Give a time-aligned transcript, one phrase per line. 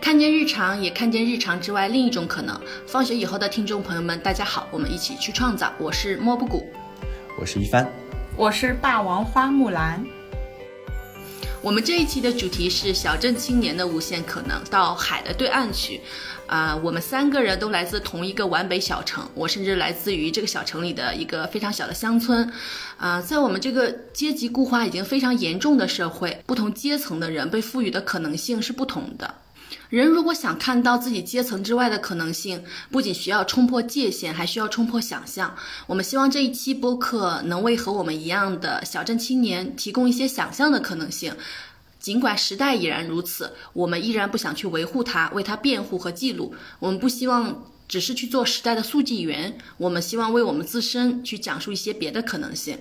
[0.00, 2.60] 看见日常，也看见日常之外另一种可能。
[2.86, 5.72] 放学以后的听众朋友们，大家好，我们一起去创造。
[5.78, 6.66] 我是莫布谷，
[7.40, 7.90] 我是一帆，
[8.36, 10.04] 我是霸王花木兰。
[11.62, 16.00] 我们这一期的主题是小镇青年的无限可能，到海的对岸去。
[16.46, 22.52] 啊，我们三个人都来自同一个皖北小城，我甚至来自于这个小城里的一个非常小的乡村。
[22.98, 29.34] 啊，在我们这个阶级固化已经非常严重的社会，不同阶层的人被赋予的可能性是不同的。
[29.90, 35.54] 人如果想看到自己阶层之外的可能性，不仅需要冲破界限，还需要冲破想象。
[35.86, 41.34] 我们希望这一期播客能为和我们一样的小镇青年提供一些想象的可能性。
[42.00, 46.54] 尽管时代已然如此，我们依然不想去维护它、为它辩护和记录。
[46.78, 52.78] 我们不希望只是去做时代的速记员，我们希望为我们自身去讲述一些别的可能性。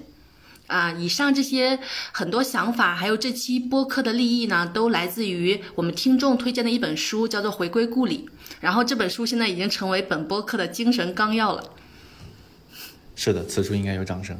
[0.67, 1.77] 啊，以上这些
[2.11, 8.29] 很多想法，还有这期播客的立意呢，都来自于我们听众推荐的一本书，叫做《回归故里》。
[8.61, 11.71] 然后这本书现在已经成为本播客的精神纲要了。
[13.15, 14.39] 是的，此处应该有掌声。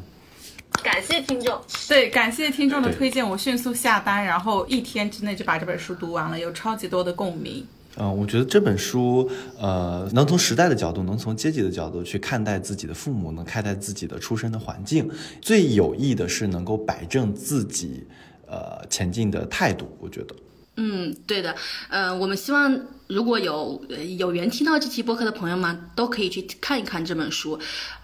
[0.82, 7.68] 感谢听众，对，感谢听众的推荐，我迅速下单，然后一天之内就把这本书读完了，有超级多的共鸣。
[7.96, 15.08] 嗯，我觉得这本书，呃，能从时代的角度，能从阶级的角度去看待自己的父母，能看待自己的出身的环境，
[15.42, 18.04] 最有益的是能够摆正自己，
[18.48, 19.88] 呃，前进的态度。
[20.00, 20.36] 我觉得，
[20.78, 21.56] 嗯，对的，
[21.90, 23.80] 呃，我们希望如果有
[24.18, 27.60] 有缘听到这期播客的朋友们，都可以去看一看这本书。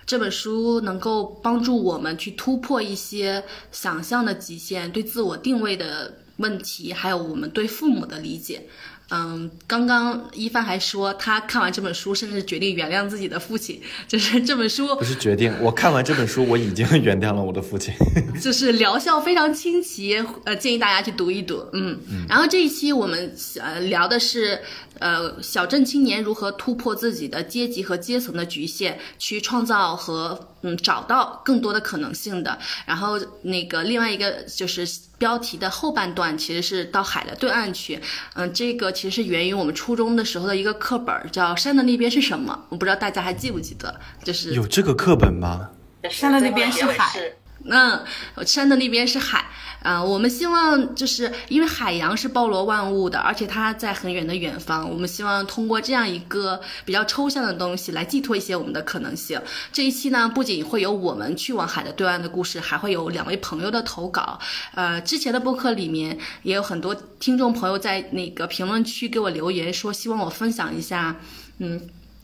[0.05, 8.61] 这本书能够帮助我们去突破一些想象的极限，对自我定位的问题，还有我们对父母的理解。
[9.09, 13.81] 嗯，刚刚一帆还说他看完这本书，甚至决定原谅自己的父亲。
[14.07, 17.93] 就是这本书不是决定，我看完这本书，我已经原谅了我的父亲。
[18.41, 21.65] 就是疗效非常清奇，呃，建议大家去读一读。
[21.73, 24.59] 嗯，然后这一期我们呃聊的是。
[24.99, 32.57] 呃，小镇青年如何突破自己的阶级和阶层的局限，去创造和嗯找到更多的可能性的。
[32.85, 34.87] 然后那个另外一个就是
[35.17, 37.99] 标题的后半段，其实是到海的对岸去。
[38.35, 42.53] 嗯，这个其实是源于我们初中的时候的一个课本，叫《山的那边是什么》。
[42.69, 43.99] 我不知道大家还记不记得？
[44.23, 45.69] 就是有这个课本吗？
[46.09, 47.33] 山的那边是海。
[47.65, 48.05] 嗯，
[48.45, 49.45] 山的那边是海。
[49.81, 54.89] 啊，我们希望就是因为海洋是包罗万物的，而且它在很远的远方。
[54.89, 59.41] 我们希望通过这样一个比较抽象的东西来寄托一些我们的可能性。
[59.71, 64.37] 这一期呢，不仅会有我们去往海的对岸的故事，还会有两位朋友的投稿。
[64.75, 71.15] 呃，之前的播客里面也有很多听众朋友在那个评论区给我留言，说希望我分享一下，
[71.59, 71.81] 嗯，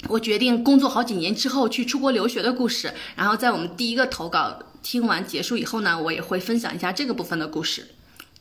[0.10, 2.94] 我决定工作好几年之后去出国留学的故事。
[3.16, 4.60] 然后在我们第一个投稿。
[4.86, 7.88] 听完结束以后呢，我也会分享一下这个部分的故事。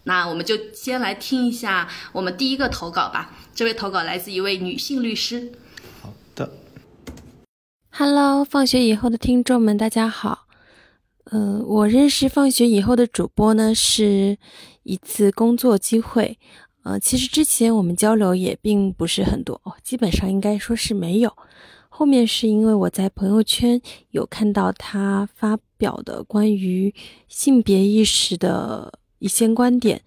[0.03, 3.35] 那我们就先来听一下我们第一个投稿吧。
[3.55, 5.53] 这位投稿来自一位女性律师。
[6.03, 6.53] 好的。
[7.91, 10.47] Hello，放学以后的听众们，大家好。
[11.31, 14.37] 嗯，我认识放学以后的主播呢，是
[14.83, 16.39] 一次工作机会。
[16.83, 21.35] 呃，其实之前我们交流也并不是很多哦，基本上应该说是没有。
[21.89, 26.95] 后面是因为我在朋友圈有看到他发表的关于
[27.29, 30.01] 性别意识的一些观点，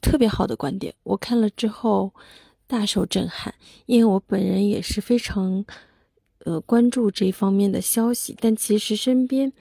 [0.00, 2.12] 特别好的观点，我看了之后
[2.68, 3.52] 大受震撼。
[3.86, 5.64] 因为我本人也是非常
[6.44, 9.52] 呃关注这方面的消息，但其实身边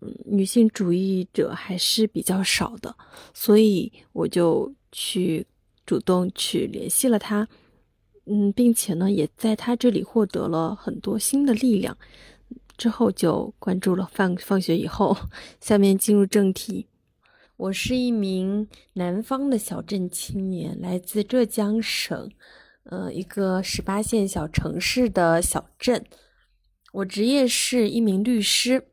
[0.00, 2.96] 嗯女性主义者还是比较少的，
[3.32, 5.46] 所以我就去
[5.86, 7.46] 主动去联系了他。
[8.26, 11.96] 嗯，并且呢，也在他这里获得了很多新的力量。
[12.80, 15.14] 之后就关注了放放学以后。
[15.60, 16.86] 下面进入正题，
[17.58, 22.30] 我是一名南方的小镇青年，来自浙江省，
[22.84, 26.06] 呃，一个十八线小城市的小镇。
[26.92, 28.86] 我职业是一名律师。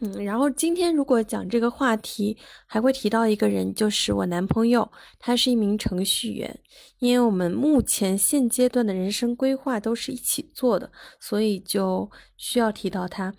[0.00, 2.36] 嗯，然后今天如果讲这个话题，
[2.66, 6.60] 还会提到一个人，就是我男朋友，他是一名程序员。
[6.98, 10.90] 因为我们目前现阶段的人生规划都是一起做的，
[11.20, 13.32] 所以就需要提到他。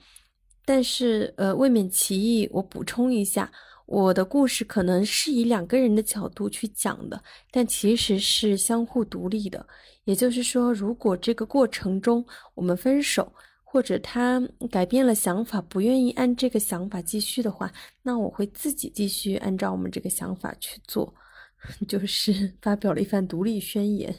[0.65, 3.51] 但是，呃，未免歧义，我补充一下，
[3.85, 7.21] 我的故事可能是以两个人的角度去讲的，
[7.51, 9.65] 但其实是相互独立的。
[10.05, 13.31] 也就是说，如果这个过程中我们分手，
[13.71, 17.71] 或者他改变了想法，不愿意按这个想法继续的话，
[18.01, 21.13] 那我会自己继续按照我们这个想法去做，
[21.87, 24.11] 就是发表了一番独立宣言，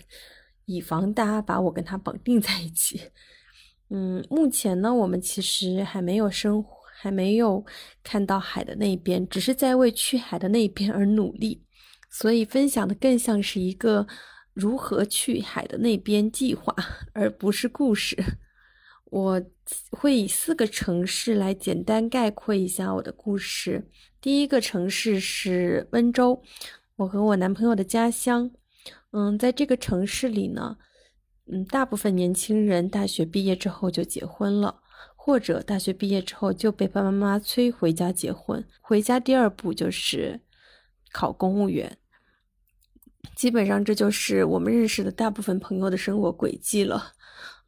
[0.66, 3.00] 以防大家把我跟他绑定在一起。
[3.88, 6.64] 嗯，目前呢，我们其实还没有生，
[7.00, 7.64] 还没有
[8.04, 11.60] 看到海的那边，只是在为去海的那边而努力，
[12.08, 14.06] 所以分享的更像是一个
[14.54, 16.72] 如何去海的那边计划，
[17.14, 18.16] 而不是故事。
[19.10, 19.42] 我
[19.90, 23.88] 会以四个城市来简单概括一下我的故事。
[24.20, 26.42] 第一个城市是温州，
[26.96, 28.50] 我和我男朋友的家乡。
[29.10, 30.78] 嗯，在这个城市里呢，
[31.46, 34.80] 嗯，大部分年轻人大学毕业之后就结婚了，
[35.16, 38.64] 或者大学毕业之后就被爸爸妈妈催回家结婚。
[38.80, 40.40] 回家第二步就是
[41.10, 41.98] 考公务员。
[43.34, 47.12] 基本上这就是我们认识的大部分朋友的生活轨迹了。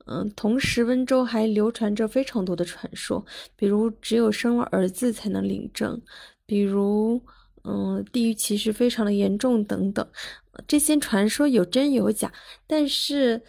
[0.06, 3.24] 嗯，同时温州还流传着非常多的传说，
[3.56, 6.00] 比如只有生了儿子才能领证，
[6.44, 7.22] 比如
[7.64, 10.06] 嗯，地域歧视非常的严重等等。
[10.66, 12.32] 这些传说有真有假，
[12.66, 13.40] 但是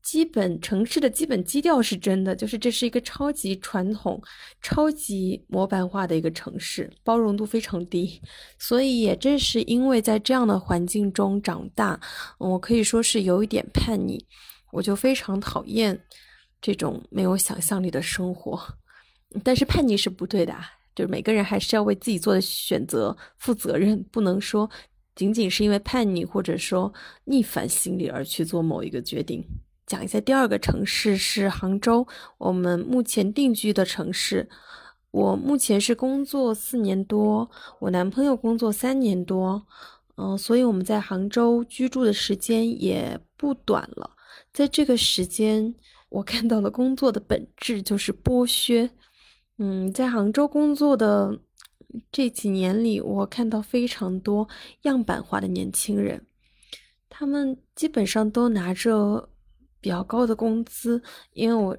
[0.00, 4.22] 基本城市的基本基调是真的，就是这是一个超级传统、
[4.62, 8.22] 超级模板化的一个城市，包容度非常低。
[8.58, 12.00] 所以也正是因为在这样的环境中长大，
[12.38, 14.24] 我可以说是有一点叛逆。
[14.72, 15.98] 我就非常讨厌
[16.60, 18.60] 这种没有想象力的生活，
[19.42, 20.54] 但是叛逆是不对的，
[20.94, 24.68] 就是每个人还是要为自己做的选择负责任，不能说
[25.14, 26.92] 仅仅是因为叛逆或者说
[27.24, 29.44] 逆反心理而去做某一个决定。
[29.86, 32.06] 讲一下第二个城市是杭州，
[32.36, 34.48] 我们目前定居的城市。
[35.10, 37.50] 我目前是工作四年多，
[37.80, 39.66] 我男朋友工作三年多，
[40.16, 44.10] 嗯，所以我们在杭州居住的时间也不短了。
[44.58, 45.72] 在这个时间，
[46.08, 48.90] 我看到了工作的本质就是剥削。
[49.58, 51.38] 嗯，在杭州工作的
[52.10, 54.48] 这几年里，我看到非常多
[54.82, 56.26] 样板化的年轻人，
[57.08, 59.30] 他们基本上都拿着
[59.80, 61.00] 比较高的工资，
[61.34, 61.78] 因为我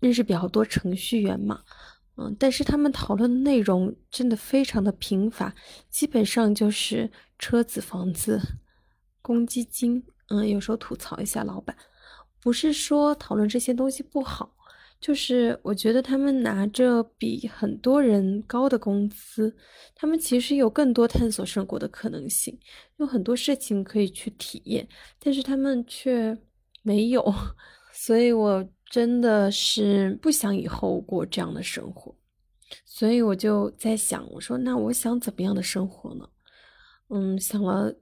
[0.00, 1.60] 认识比较多程序员嘛。
[2.16, 5.54] 嗯，但是他们讨论的内容真的非常的贫乏，
[5.90, 8.40] 基本上就是车子、房子、
[9.20, 10.02] 公积金。
[10.28, 11.76] 嗯，有时候吐槽一下老板。
[12.44, 14.54] 不是说讨论这些东西不好，
[15.00, 19.56] 就是我觉得他们拿着比很多人高的工资，
[19.94, 22.58] 他们其实有更多探索生活的可能性，
[22.98, 24.86] 有很多事情可以去体验，
[25.18, 26.36] 但是他们却
[26.82, 27.24] 没有，
[27.94, 32.14] 所以我真的是不想以后过这样的生活，
[32.84, 36.28] 所以我就在想，我说那我想怎么样的生活呢？
[37.08, 37.94] 嗯，想了。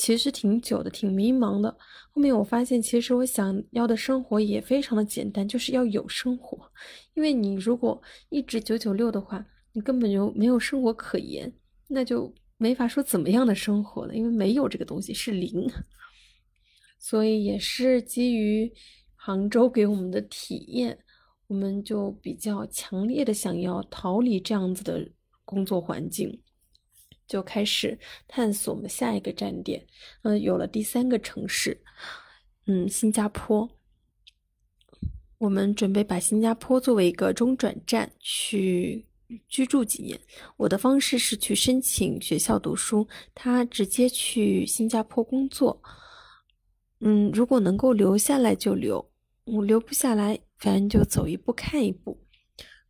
[0.00, 1.76] 其实挺久的，挺迷茫的。
[2.10, 6.58] 后面我发现，其实我想要的生活也非常的简单，就是要有生活。
[7.12, 8.00] 因为你如果
[8.30, 9.44] 一直九九六的话，
[9.74, 11.52] 你根本就没有生活可言，
[11.86, 14.14] 那就没法说怎么样的生活了。
[14.14, 15.70] 因为没有这个东西是零，
[16.98, 18.72] 所以也是基于
[19.14, 20.98] 杭州给我们的体验，
[21.46, 25.06] 我们就比较强烈的想要逃离这样子的
[25.44, 26.40] 工作环境。
[27.30, 27.96] 就开始
[28.26, 29.86] 探索我们下一个站点，
[30.22, 31.80] 嗯，有了第三个城市，
[32.66, 33.70] 嗯，新加坡。
[35.38, 39.06] 我们准备把新加坡作为一个中转站去
[39.46, 40.18] 居住几年。
[40.56, 45.80] 我的方式是去申请学校读书，他直接去新加坡工作。
[46.98, 49.08] 嗯，如果能够留下来就留，
[49.44, 52.20] 我留不下来，反正就走一步看一步。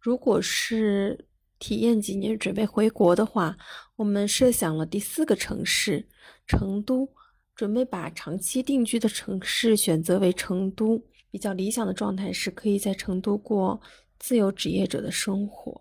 [0.00, 1.26] 如果是。
[1.60, 3.56] 体验几年准备回国的话，
[3.94, 6.08] 我们设想了第四个城市
[6.48, 7.08] 成都，
[7.54, 11.00] 准备把长期定居的城市选择为成都。
[11.32, 13.80] 比较理想的状态是可以在成都过
[14.18, 15.80] 自由职业者的生活，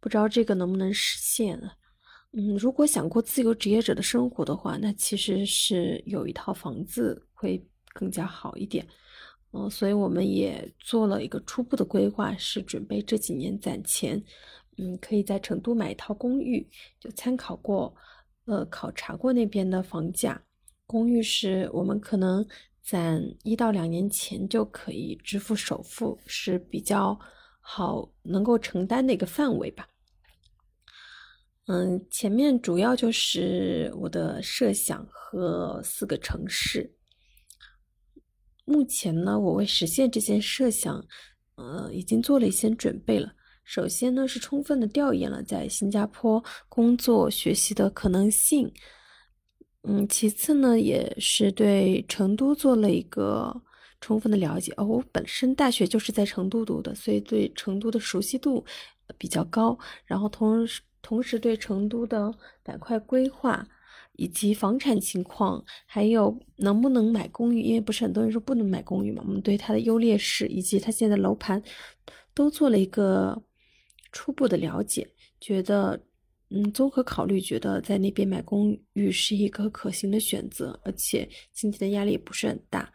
[0.00, 1.76] 不知道这个能不能实现啊？
[2.32, 8.84] 嗯，如果想过自由职业者的生活的话，那其实是有一套房子会更加好一点。
[9.52, 14.20] 嗯，所以我们也做了一个初步的规划，是准备这几年攒钱。
[14.78, 17.94] 嗯，可以在成都买一套公寓，就参考过，
[18.46, 20.42] 呃，考察过那边的房价，
[20.86, 22.46] 公寓是我们可能
[22.82, 27.18] 攒一到两年前就可以支付首付，是比较
[27.60, 29.88] 好能够承担的一个范围吧。
[31.66, 36.94] 嗯，前面主要就是我的设想和四个城市。
[38.66, 41.02] 目前呢，我为实现这些设想，
[41.54, 43.34] 呃，已经做了一些准备了。
[43.64, 48.70] 首先呢，是充分的调研了在新加坡工作学习的可能性，
[49.82, 53.62] 嗯，其次呢，也是对成都做了一个
[54.02, 54.72] 充分的了解。
[54.76, 58.62] 哦，我本身大学就是在成都读的，所以对成都的熟悉度
[59.16, 59.78] 比较高。
[60.04, 63.66] 然后同时同时对成都的板块规划
[64.16, 71.62] 以及房产情况，还有能不能买公寓，因为不是很多人说不能买公寓嘛，我们对它的优劣势以及它现在楼盘
[72.34, 73.42] 都做了一个。
[74.14, 76.00] 初步的了解，觉得
[76.50, 82.92] 嗯，综合考虑，觉得在那边买公寓是一个可行的选择，而且经济的压力不是很大。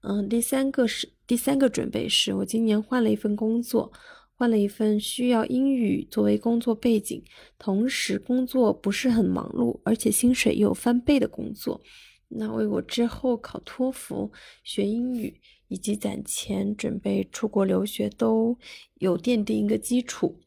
[0.00, 3.92] 嗯，第三个是第三个准备是我今年换了一份工作，
[4.34, 7.22] 换了一份需要英语作为工作背景，
[7.58, 11.82] 同时工作不是很忙碌，而且薪水又翻倍的工作。
[12.28, 14.32] 那为我之后考托福、
[14.64, 15.38] 学英语
[15.68, 18.56] 以及攒钱准备出国留学都
[18.94, 20.40] 有奠定一个基础。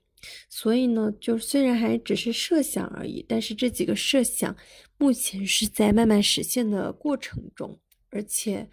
[0.49, 4.55] 所以呢，就虽然还只是设想而已，但是这几个设想
[4.97, 7.79] 目前是在慢慢实现的过程中，
[8.09, 8.69] 而且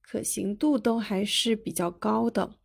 [0.00, 2.56] 可行度都还是比较高的。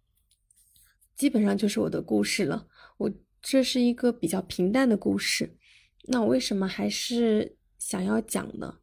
[1.16, 2.68] 基本上就是我的故事了。
[2.98, 5.58] 我这是一个比较平淡的故事。
[6.04, 8.78] 那我为什么还是想要讲呢？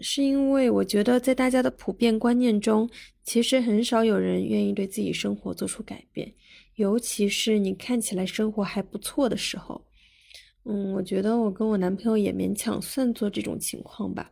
[0.00, 2.88] 是因为我觉得在大家的普遍观念中，
[3.24, 6.32] 其实很少有人愿意对自己生活做出改变。
[6.78, 9.84] 尤其是你看起来生活还不错的时候，
[10.64, 14.30] 嗯，我觉得我跟我男朋友也勉强算作这种情况吧，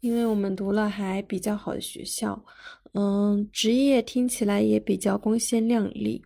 [0.00, 2.42] 因为我们读了还比较好的学校，
[2.94, 6.24] 嗯，职业听起来也比较光鲜亮丽。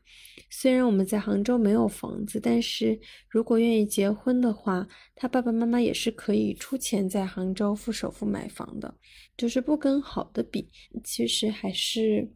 [0.49, 2.97] 虽然我们在杭州没有房子，但是
[3.29, 8.95] 如果愿意结婚的话，他爸爸妈妈也是可以出钱在杭州付首付买房的，
[9.37, 10.69] 就是不跟好的比，
[11.03, 12.31] 其实还是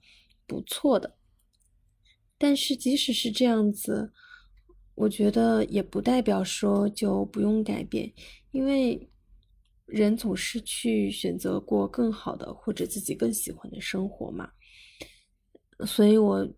[0.48, 1.16] 不错的。
[2.42, 4.10] 但是即使是这样子，
[4.94, 8.10] 我觉得也不代表说就不用改变，
[8.50, 9.10] 因为
[9.84, 14.50] 人总是去选择过更好的或者自己更喜欢的生活嘛。
[15.86, 16.50] 所以我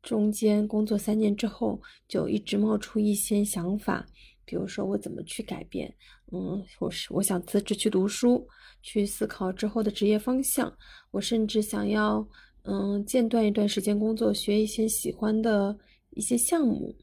[0.00, 4.06] 中间工作三年之后，就一直冒出一些想法，
[4.44, 5.92] 比如说我怎么去改变，
[6.30, 8.46] 嗯，我是我想辞职去读书，
[8.80, 10.72] 去思考之后的职业方向，
[11.10, 12.28] 我甚至想要。
[12.64, 15.78] 嗯，间断一段时间工作，学一些喜欢的
[16.10, 16.94] 一些项目。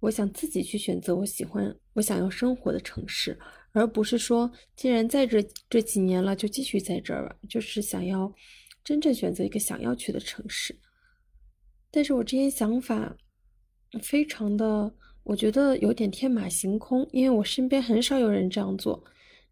[0.00, 3.38] 我想自己去选择我喜欢、我想要生活的城市，
[3.72, 7.36] 而不是说既然在这这几年了，就继续在这儿吧。
[7.48, 8.32] 就是想要
[8.84, 10.78] 真正选择一个想要去的城市。
[11.90, 13.16] 但是我这些想法
[14.02, 19.02] 非常的，我觉得有点天马行空，因为我身边很少有人这样做。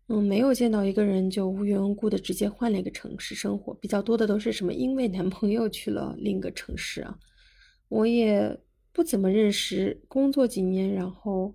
[0.09, 7.16] 嗯，没有见到一个人就无缘无故的直接换了一个城市生活，比较多的都是什么因为男朋友去了另一个城市啊。
[7.88, 8.59] 我也
[8.92, 11.54] 不怎么认识，工作几年，然后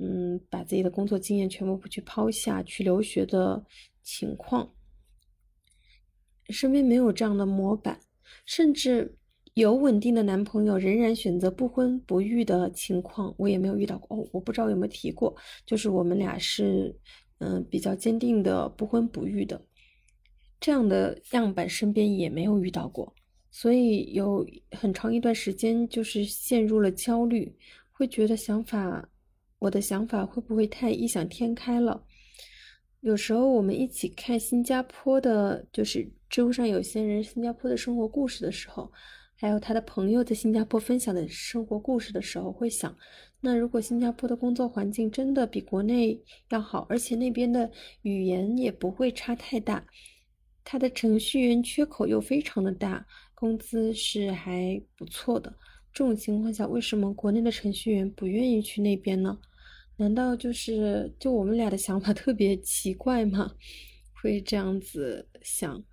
[0.00, 3.64] 嗯，把自己的工作经验全部不去抛下去留学的
[4.02, 4.74] 情况，
[6.50, 8.00] 身边没有这样的模板，
[8.44, 9.16] 甚至
[9.54, 14.18] 有稳定的男朋友仍然选择不婚不育的情况，我也没有遇到过。
[14.18, 15.34] 哦，我不知道有没有提过，
[15.64, 16.94] 就是我们俩是。
[17.38, 19.60] 嗯，比较坚定的不婚不育的
[20.60, 23.14] 这样的样板，身边也没有遇到过，
[23.50, 27.54] 所以有很长一段时间就是陷入了焦虑，
[27.92, 29.08] 会觉得想法，
[29.58, 32.04] 我的想法会不会太异想天开了？
[33.00, 38.90] 有时候我们一起看新加坡的，就是知乎上有些人新加坡的生活故事的时候，
[39.44, 42.96] 还有他的朋友在新加坡分享的生活故事的时候，会想。
[43.42, 47.70] 那如果新加坡的工作环境真的比国内要好，而且那边的
[48.00, 49.84] 语言也不会差太大，
[50.64, 55.54] 他的程序员缺口又非常的大，工资是还不错的。
[55.92, 59.38] 这种情况下，为什么国内的程序员不愿意去那边呢？
[59.98, 63.52] 难道就是就我们俩的想法特别奇怪吗？
[64.22, 65.84] 会这样子想。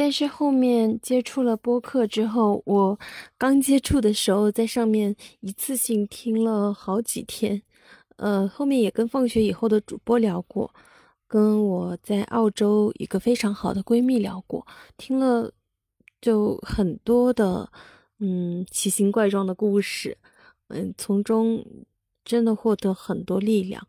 [0.00, 2.98] 但是后面接触了播客之后，我
[3.36, 7.60] 刚接触的时候在上面一次性听了好几天，
[8.16, 10.74] 呃，后面也跟放学以后的主播聊过，
[11.28, 14.66] 跟我在澳洲一个非常好的闺蜜聊过，
[14.96, 15.52] 听了
[16.18, 17.70] 就很多的
[18.20, 20.16] 嗯奇形怪状的故事，
[20.68, 21.62] 嗯，从中
[22.24, 23.86] 真的获得很多力量，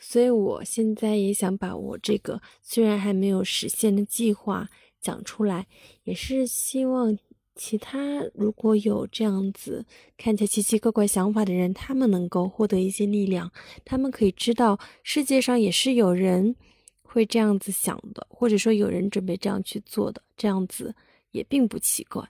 [0.00, 4.68] 所以我现在也想把我这个虽然还没有实现的计划。
[5.00, 5.66] 讲出来，
[6.04, 7.16] 也是希望
[7.54, 9.84] 其他如果有这样子
[10.16, 13.50] 看起来奇奇怪怪想法的人，他们能够获得一些力量，
[13.84, 16.54] 他们可以知道世界上也是有人
[17.02, 20.94] 会这样子想的，或者说有人准备这样去做的，这样子
[21.32, 22.28] 也并不奇怪。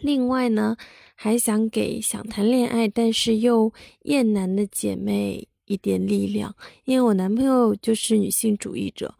[0.00, 0.76] 另外呢，
[1.16, 6.54] 还想给想谈恋爱但是又厌男的姐妹一点力量，
[6.84, 9.12] 因为我男朋友就是女性主义者，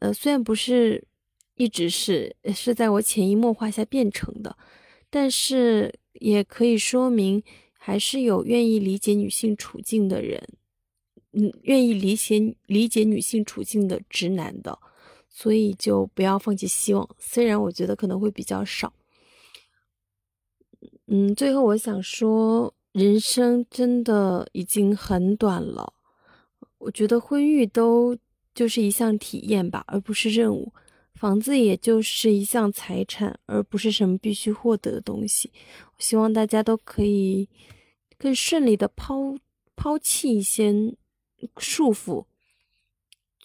[0.00, 1.04] 呃，虽然不是。
[1.56, 4.56] 一直是是在我潜移默化下变成的，
[5.10, 7.42] 但是也可以说明，
[7.72, 10.48] 还是有愿意理解女性处境的人，
[11.32, 14.78] 嗯，愿意理解理解女性处境的直男的，
[15.28, 17.08] 所以就不要放弃希望。
[17.18, 18.92] 虽然我觉得可能会比较少，
[21.06, 25.92] 嗯，最后我想说，人生真的已经很短了，
[26.78, 28.16] 我觉得婚育都
[28.54, 30.72] 就是一项体验吧，而不是任务。
[31.14, 35.50] 房子也就是一项财产，而不是什么必须获得的东西。
[35.86, 37.48] 我希望大家都可以
[38.18, 39.36] 更顺利的抛
[39.76, 40.72] 抛弃一些
[41.58, 42.24] 束缚，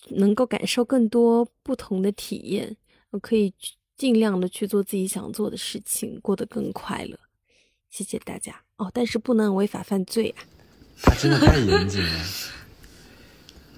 [0.09, 2.75] 能够感受更多不同的体验。
[3.11, 3.53] 我可以
[3.95, 7.17] 尽量的去做自己想做的事情，过得更快乐。
[7.89, 10.45] 谢谢大家哦，但是不能违法犯罪啊！
[11.01, 12.58] 他真的太严谨了。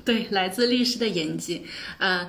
[0.03, 1.63] 对，来自律师的严谨，
[1.99, 2.27] 呃，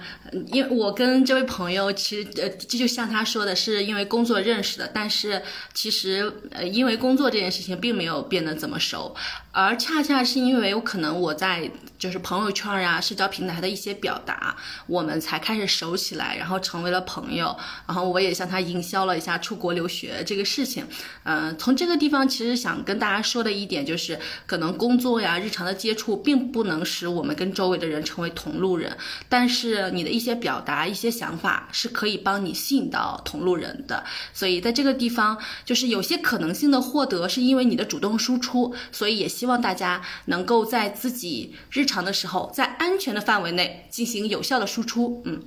[0.48, 9.14] 因为我跟这位朋友其实呃，这就像他说的，是因为工作认识的，但是其实呃，因为工作这件事情并没有变得怎么熟，
[9.52, 20.84] 而恰恰是因为有可能我在就是朋友圈啊、社交平台的一些表达，我们才开始熟起来，然后成为了朋友，然后我也向他营销了一下出国留学这个事情，
[21.24, 28.96] 嗯，从这个地方其实想跟大家说的一点就是，可能工作呀、日常的接触并不能使我们跟周周围的人成为同路人，
[29.28, 34.02] 但是你的一些表达、一些想法是可以帮你吸引到同路人的。
[34.32, 38.74] 所以在这个地方，就是有些可能性的获得，是因为你的主动输出。
[38.90, 45.22] 所以也希望大家能够在自己日常的时候，在安全的范围内进行有效的输出。
[45.24, 45.40] 嗯，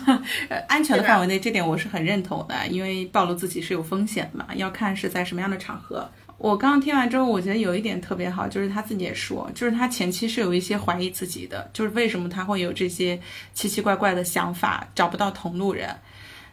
[0.68, 6.10] 安全的范围内，这点我是很认同的，因为暴露自己是有风险的嘛，要看是在什么样的场合。
[6.44, 13.18] 我刚刚听完之后，我觉得有一点特别好，就是他自己也说，就是他前期是有一些怀疑自己的，就是为什么他会有这些
[13.54, 15.88] 奇奇怪怪的想法，找不到同路人。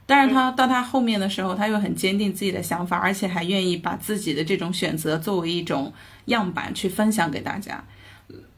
[0.06, 5.92] 但是他到他后面的时候，他又很坚定自己的想法，而且还愿意把自己的这种选择作为一种
[6.28, 7.84] 样板去分享给大家。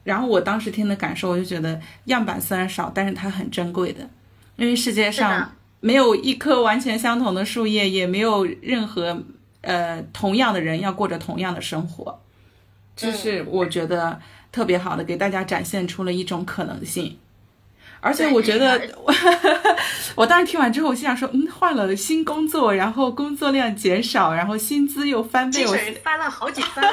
[0.04, 4.08] 然后我当时听的感受，我就觉得样板虽然少，但是它很珍贵的，
[4.58, 9.24] 因为世界上没有一棵完全相同的树叶，也没有任何。
[9.64, 12.22] 呃，同样的人要过着同样的生活，
[12.96, 14.20] 这是我觉得
[14.52, 17.18] 特别好的，给大家展现出了一种可能性。
[18.02, 18.82] 而且我觉得，
[20.16, 25.74] 我当时听完之后，我心想说，嗯，换了新工作，然后工作量减少，然后薪资又翻倍，我
[26.04, 26.84] 翻了好几番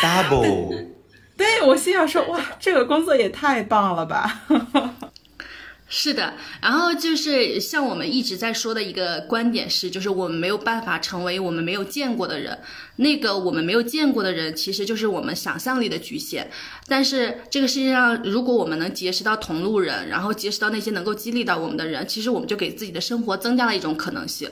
[0.00, 0.86] ，double。
[1.36, 4.40] 对我心想说，哇，这个工作也太棒了吧。
[5.94, 12.58] 是的，然后就是像我们一直在说的一个观点是，就是我们没有办法成为我们没有见过的人。
[12.96, 16.50] 那个我们没有见过的人，其实就是我们想象力的局限。
[16.88, 24.48] 但是这个世界上，如果我们能结识到同路人，然后结识到那些能够激励到我们的人，其实我们就给自己的生活增加了一种可能性。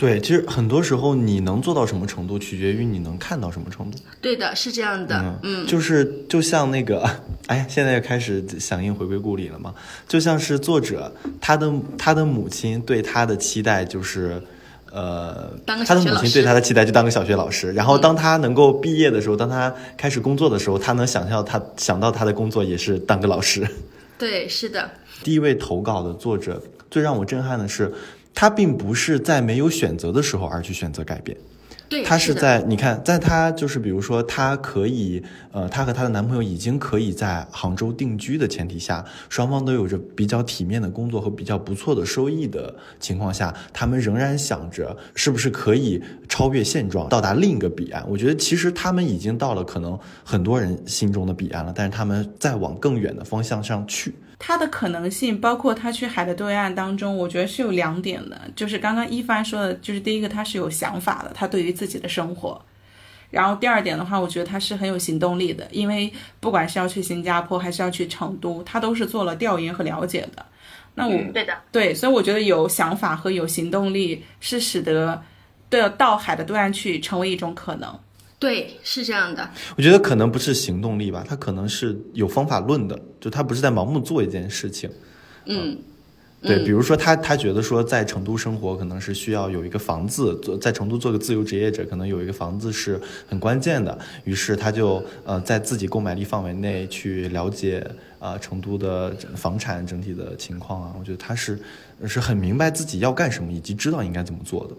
[0.00, 3.98] 对，其实很多时候你能做到什么程度，取决于你能看到什么程度。
[4.22, 5.38] 对的，是这样的。
[5.42, 7.06] 嗯，就是就像那个，
[7.48, 9.74] 哎呀，现在又开始响应回归故里了嘛。
[10.08, 14.42] 就像是作者他的他的母亲对他的期待就是，
[14.90, 17.70] 呃，他的母亲对他的期待就当个小学老师。
[17.70, 23.68] 然后当他能够毕业的时候，当他开始工作的时候，他能想象他想到他的工作也是当个老师。
[24.16, 24.90] 对，是的。
[25.22, 26.58] 第一位投稿的作者，
[26.90, 27.92] 最让我震撼的是。
[28.34, 31.36] 他并不是在没有选择的时候而去选择改变，
[31.88, 48.08] 对，他是在你看，在他就是比如说，他可以，呃，他和他的男朋友已经可以在杭州定居的前提下，双方都有着比较体面的工作和比较不错的收益的情况下，他们仍然想着是不是可以超越现状，到达另一个彼岸。
[48.08, 54.14] 我觉得其实他们已经到了可能很多人心中的彼岸了，但是他们在往更远的方向上去。
[54.42, 62.58] 他的可能性，包括他去海的对岸当中，我觉得是有两点的，就是刚刚一帆说的，就是第一个他是有想法的，他对于自己的生活，
[63.30, 70.46] 然后第二点的话，我觉得他是很有行动力的，因为不管是要去新加坡还是要去成都，他都是做了调研和了解的。
[70.94, 75.22] 那我对的对，所以我觉得有想法和有行动力是使得
[75.68, 77.96] 对到海的对岸去成为一种可能。
[78.40, 79.48] 对，是这样的。
[79.76, 84.90] 我觉得可能不是行动力吧，他可能是有方法论的，就他不是在盲目做一件事情。
[85.44, 85.76] 嗯，
[86.40, 92.98] 对，比如说他他觉得说在成都生活可能是需要有一个房子，做在成都做个自由职业者，可能有一个房子是
[93.28, 93.98] 很关键的。
[94.24, 97.86] 于是他就呃在自己购买力范围内去了解
[98.18, 100.94] 啊成都的房产整体的情况啊。
[100.98, 101.58] 我觉得他是
[102.06, 104.74] 是很明白自己要干什么，以及知道应该怎么做的。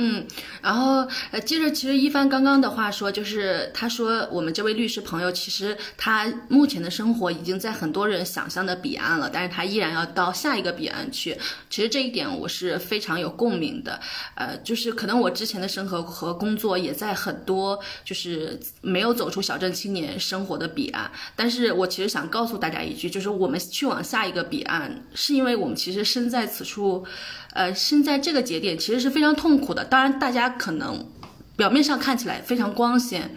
[0.00, 0.24] 嗯，
[0.62, 11.36] 然后呃，接着其实一帆刚刚的话说，就是他说我们这位律师朋友，其实他目前的生活已经在很多人想象的彼岸了，但是他依然要到下一个彼岸去。
[11.68, 13.98] 其实这一点我是非常有共鸣的，
[14.36, 27.04] 呃，就是可能我之前的生活和工作也在很多就是没有走出小镇青年生活的彼岸，但是我其实想告诉大家一句，就是我们去往下一个彼岸，是因为我们其实身在此处。
[27.52, 29.84] 呃，现在这个节点其实是非常痛苦的。
[29.84, 31.10] 当然，大家可能
[31.56, 33.34] 表面上看起来非常光鲜，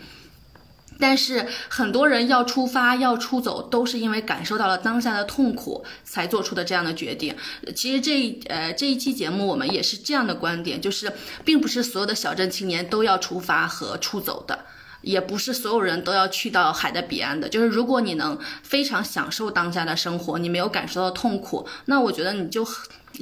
[0.99, 7.35] 但是很多人要出发要出走，都是因为感受到了当下的痛苦才做出的这样的决定。
[7.75, 11.11] 其实这一呃这一期节目我们也是这样的观点，就是
[11.43, 14.65] 并不是所有的小镇青年都要出发和出走的。
[15.01, 22.63] 也不是所有人都要去到海的彼岸的，就是如果你能非常享受当下的生活，你没有感受到痛苦，那我觉得你就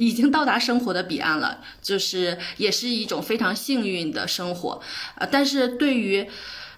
[0.00, 4.80] 已经到达生活的彼岸了，就是也是一种非常幸运的生活。
[5.16, 6.26] 呃，但是对于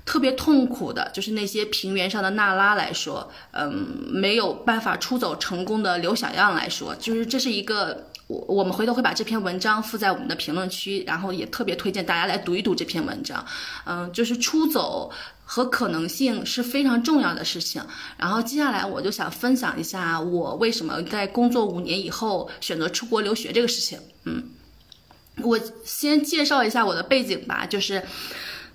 [0.05, 3.71] 特别痛苦的，就是那些平原上的娜拉来说，嗯，
[4.11, 8.09] 没有办法出走成功的刘小样来说，就是这是一个。
[8.29, 13.45] 我我们回头会把这篇文章附在我们的评论区，然后也特别推荐大家来读一读这篇文章。
[13.85, 15.11] 嗯，就是出走
[15.53, 17.85] 和可能性是非常重要的事情。
[18.17, 23.99] 然后接下来我就想分享一下我为什么在工作五年以后选择出国留学这个事情。
[24.25, 24.45] 嗯，
[25.43, 28.03] 我先介绍一下我的背景吧，就是。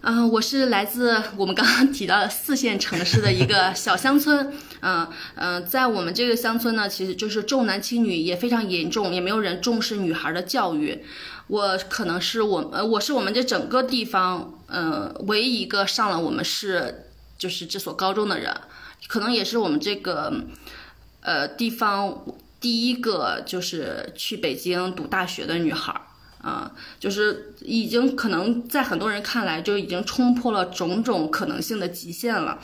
[0.01, 4.53] 嗯，我是来自我们刚刚提到的四线城市的一个 小乡村。
[4.81, 11.03] 嗯嗯，在我们这个乡村呢，其实就是重男轻女也非常严重，也没有人重视女孩的教育。
[11.47, 18.55] 我可能是我呃，我是我们这整个地方嗯唯一一个上了我们市就是这所高中的人，
[19.07, 20.33] 可能也是我们这个
[21.21, 22.25] 呃地方
[22.59, 26.01] 第一个就是去北京读大学的女孩儿。
[26.39, 32.59] 啊，就是已经可能在很多人看来就已经冲破了种种可能性的极限了。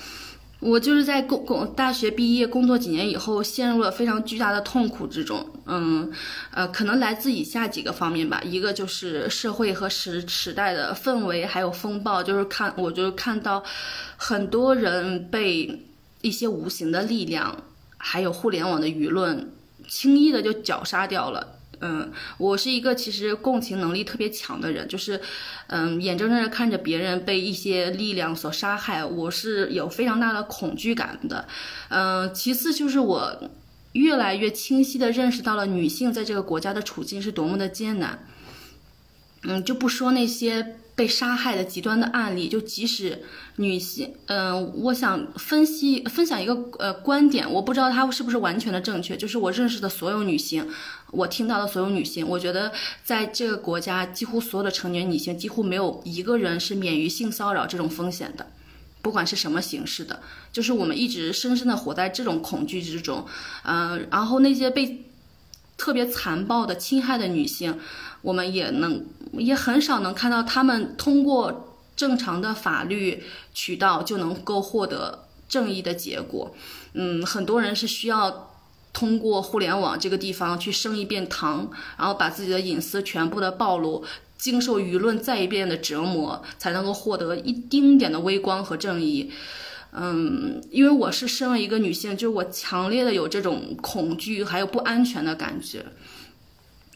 [0.64, 5.46] 我就是在工工大学毕业工作几年以后，陷入了非常巨大的痛苦之中。
[5.66, 6.10] 嗯，
[6.52, 8.42] 呃，可能来自以下几个方面吧。
[8.44, 13.64] 一个就是社会和时时代的氛围还有风暴，就是看我就看到
[14.16, 15.86] 很多人被
[16.22, 17.64] 一些无形的力量，
[17.98, 19.52] 还有互联网的舆论
[19.88, 21.60] 轻易的就绞杀掉了。
[21.84, 25.20] 嗯，我是一个其实共情能力特别强的人，就是，
[25.68, 31.46] 嗯，眼睁睁的看着别人被一些力量所杀害，我是有非常大的恐惧感的。
[31.90, 33.52] 嗯，其次就是我
[33.92, 38.26] 越来越清晰的认识到了女性在这个国家的处境是多么的艰难。
[39.44, 40.78] 嗯，就不说那些。
[40.96, 43.24] 被杀害的极端的案例，就即使
[43.56, 50.68] 女性，嗯，我想分析分享一个呃观点，我不知道它是不是完全的正确，就是我认识的所有女性，
[51.10, 52.72] 我听到的所有女性，我觉得
[53.04, 58.46] 在这个国家，几乎所有的成年女性，几乎没有一个人是免于性骚扰这种风险的，
[59.02, 63.26] 不管是什么形式的，就是我们一直深深的活在这种恐惧之中，
[63.64, 65.04] 嗯，然后那些被
[65.76, 67.80] 特别残暴的侵害的女性。
[68.24, 73.22] 我们也能也很少能看到他们通过正常的法律
[73.54, 76.56] 渠道就能够获得正义的结果。
[76.94, 78.50] 嗯，很多人是需要
[78.92, 84.04] 通过互联网这个地方去生一遍堂，然后把自己的隐私全部的暴露，
[84.38, 89.32] 经受舆论再一遍的折磨，才能够获得一丁点的微光和正义。
[89.92, 95.86] 嗯，因为我是身为一个女性，就是我强烈的有这种恐惧还有不安全的感觉。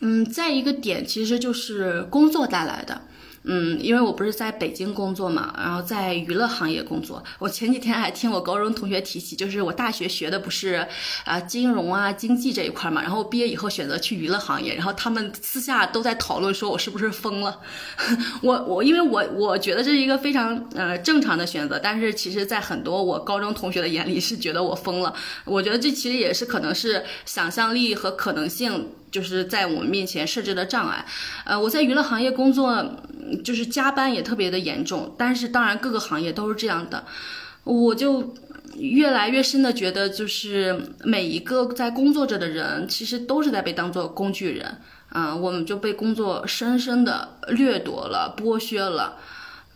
[0.02, 3.02] 嗯，再一个点其实就是工作带来的。
[3.50, 7.24] 嗯，因为我不是在北京工作嘛，然后在娱乐行业工作。
[7.40, 10.86] 我前几天还听我高中同学提起，就是我大学学的不是
[11.24, 17.62] 啊金融啊经济这一块嘛，然后毕业以后选择去娱乐行业，然后他们私下都在讨论说我是不是疯了。
[18.44, 25.14] 我我因为我我觉得这是一个非常呃正常的选择，但是其实在很多我高中同学的眼里是觉得我疯了。
[25.46, 28.90] 我觉得这其实也是可能是想象力和可能性。
[29.10, 31.06] 就是在我们面前设置的障碍，
[31.46, 32.86] 呃，我在娱乐行业工作，
[33.44, 35.16] 就是加班也特别的严重。
[35.18, 37.06] 但是当然各个行业都是这样的，
[37.64, 38.36] 我就
[38.76, 44.82] 越来越深的觉得，就是每一个在工作着的人，其实都是在被当做工具人，
[45.14, 49.18] 嗯，我们就被工作深深的掠夺了、剥削了，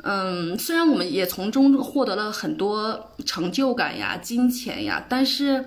[0.04, 5.65] 嗯，虽然我们也从中获得了很多成就感呀、金钱呀，但是。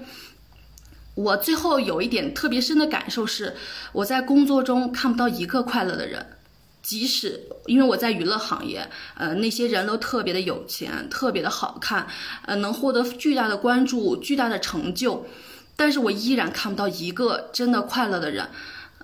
[1.14, 3.54] 我最后有一点特别深的感受是，
[3.92, 6.26] 我在工作中看不到一个快乐的人，
[6.82, 12.08] 即使因为我在娱乐行业，呃，那些人都特别的有钱，特别的好看，
[12.46, 15.24] 呃，能获得巨大的关注、巨大的成就，
[15.76, 18.48] 但是我依然看不到一个真的快乐的人。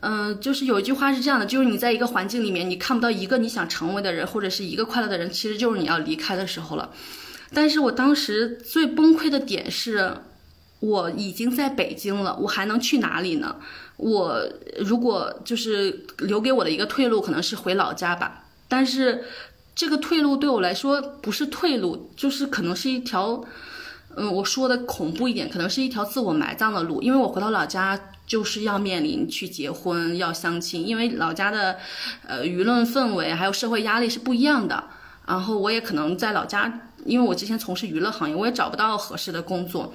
[0.00, 6.90] 嗯，就是有一句话是这样的，就是你在一个环境里面，你看不到一个你想成为的人，或者是一个快乐的人，其实就是你要离开的时候了。
[7.54, 10.12] 但是我当时最崩溃的点是。
[10.80, 13.56] 我已经在北京了，我还能去哪里呢？
[13.96, 14.42] 我
[14.78, 18.44] 如果就是留给我的一个退路，可能是回老家吧。
[18.66, 19.24] 但是
[19.74, 23.44] 这个退路对我来说不是退路，就是可能是一条，
[24.16, 27.02] 嗯，我说的恐怖一点，可能是一条自我埋葬的路。
[27.02, 31.76] 因为我回到老家就是要面临去结婚、要相亲，因为老家的
[32.26, 34.84] 呃舆论氛围还有社会压力是不一样的。
[35.26, 39.92] 然后我也可能在老家因为我之前从事娱乐行业，我也找不到合适的工作。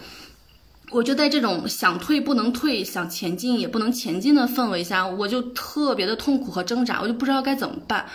[0.91, 8.05] 我就在这种想退不能退、想前进也不能前进的氛围下，我就特别的痛苦和挣扎，我就不知道该怎么办。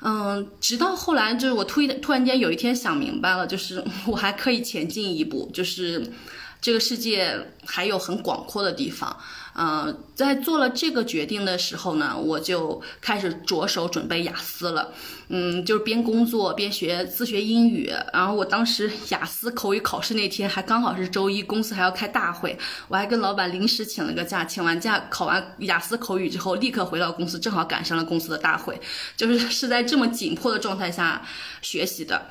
[0.00, 6.12] 嗯，直到后来，就是我突然突然间有一天想明白了，就是 我还可以前进一步，就是
[6.60, 9.16] 这个世界还有很广阔的地方。
[9.58, 14.92] 嗯，在做了这个决定的时候呢，我就开始着手准备雅思了。
[15.28, 17.90] 嗯，就是边工作边学自学英语。
[18.12, 24.44] 然后我当时雅思口语考试那天还刚好是周一，公司还要开大会，我还跟老板临时请了个假。
[24.44, 28.78] 请完假考完雅思口语之后，立刻回到公司，正好赶上了公司的大会，
[29.16, 31.22] 就是是在这么紧迫的状态下
[31.62, 32.26] 学习的。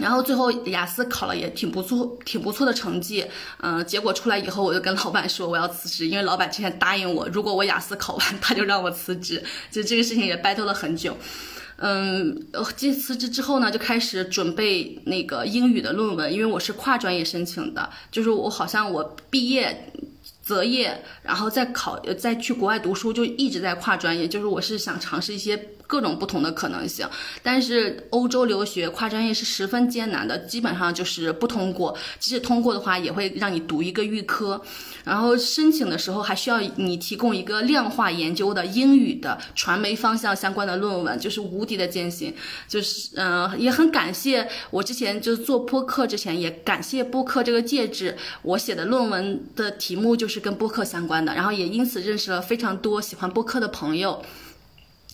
[0.00, 3.24] 然后最后雅思考了也挺不错，挺不错的成绩。
[3.58, 9.42] 嗯，结果出来以后，我就跟老板说我要辞职，因为老板之前答应我，如果我雅思考完，他就让我辞职。
[9.70, 11.16] 就这个事情也 battle 了很久。
[11.76, 19.92] 嗯，这辞职之后呢，就开始准备那个英语的论文，因为我是跨专业申请的，就是我好像我毕业。
[20.42, 24.26] 择业，然后再考，再去国外读书，就一直在跨专业。
[24.26, 25.56] 就是我是想尝试一些
[25.90, 27.04] 各种不同的可能性，
[27.42, 31.98] 但是欧洲留学跨专业是十分艰难的，基本上就是不通过。
[32.20, 34.62] 即使通过的话，也会让你读一个预科。
[35.02, 42.32] 然后申请的时候还需要你提供一个量化研究的英语的传媒方向相关的论文，就是无敌的艰辛。
[42.68, 54.22] 就是嗯，也很感谢我之前就做播客之前，也感谢播客这个介质，我写的论文的题目就是跟播客相关的，然后也因此认识了非常多喜欢播客的朋友，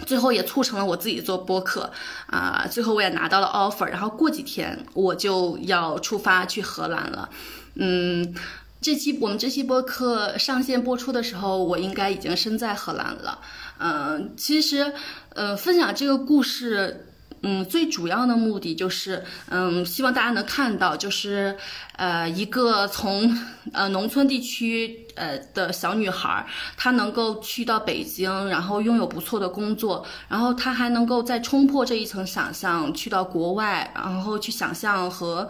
[0.05, 1.91] 最后也促成了我自己做播客
[2.27, 2.67] 啊。
[2.71, 7.31] 最后我也拿到了 offer，然后过几天我就要出发去荷兰了，
[7.75, 8.35] 嗯。
[8.79, 13.41] 这期我们这期播客上线播出的时候，我应该已经身在荷兰了。
[13.79, 14.93] 嗯，其实，
[15.31, 17.06] 呃，分享这个故事，
[17.43, 21.57] 嗯，最主要的目的就是，嗯，希望大家能看到，就是，
[21.97, 23.37] 呃，一个从
[23.73, 26.47] 呃农村地区呃的小女孩，
[26.77, 35.49] 她能够去到北京，然后拥有不错的工作，然后她还能够再冲破这一层想象，去到国外，然后去想象和。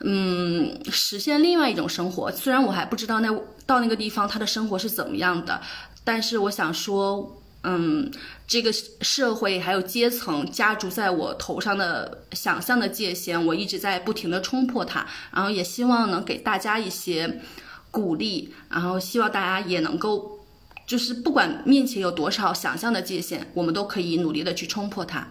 [0.00, 2.30] 嗯，实现另外一种生活。
[2.30, 5.60] 虽然我还不知道那到那个地方她的生活是怎么样的，
[6.04, 8.08] 但是我想说，嗯，
[8.48, 15.06] 这个社会还有阶层加注在我头上的想象的界限，我一直在不停的冲破它。
[15.30, 17.42] 然后也希望能给大家一些
[17.90, 20.40] 鼓励，然后希望大家也能够，
[20.86, 25.28] 就是不管面前有多少想象的界限，我们都可以努力的去冲破它。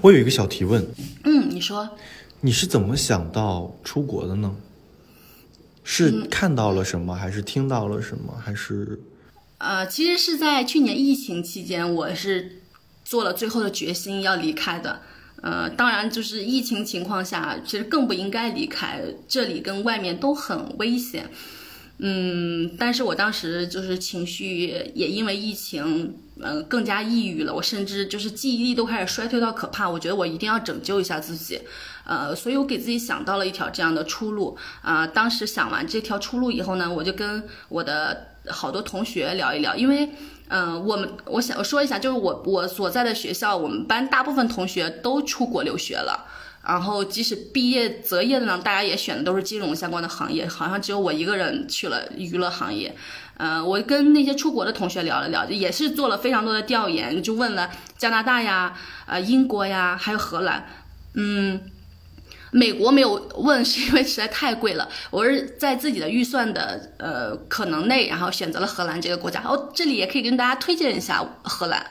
[0.00, 0.86] 我有一个小提问。
[1.24, 1.90] 嗯，你说。
[2.40, 4.54] 你是怎么想到出国的呢？
[5.82, 9.00] 是看到了什么，还是听到了什么，还是？
[9.64, 12.60] 呃，其实是在去年疫情期间，我是
[13.02, 15.00] 做了最后的决心要离开的。
[15.40, 21.30] 呃，当然，就是疫情情况下，其实更不应该离开这里，跟外面都很危险。
[21.96, 27.54] 嗯，但是我当时就是情绪也因为疫情，呃，更加抑郁了。
[27.54, 29.88] 我甚至就是记忆力都开始衰退到可怕。
[29.88, 31.60] 我觉得我一定要拯救一下自己。
[32.04, 35.06] 呃，所以我给自己想到了一条这样的出路啊。
[35.06, 40.08] 当时想完这条出路以后呢，我就跟我的好多同学聊一聊，因为，
[40.48, 46.26] 嗯，我们我想说一下，就是我我所在的学校，我们班大部分同学都出国留学了，
[46.66, 52.94] 然后即使毕业择业的呢，大家也选的都是金融相关的行业，好像只有我一个人去了娱乐行业。
[53.38, 58.74] 嗯，我跟那些出国的同学聊了聊，也是做了非常多的调研，就问了加拿大呀、
[59.06, 60.66] 呃英国呀，还有荷兰，
[61.14, 61.60] 嗯。
[62.54, 64.88] 美国没有问，是因为实在太贵了。
[65.10, 69.42] 我是在自己的预算的呃可能内，然后选择了荷兰这个国家。
[69.42, 71.84] 哦，这里也可以跟大家推荐一下荷兰，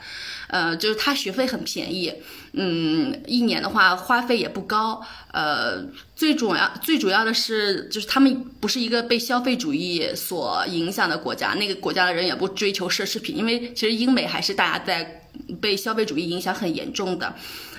[0.48, 2.10] 呃，就是它学费很便宜，
[2.54, 5.04] 嗯，一年的话花费也不高。
[5.32, 5.84] 呃，
[6.16, 15.26] 最主要最主要的是，就是他们不是一个被消费主义所影响的国家，那个国家的人也不追求奢侈品，因为其实英美还是大家在
[15.60, 17.34] 被消费主义影响很严重的。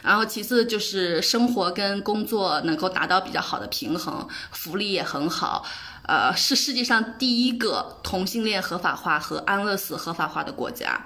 [0.05, 5.65] 然后其次就是生活跟工作能够达到比较好的平衡，福利也很好，
[6.03, 11.03] 呃，是世界上第一个同性恋合法化和安乐死合法化的国家，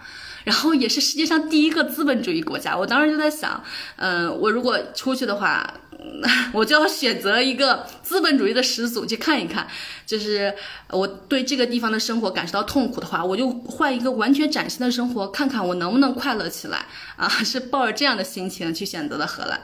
[0.50, 2.76] 然后也是世界上第一个资本主义国家。
[2.76, 3.64] 我当时就在想，
[3.98, 5.74] 嗯，我如果出去的话。
[6.54, 9.68] 我就要选择一个资本主义的始祖去看一看，
[10.06, 10.54] 就是
[10.92, 16.86] 我对这个地方的生活感受到痛苦的话，我就换一个完全崭新的生活，看看我能不能快乐起来
[17.18, 17.28] 啊！
[17.44, 19.60] 是抱着这样的心情去选择的荷兰。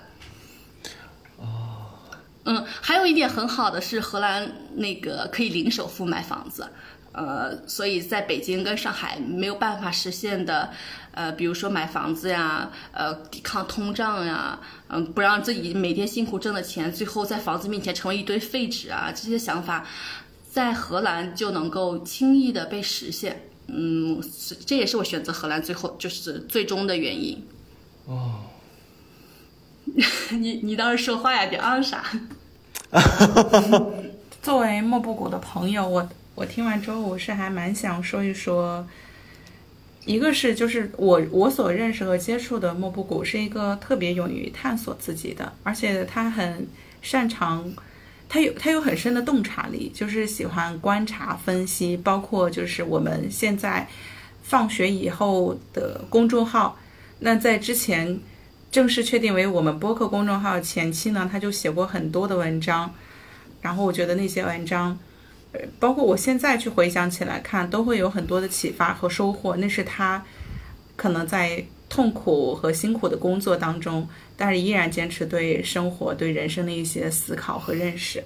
[1.38, 1.88] 哦，
[2.44, 6.68] 嗯，还有一点很好的是荷兰那个可以零首付买房子，
[7.16, 10.70] 呃，所以在北京跟上海没有办法实现的，
[11.12, 19.88] 呃，比如说买房子呀，呃，抵抗通胀呀，嗯，不让自己每天辛苦挣的钱最后在房子面前成为一堆废纸啊，这些想法，
[20.52, 23.48] 在荷兰就能够轻易的被实现。
[23.68, 24.22] 嗯，
[24.66, 27.48] 这也是我选择荷兰最后就是最终的原因。
[28.06, 28.42] 哦，
[30.32, 32.04] 你你倒是说话呀，别昂啥。
[34.44, 38.86] 作为莫布谷的朋友，我我听完之后，我是还蛮想说一说，
[40.06, 46.68] 一个是就是我我所认识和接触的莫布谷是一个特别勇于探索自己的，而且他很
[47.02, 47.74] 擅长，
[48.30, 53.88] 他有他有很深的洞察力，就是喜欢观察分析，包括就是我们现在
[54.44, 56.78] 放学以后的公众号，
[57.20, 58.20] 那在之前。
[58.72, 62.94] 正式确定为我们播客公众号前期呢，他就写过很多的文章，
[63.62, 65.00] 然后我觉得那些文章，
[65.80, 69.56] 包括我现在去回想起来看，都会有很多的启发和收获。
[69.58, 70.24] 那是他
[70.96, 78.24] 可能在痛苦和辛苦的工作当中，但是依然坚持对生活、对人生的一些思考和认识，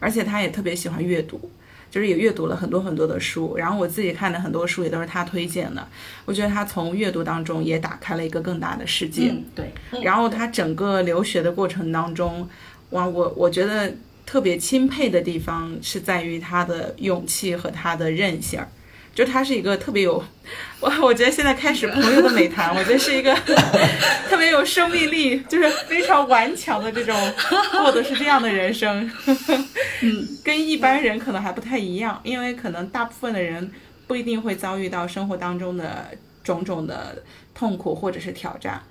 [0.00, 1.50] 而且他也特别喜欢阅读。
[1.90, 5.86] 就是也阅读了很多很多的书，然后我自己看的很多书也都是他推荐的。
[6.24, 9.34] 我觉得他从阅读当中也打开了一个更大的世界。
[9.54, 9.70] 对。
[10.02, 12.48] 然后他整个留学的过程当中，
[12.92, 13.92] 哇，我我觉得
[14.24, 18.68] 特别钦佩的地方是在于他的勇气和他的韧性儿。
[19.14, 20.24] 就他是一个特别有，
[20.80, 23.30] 我我觉得现在开始朋友的美谈，我觉得是一个
[24.26, 27.14] 特别有生命力，就是非常顽强的这种
[27.72, 29.10] 过的是这样的人生，
[30.00, 33.70] 嗯， 跟一般人可能还不太一样，因为可能大部分的人
[34.06, 36.08] 不一定会遭遇到生活当中的
[36.42, 37.22] 种种的
[37.54, 38.82] 痛苦或者是挑战，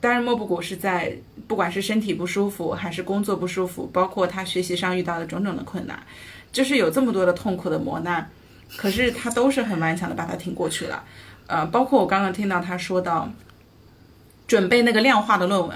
[0.00, 5.98] 当然莫布谷是在不管是身体不舒服还是工作不舒服，包括他学习上遇到的种种的困难，
[6.52, 8.30] 就是有这么多的痛苦的磨难。
[8.76, 11.02] 可是他都是很顽强的把它挺过去了，
[11.46, 13.32] 呃，包括我刚刚听到他说到
[14.46, 15.74] 准备那个量化的论文，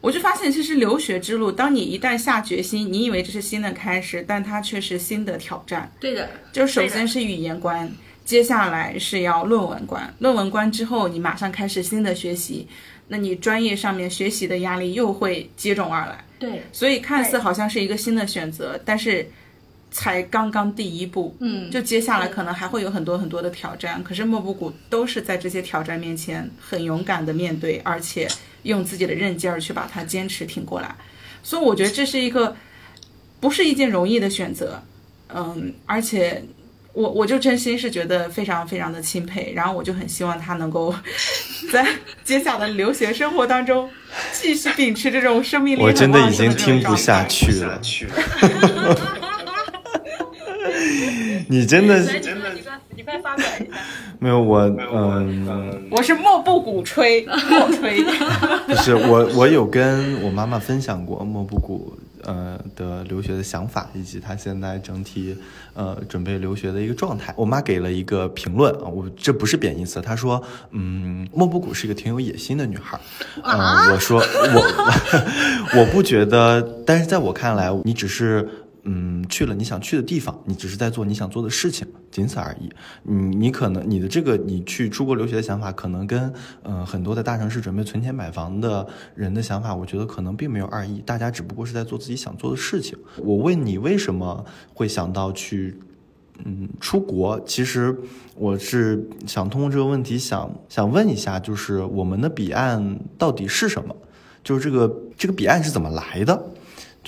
[0.00, 5.92] 我就发现其实留学之路，当你一旦下决心，你以为这是新的开始，但它却是新的挑战。
[6.00, 7.88] 对的，就首先是语言关，
[8.24, 12.66] 接下来是要论文关，论文关之后你马上开始新的学习，
[13.08, 16.24] 那你专业上面学习的压力又会接踵而来。
[16.38, 19.28] 对，所以看似好像是一个新的选择，但是。
[19.90, 24.04] 才刚刚第一步，嗯，就接下来可能还会有很多很多的挑战。
[24.04, 28.28] 可是莫布谷都是在这些挑战面前很勇敢的面对，而且
[28.64, 30.94] 用自己的韧劲儿去把它坚持挺过来。
[31.42, 32.54] 所以我觉得这是一个
[33.40, 34.82] 不是一件容易的选择，
[35.34, 36.44] 嗯，而且
[36.98, 39.52] 我我就真心是觉得非常非常的钦佩。
[39.54, 40.92] 然后我就很希望他能够
[41.72, 41.86] 在
[42.24, 43.88] 接下来的留学生活当中
[44.32, 45.82] 继续秉持这种生命力。
[45.82, 47.80] 我真的已经听不下去了。
[51.48, 53.78] 你真的是真的，你快你快发表一下。
[54.20, 54.58] 没有我，
[54.92, 58.02] 嗯，我是莫不鼓吹，莫吹。
[58.66, 65.36] 不是我，我有跟我妈妈分享过莫不谷呃的留学的想法，以及他现在整体
[65.74, 67.34] 呃准备留学的一个状态。
[67.36, 72.98] 我妈给了一个评论啊，我这不是贬义词，她说，嗯，莫布谷是一个挺有野心的女孩。
[73.42, 78.48] 嗯，我说我 我不觉得，但是在我看来，你只是。
[78.90, 82.70] 嗯，去了你想去的地方，你只是在做你想做的事情，仅此而已。
[83.02, 91.02] 你你可能你的这个你去出国留学的想法，可能跟呃很多在大城市准备存钱买房的人的想法，我觉得可能并没有二意。
[91.04, 92.96] 大家只不过是在做自己想做的事情。
[93.18, 95.78] 我问你为什么会想到去
[96.46, 97.38] 嗯出国？
[97.44, 97.94] 其实
[98.36, 103.94] 我是想通过这个问题想想问一下，就是我们的彼岸到底是什么？
[104.42, 106.42] 就是这个这个彼岸是怎么来的？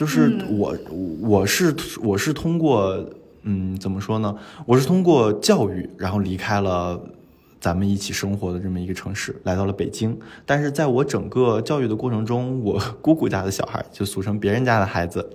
[0.01, 0.75] 就是我，
[1.21, 2.99] 我是我是通过，
[3.43, 4.35] 嗯，怎么说呢？
[4.65, 6.99] 我是通过教育，然后离开了
[7.61, 10.19] 咱们一起生活的这么一个城市，来到了北京。
[10.47, 15.29] 但是在我整个教育的过程中，我姑姑家的小孩，就俗称别人家的孩子。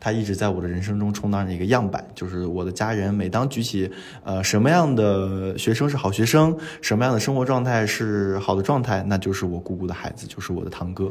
[0.00, 3.12] 他一直在我的人生中充当着一个样板，就是我的家人。
[3.12, 3.90] 每当举起，
[4.24, 11.10] 呃，什么样的学生是好学生，什么样的生活状态是好的状态，那就是我姑姑的孩子，就是我的堂哥。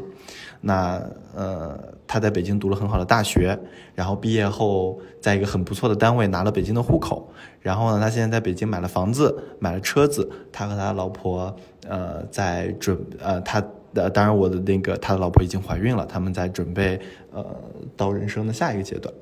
[0.60, 1.02] 那，
[1.34, 3.58] 呃，他在北京读了很好的大学，
[3.94, 7.32] 然后毕业后在一个很不错的单位拿了北京的户口。
[7.60, 10.30] 然后呢，他现在在北京买了房子，买了车子。
[10.52, 11.54] 他和他老婆，
[11.88, 13.62] 呃，在准，呃，他。
[13.94, 17.00] 呃，当然，我的那个他的老婆已经怀孕了，他们在准备
[17.32, 17.44] 呃
[17.96, 19.12] 到人生的下一个阶段。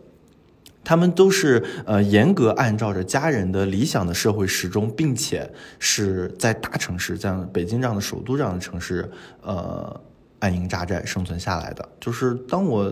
[0.82, 9.08] 他们都是呃严格按照着家人的理想的社会时钟，并且是在大城市，像北京这样的首都这样的城市，
[9.40, 9.98] 呃
[10.38, 11.88] 安营扎寨生存下来的。
[12.00, 12.90] 就是当我，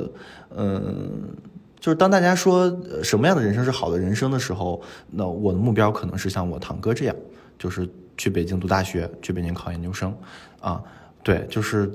[0.56, 1.28] 嗯，
[1.78, 4.80] 就是当大家说什么样的人生是好的人生的时候，
[5.10, 7.16] 那我的目标可能是像我堂哥这样，
[7.58, 10.14] 就是去北京读大学，去北京考研究生，
[10.60, 10.82] 啊。
[11.22, 11.90] 对，就是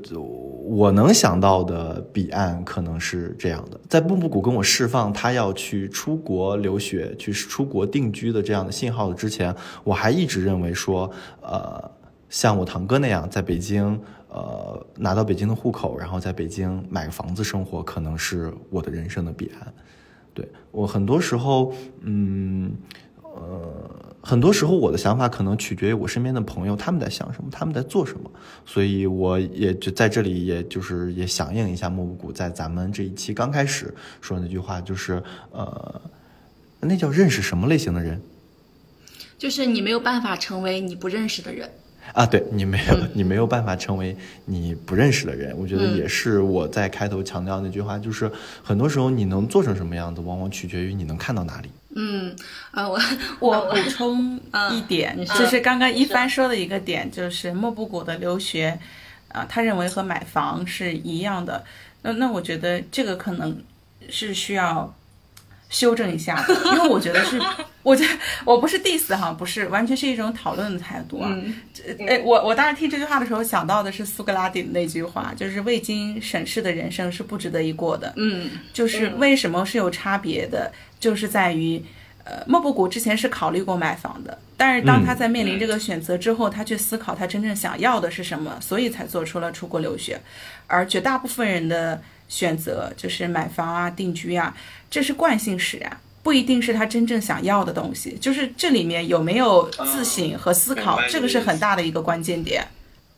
[0.66, 11.08] 我能想到的彼岸可能是这样的，在布布谷跟我释放他要去出国留学、去出国定居的这样的信号之前，我还一直认为说，
[11.44, 11.92] 呃，
[12.28, 19.74] 像我堂哥那样在北京，呃，拿到北京的户口，然后在北京买个房子生活，可能是我的人生的彼岸。
[20.34, 22.72] 对我很多时候，嗯。
[23.32, 28.30] 呃，很多时候我的想法可能取决于我身边的朋友他们在想什么，他们在做什么，
[28.66, 36.02] 所以我也就在这里，也就是也响应一下莫布谷在咱们这一期刚开始说那句话，就是呃，
[36.82, 38.20] 那叫认识什么类型的人，
[39.38, 41.70] 就是你没有办法成为你不认识的人。
[42.14, 45.56] 啊，对你没有，你没有办法成为你不认识的人。
[45.58, 48.32] 我觉得也是我在开头强调那句话，就是
[48.64, 51.70] 很多时候你能做成什么样子，往往取决于你能看到哪里。
[51.96, 52.36] 嗯，
[52.72, 53.00] 啊，我
[53.40, 54.40] 我补充
[54.72, 58.80] 一点，就是刚刚一帆说的一个点，就是莫布谷的留学，
[59.30, 61.64] 啊，他认为和买房是一样的。
[62.02, 63.62] 那那我觉得这个可能
[64.10, 64.94] 是需要。
[65.70, 66.44] 修正一下，
[66.74, 67.40] 因为我觉得是，
[67.84, 68.12] 我觉得
[68.44, 71.32] 我不是 diss 哈，不是，完全是一种讨论的态度啊。
[72.08, 78.12] 哎，我我当时听这句话的时候想到的是苏格拉底的那句话，就是未经审视的人生是不值得一过的。
[78.18, 81.80] 嗯，就是为什么是有差别的，就是在于，
[82.24, 90.20] 呃，莫布谷之前是考虑过买房的，但是当他在面临这个选择之后，他去思考他真正想要的是什么，所以才做出了出国留学，
[90.66, 92.02] 而绝大部分人的。
[92.30, 94.56] 选择就是买房啊、定居啊，
[94.90, 98.18] 这是惯性使然，不一定是他真正想要的东西。
[98.22, 102.66] 就是这里面有没有自省和思考，这个是很大的一个关键点。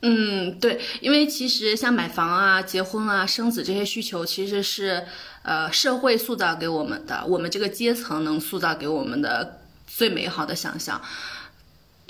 [0.04, 5.06] 嗯，对，因为其实像买房啊、结婚啊、生子这些需求，其实是
[5.44, 11.00] 呃社会塑造给我们的，我们这个阶层能塑造给我们的最美好的想象。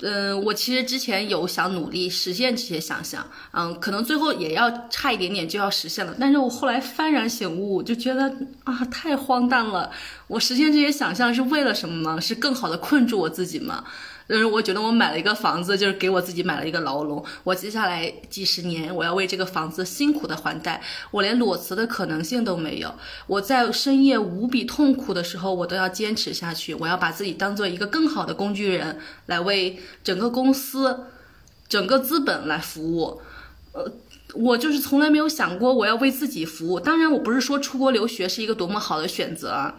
[0.02, 8.34] 嗯，我其实之前有想努力实现这些想象，嗯，可能最后也要差一点点就要实现了，但是我后来幡然醒悟，就觉得
[8.64, 9.90] 啊，太荒诞了。
[10.26, 12.20] 我实现这些想象是为了什么呢？
[12.20, 13.84] 是更好的困住我自己吗？
[14.28, 17.22] 就是我觉得我买了一个房子，就是给我自己买了一个牢笼。
[17.44, 22.94] 我接下来几十年，我要为这个房子辛苦的还贷，我连裸辞的可能性都没有。
[23.26, 26.72] 我在深夜无比痛苦的时候，我都要坚持下去。
[26.74, 31.06] 我要把自己当做一个更好的工具人，来为整个公司、
[31.68, 33.20] 整个资本来服务。
[33.72, 33.90] 呃，
[34.34, 36.78] 我就是从来没有想过我要为自己服务。
[36.78, 39.74] 当然，我不是说出国留学是一个多么好的选择。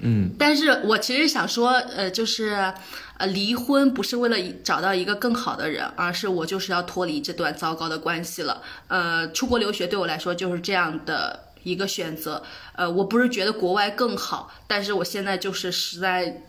[0.00, 2.72] 嗯，但是我其实想说，呃，就是，
[3.16, 8.62] 呃，离婚不是为了找到一个更好的人，而是我就是要脱离这段糟糕的关系了。
[8.86, 12.44] 呃，出国留学对我来说就是这样的一个选择。
[12.76, 16.42] 呃，我不是觉得国外更好，但是我现在就是实在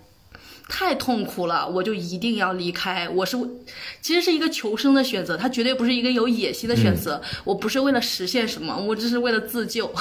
[0.68, 3.10] 太痛苦了，我就一定要离开。
[3.10, 3.36] 我是
[4.00, 7.20] 其实是一个求生的选择，它绝对不是一个有野心的选择。
[7.43, 9.91] 我不是为了实现什么，我只是为了自救。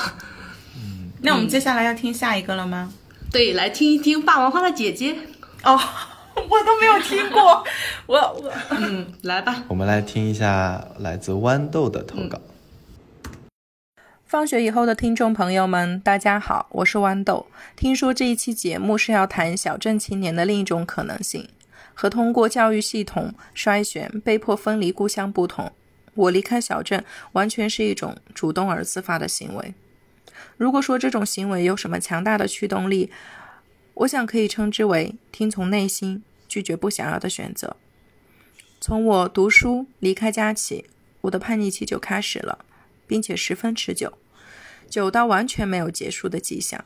[0.77, 2.93] 嗯， 那我们接下来要听下一个了吗？
[3.31, 5.15] 对，来听一听霸王花的姐姐
[5.63, 5.79] 哦，
[6.35, 7.63] 我都没有听过，
[8.07, 12.41] 我我嗯，来吧，我们来听一下来自豌豆的投稿。
[14.25, 17.47] 放学以后的听众朋友们，大家好，我是豌豆。
[17.77, 21.49] 听说这一期节目是要谈小镇青年的另一种可能性，
[21.93, 25.71] 和通过教育系统筛选被迫分离故乡不同，
[26.15, 29.75] 我离开小镇完全是一种主动而自发的行为。
[30.59, 33.11] 如果说这种行为有什么强大的驱动力，
[33.95, 37.77] 我想可以称之为听从内心，拒绝不想要的选择。
[38.81, 40.85] 从我读书离开家起，
[41.23, 42.65] 我的叛逆期就开始了，
[43.07, 44.19] 并且十分持久，
[44.91, 46.85] 久到完全没有结束的迹象。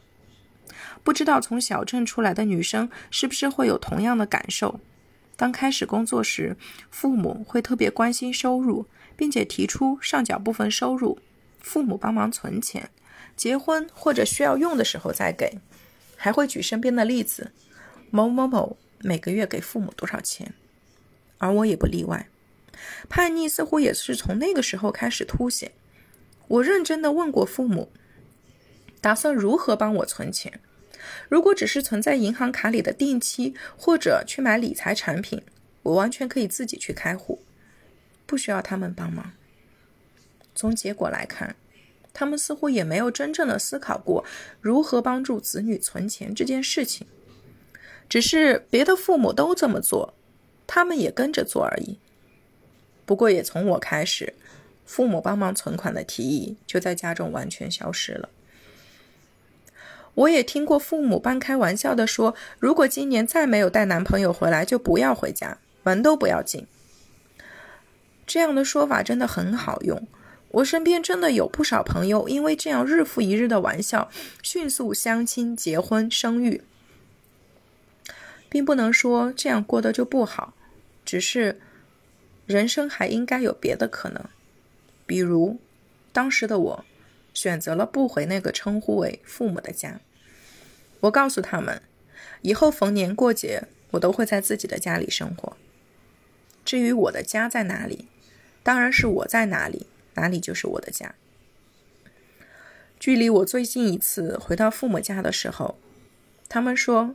[1.03, 4.81] 不知道从小镇出来的女生是不是会有同样的感受？
[5.35, 6.57] 当开始工作时，
[6.91, 11.19] 父母会特别关心收入，并且提出上缴部分收入，
[11.59, 12.91] 父母帮忙存钱。
[13.37, 15.59] 结婚或者需要用的时候再给，
[16.17, 17.51] 还会举身边的例子，
[18.11, 20.55] 某某某每个月给父母多少钱，
[21.39, 22.29] 而我也不例外。
[23.09, 25.73] 叛逆似乎也是从那个时候开始凸显。
[26.49, 27.91] 我认真的问过父母，
[29.01, 30.61] 打算如何帮我存钱？
[31.29, 35.43] 如果只是存在银行卡里的定期，或者去买理财产品，
[35.83, 37.43] 我完全可以自己去开户，
[38.27, 39.33] 不需要他们帮忙。
[40.55, 41.57] 从结果来看。
[42.13, 44.25] 他们似乎也没有真正的思考过
[44.61, 47.07] 如何帮助子女存钱这件事情，
[48.09, 50.15] 只是别的父母都这么做，
[50.67, 51.99] 他们也跟着做而已。
[53.05, 54.35] 不过也从我开始，
[54.85, 58.29] 父母帮忙存款的提议就在家中完全消失了。
[60.15, 66.67] 我也听过父母半开玩笑的说：“如果今年再没有带男朋友回来，就不要回家，门都不要进。”
[68.27, 70.07] 这样的说法真的很好用。
[70.53, 74.11] 我身边真的有不少朋友因为这样日复一日的玩笑，
[74.43, 76.63] 迅速相亲、结婚、生育，
[78.49, 80.55] 并不能说这样过得就不好，
[81.05, 81.61] 只是
[82.47, 84.23] 人生还应该有别的可能。
[85.07, 85.59] 比如，
[86.13, 86.85] 当时的我
[87.33, 90.01] 选择了不回那个称呼为父母的家。
[91.01, 91.81] 我告诉他们，
[92.43, 95.57] 以后逢年过节，我都会在自己的家里生活。
[96.65, 98.07] 至于我的家在哪里，
[98.63, 101.15] 当然是我在哪里，哪里就是我的家。
[102.99, 105.77] 距离我最近一次回到父母家的时候，
[106.49, 107.15] 他们说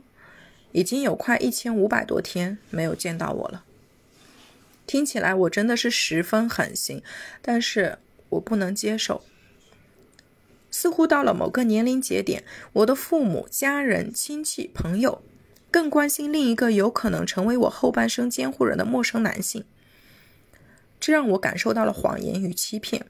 [0.72, 3.64] 已经有快一千五百多天没有见到我了。
[4.86, 7.02] 听起来我真的是十分狠心，
[7.40, 7.98] 但是
[8.30, 9.22] 我不能接受。
[10.70, 12.44] 似乎到了某个年龄节点，
[12.74, 15.22] 我的父母、家人、亲戚、朋友
[15.70, 19.64] 更关心另一个有可能成为我后半生监护人的陌生男性，
[21.08, 23.06] 这让我感受到了谎言与欺骗。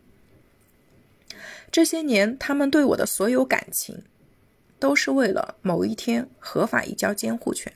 [1.68, 4.04] 这些年，他们对我的所有感情，
[4.78, 7.72] 都是为了某一天合法移交监护权。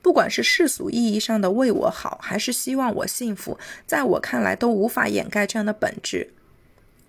[0.00, 6.32] 不管是世俗意义上的为我好，还是希望我幸福，在我看来都无法掩盖这样的本质。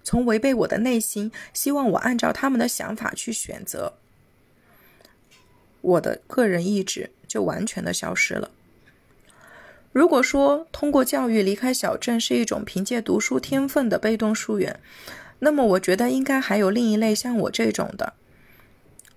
[0.04, 3.94] 从违背我的内心，希望我按照他们的想法去选择，
[5.82, 8.50] 我的个人意志就完全的消失了。
[9.94, 14.80] 如果说通过教育离开小镇是一种凭借读书天分的被动疏远，
[15.40, 18.14] 那么我觉得应该还有另一类像我这种的，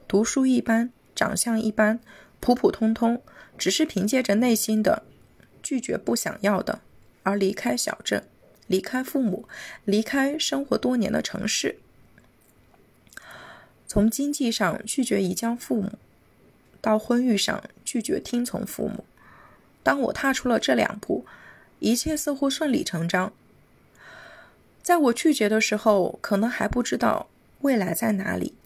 [0.06, 1.98] 读书一般，长相一般，
[2.38, 3.20] 普普通通。
[3.58, 5.02] 只是凭借着内心的
[5.62, 6.80] 拒绝不想要的，
[7.22, 8.22] 而离开小镇，
[8.66, 9.48] 离开父母，
[9.86, 11.78] 离开生活多年的城市。
[13.86, 15.92] 从经济上拒绝移交父母，
[16.82, 19.06] 到婚育上拒绝听从父母。
[19.86, 21.24] 当我踏出了这两步，
[21.78, 23.32] 一切似乎顺理成章。
[24.82, 27.28] 在我拒绝的时候，可能还不知道
[27.60, 28.56] 未来在哪里，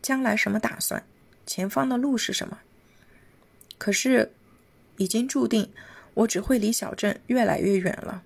[0.00, 1.04] 将来什么打算，
[1.46, 2.60] 前方的路是什么。
[3.76, 4.32] 可是，
[4.96, 5.70] 已经注定，
[6.14, 8.22] 我只会离小镇越来越远了。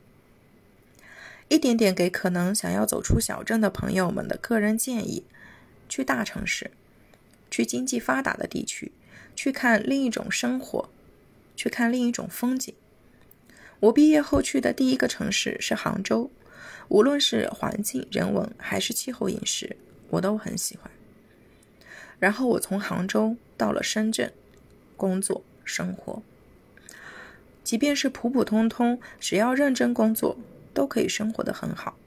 [1.49, 5.25] 一点点给可能想要走出小镇的朋友们的个人建议：
[5.89, 6.71] 去大城市，
[7.51, 8.93] 去经济发达的地区，
[9.35, 10.89] 去看另一种生活，
[11.57, 12.73] 去看另一种风景。
[13.81, 16.31] 我毕业后去的第一个城市是杭州，
[16.89, 19.77] 无论是环境、人文还是气候、饮食，
[20.11, 20.91] 我都很喜欢。
[22.21, 24.33] 然后我从杭州到了深圳。
[24.99, 26.23] 工作生活，
[27.63, 30.39] 即便是普普通通，只要认真工作，
[30.73, 31.99] 都可以生活的很好。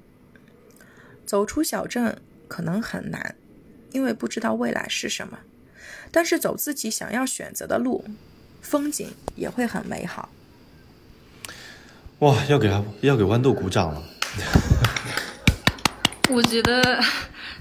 [1.23, 3.35] 走出小镇可能很难，
[3.91, 5.41] 因为不知道未来是什么。
[6.09, 8.03] 但是走自己想要选择的路，
[8.61, 10.29] 风景也会很美好。
[12.19, 14.03] 哇，要给他要给豌豆鼓掌了！
[16.29, 17.01] 我觉得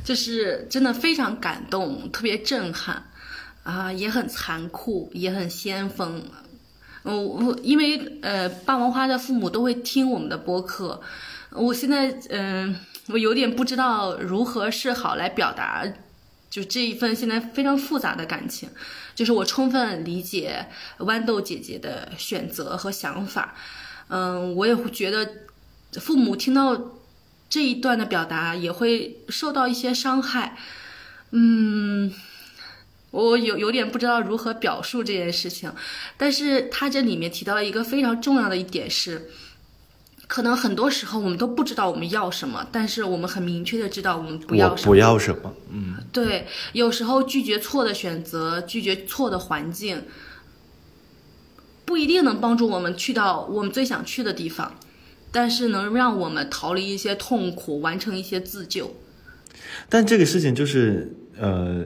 [0.05, 3.05] 就是真的非常感动，特别震撼。
[3.65, 6.25] 啊，也很残酷，也很先锋。
[7.03, 10.99] 我我因为呃，霸王花的父母都会听我们的播客，
[11.51, 12.75] 我现在嗯，
[13.09, 15.85] 我有点不知道如何是好来表达，
[16.49, 18.69] 就这一份现在非常复杂的感情。
[19.15, 20.67] 就是我充分理解
[20.99, 23.55] 豌豆姐姐的选择和想法，
[24.09, 25.29] 嗯，我也会觉得
[26.01, 27.01] 父母听到
[27.49, 30.57] 这一段的表达也会受到一些伤害，
[31.31, 32.13] 嗯。
[33.11, 35.73] 我有有点不知道如何表述这件事情，
[36.19, 39.31] 但是他这里面提到了一个非常重要的一点是，
[40.29, 44.87] 可能很多时候我们都不知道我们要什么，但是我们很明确的知道我们不要什么。
[44.87, 50.05] 不要什么，嗯，对，有时候拒绝错的选择，拒绝错的环境，
[51.87, 54.79] 不一定能帮助我们去到我们最想去的地方，
[55.33, 58.95] 但是能让我们逃离一些痛苦，完成一些自救。
[59.89, 61.85] 但这个事情就是呃。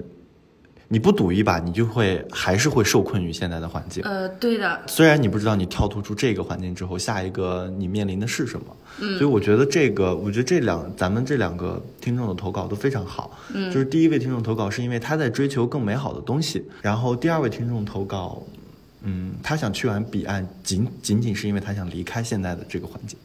[0.92, 4.04] 你不赌一把，你就会还是会受困于现在的环境。
[4.04, 4.82] 呃，对的。
[4.86, 8.66] 虽然你不知道你跳脱出这个环境之后，下一个你面临的是什么。
[9.00, 9.16] 嗯。
[9.16, 13.40] 所以我觉得这个，我觉得这两咱们这两个听众的投稿都非常好。
[13.54, 13.72] 嗯。
[13.72, 18.42] 就是第一位听众投稿是因为他在追求更美好的东西，然后第二位听众投稿，
[19.02, 23.18] 嗯，他想去完彼岸，仅仅仅是因为他想离开现在的这个环境。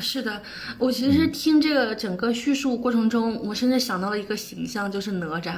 [0.00, 0.40] 是的，
[0.78, 5.56] 我其实听这个整个叙述过程中，我甚至想到了一个形象，就是哪吒。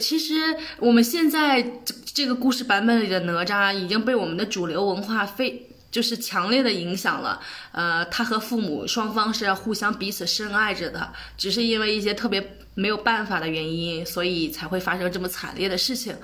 [0.00, 7.40] 其实我们现在这这个故事版本里的哪吒已经被我们的主流文化非就是强烈的影响了，
[7.72, 16.16] 呃，他和父母双方是互相彼此深爱着的，只是因为一些特别没有办法的原因，所以才会发生这么惨烈的事情。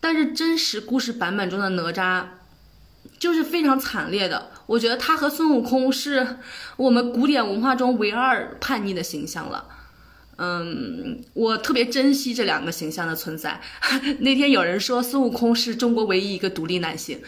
[0.00, 2.24] 但是真实故事版本中的哪吒，
[3.18, 4.50] 就是非常惨烈的。
[4.66, 6.38] 我觉得他和孙悟空是
[6.76, 9.64] 我们古典文化中唯二叛逆的形象了。
[10.42, 13.60] 嗯，我特别珍惜这两个形象的存在。
[14.20, 17.20] 那天有人说孙悟空是中国唯一一个独立男性，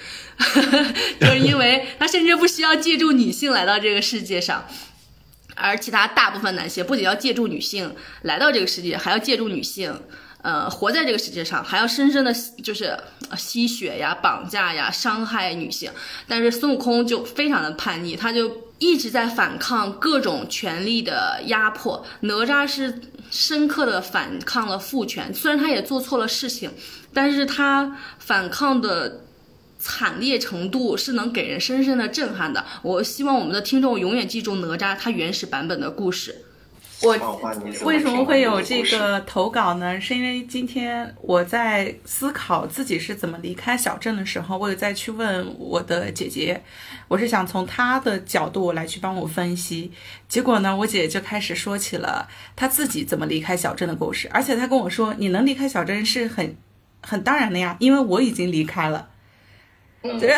[1.21, 4.67] 就是因为他甚至不需要借助女性来到这个世界上，
[5.55, 9.95] 而其他大部分男性不仅要借助女性来到这个世界，还要借助女性。
[10.43, 12.99] 呃，活在这个世界上，还要深深的就是
[13.37, 15.91] 吸血呀、绑架呀、伤害女性。
[16.27, 22.05] 但是孙悟空就非常的叛逆，他就一直在反抗各种权力的压迫。
[22.23, 26.73] 哪吒是深刻的反抗了父权，虽然他也做错了事情，
[27.15, 29.21] 但是他反抗的
[29.79, 32.65] 惨烈程度是能给人深深的震撼的。
[32.83, 36.45] 我希望我们的听众永远记住哪吒他原始版本的故事。
[37.05, 40.01] 我为什么会有这个投稿呢？
[40.01, 46.63] 是因为今天我在思考自己是怎么离开小镇的时候，我有再去问我的姐姐，
[47.09, 49.93] 我是想从她的角度来去帮我分析。
[50.29, 56.57] 结果呢，我姐就开始说起了她自己怎么离开小镇的故事，而且她跟我说：“你能离开小镇是很
[57.01, 59.09] 很当然的呀，因为我已经离开了。”
[60.03, 60.35] 对，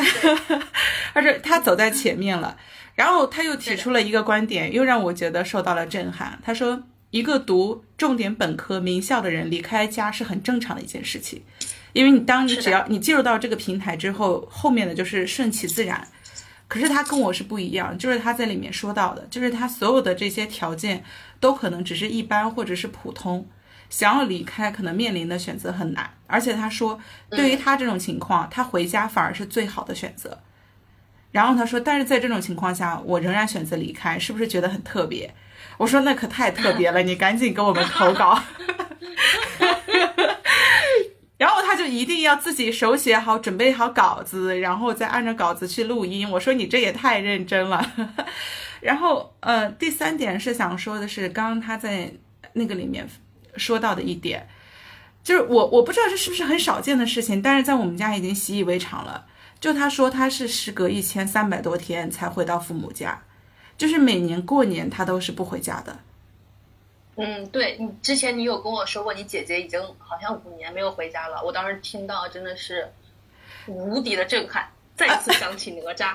[1.14, 2.56] 而且她走在前面了。
[2.94, 6.38] 然后他又提出了一个观点，又让我觉得受到了震撼。
[6.44, 11.42] 他说，一个读重点本科名校的人离开家是很正常的一件事情，
[11.92, 16.06] 因为你当你只要你进入到这个平台之后，后面的就是顺其自然。
[16.66, 21.04] 可是他跟我是不一样，就是他在里面说到的，就是他所有的这些条件
[21.38, 23.46] 都可能只是一般或者是普通，
[23.90, 26.10] 想要离开可能面临的选择很难。
[26.26, 26.98] 而且他说，
[27.30, 30.40] 对于他这种情况，他回家反而是最好的选择。
[31.34, 35.34] 然后他说：“但是在这种情况下，我仍然选择离开，是不是觉得很特别？”
[35.78, 38.40] 我说：“那可太特别了，你赶紧给我们投稿。
[41.36, 46.30] ”然后他就一定要自己手写好，准备好稿子，然后再按照稿子去录音。
[46.30, 47.84] 我说：“你这也太认真了。
[48.80, 52.12] ”然后，呃，第三点是想说的是，刚刚他在
[52.52, 53.08] 那个里面
[53.56, 54.46] 说到的一点，
[55.24, 59.26] 就是我我不知道这是不是很少见的事情，但是在我们家已经习以为常了。
[59.64, 63.18] 就他说他是时隔一千三百多天才回到父母家，
[63.78, 65.98] 就是每年过年他都是不回家的。
[67.16, 71.42] 嗯，对你之前你有跟我说过，你姐姐已经好像五年没有回家了。
[71.42, 72.86] 我当时听到真的是
[73.66, 76.14] 无敌的震撼，再次想起哪吒。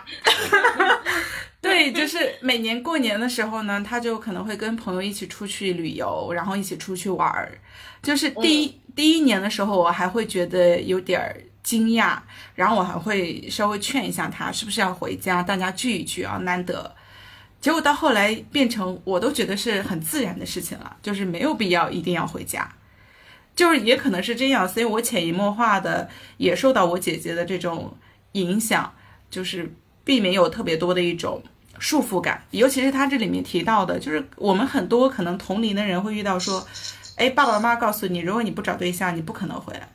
[1.60, 7.60] 对，就是每年过年的时候呢，他就可能会跟朋友一起出去旅游，然后一起出去玩儿。
[8.04, 11.36] 就是第一第一年的时候，我还会觉得有点儿。
[11.70, 12.18] 惊讶，
[12.56, 16.96] 然后我还会稍微劝一下他，是不是要回家，大家聚一聚啊，难得。
[17.62, 22.68] 结果到后来变成，我都觉得是很自然的事情了，就是没有必要一定要回家，
[23.56, 27.96] 就是也可能是这样，所以我潜移默化的也受到我姐姐的这种
[28.32, 28.92] 影响，
[29.30, 29.72] 就是
[30.04, 31.44] 并没有特别多的一种
[31.78, 32.44] 束缚感。
[32.50, 36.68] 尤其是他这里面提到的，就是我们很多可能同龄的人会遇到说，
[37.18, 39.88] 哎，爸爸妈妈告诉你，如果你不找对象，你不可能回来。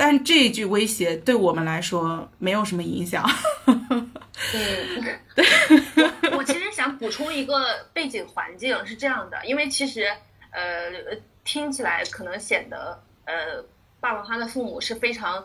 [0.00, 3.28] 但这一句威胁对我们来说没有什么影响。
[3.66, 4.10] 嗯，
[5.34, 6.30] 对。
[6.36, 10.06] 我其实想补充一个背景环境是这样的，因为其实
[10.52, 13.60] 呃听起来可能显得呃
[13.98, 15.44] 爸爸妈的父母是非常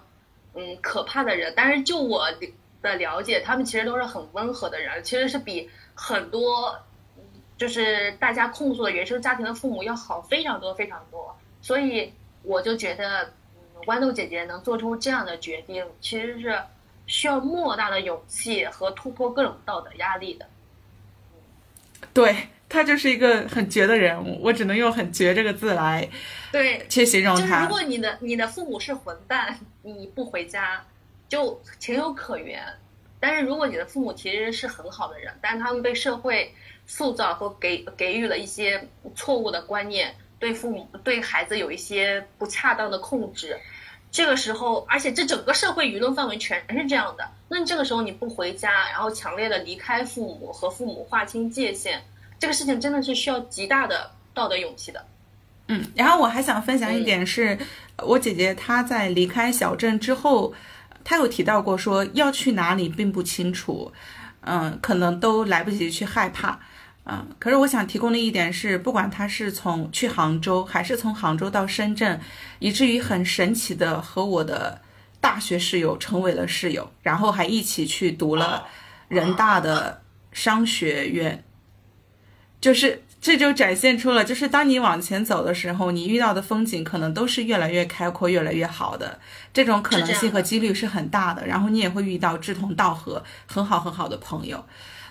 [0.54, 2.28] 嗯可怕的人，但是就我
[2.84, 6.78] 的了解，他们其实都是很温和的人，其实是比很多
[7.58, 11.36] 就是大家控诉的原生家庭的父母要好非常多非常多。
[11.60, 13.34] 所以我就觉得。
[13.86, 16.58] 豌豆姐姐能做出这样的决定，其实是
[17.08, 20.46] 需要莫大的勇气和突破各种道德压力的。
[22.14, 22.36] 对
[22.68, 26.08] 他就是一个很绝的人物，我只能用“很绝”这个字来
[26.52, 27.62] 对去形容他。
[27.64, 30.84] 如果你的你的父母是混蛋，你不回家
[31.30, 32.60] 就情有可原；
[33.20, 36.54] 但是如果你的父母其实是很好的人，但是他们被社会
[36.86, 43.58] 塑造和给给予了一些错误的观念，对父母对孩子有一些不恰当的控制。
[44.14, 52.00] 这个时候，而且这整个社会舆论范围全是这样的，那你这个时候你不回家，然后强烈的离开父母和父母划清界限，
[52.38, 55.04] 这个事情真的是需要极大的道德勇气的。
[55.68, 57.58] 嗯，然后我还想分享一点是，
[57.98, 60.54] 我姐姐她在离开小镇之后，
[61.04, 63.92] 她有提到过说要去哪里并不清楚，
[64.42, 66.60] 嗯，可能都来不及去害怕。
[67.06, 72.18] 嗯，可是我想提供的一点是，不管他是从去杭州，还是从杭州到深圳，
[72.60, 74.82] 以至于很神奇的和我的
[75.20, 78.66] 大学室友成为了室友，然后还一起去读了
[79.10, 80.02] 人大的
[80.32, 81.44] 商学院，
[82.62, 89.20] 就是这就展现出了，就是当你往前走的时候，你遇到的风景可能都是越来越开阔、越来越好的，
[89.54, 91.46] 这种可能性和几率是很大的。
[91.46, 94.64] 然后你也会遇到志同道合、很好很好的朋友。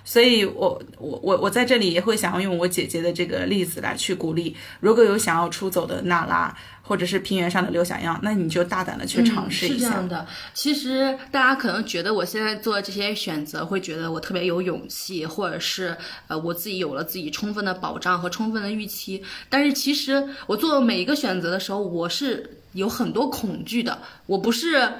[0.04, 9.74] 所以，我我我我在这里也会想要用我姐姐的这个例子来去鼓励，如果有想要出走的娜拉，或者是平原上的刘小样，那你就大胆的去尝试一下。
[9.74, 15.96] 是这样的，其实大家可能觉得我现在做这些选择，会觉得我特别有勇气，或者是
[16.26, 19.22] 呃我自己有了自己充分的保障和充分的预期。
[19.48, 24.92] 但是其实我做每一个选择的时候，我是有很多恐惧的，我不是。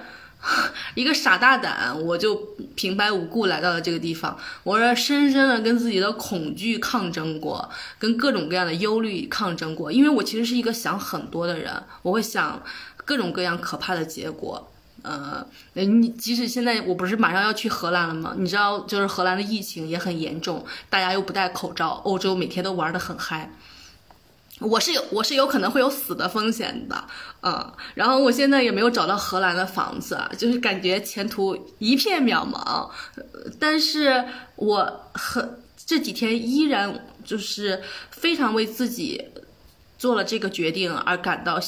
[0.95, 2.35] 一个傻大胆，我就
[2.75, 4.37] 平白无故来到了这个地方。
[4.65, 9.93] 我是深深的跟自己的恐惧抗争过，跟各种各样的忧虑抗争过。
[9.93, 11.73] 因为我其实是一个想很多的人，
[12.03, 12.61] 我会想
[13.05, 14.69] 各种各样可怕的结果。
[15.03, 18.35] 呃，你即使现在我不是马上要去荷兰了吗？
[18.37, 23.51] 你知道，就是荷兰的疫情也很严重，大家又不戴口罩，欧洲每天都玩的很嗨。
[24.61, 27.05] 我是有，我是有可能会有死的风险的，
[27.43, 32.89] 嗯，然后我现在也没有找到荷兰的房子，就是感觉前途一片渺茫，
[33.59, 34.25] 但是
[34.57, 39.25] 我很这几天依然就是非常为自己
[39.99, 41.59] 做了这个决定而感到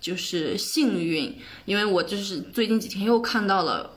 [0.00, 3.90] 就是幸运，因为我就是最近几天又看到了。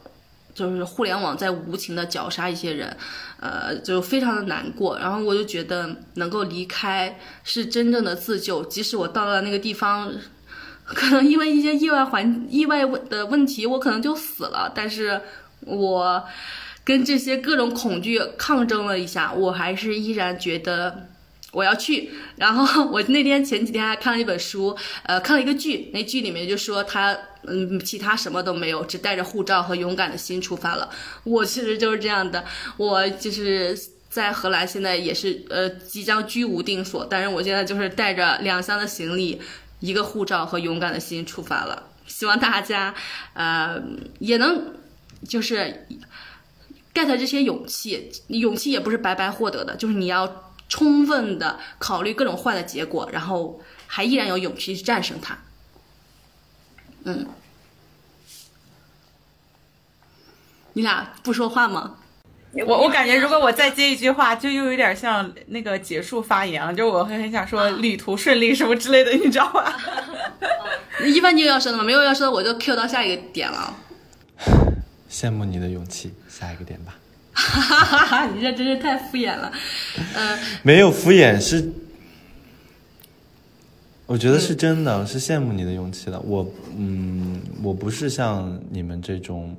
[0.53, 2.95] 就是互联网在无情的绞杀一些人，
[3.39, 4.99] 呃，就非常的难过。
[4.99, 8.63] 然后我就觉得能够离开是真正的自救。
[8.65, 10.11] 即使我到了那个地方，
[10.85, 14.71] 可能因为一些意外环意外的问题，我可能就死了。
[14.75, 15.21] 但是
[15.61, 16.23] 我
[16.83, 21.07] 跟这些各种恐惧抗争了一下，我还是依然觉得。
[21.53, 30.89] 我要去，然后 我那天前几天还看了一本书，呃，看了一个剧，那剧里面就说他，嗯，其他什么都没有，只带着护照和勇敢的心出发了。
[31.23, 32.43] 我其实就是这样的，
[32.75, 33.77] 我就是
[34.09, 39.39] 在荷兰，现在也是呃即将居无定所，但是我现在就是带着两箱的行李，
[39.79, 41.83] 一个护照和勇敢的心出发了。
[42.07, 42.95] 希望大家，
[43.33, 43.79] 呃，
[44.17, 44.73] 也能
[45.29, 45.85] 就是
[46.95, 50.49] get 这些勇气，勇气也不是白白获得的，就是你要。
[50.69, 55.37] 充分的考虑各种坏的结果，然后还依然有勇气去战胜它。
[57.03, 57.27] 嗯，
[60.73, 61.97] 你俩不说话吗？
[62.67, 66.73] 我我感觉如果我再接一句话，就又有点像那个结束发言了。
[66.73, 69.75] 就我会很想说旅途顺利什么之类的，你知道吧？
[71.03, 71.83] 一般你有要说的吗？
[71.83, 73.75] 没有要说的，我就 Q 到下一个点了。
[75.09, 76.93] 羡慕你的勇气，下一个点吧。
[77.33, 79.51] 哈哈哈哈你这真是太敷衍了，
[80.15, 81.71] 嗯，没有敷衍是，
[84.05, 86.19] 我觉得是真的，是羡慕你的勇气的。
[86.19, 89.57] 我，嗯，我不是像你们这种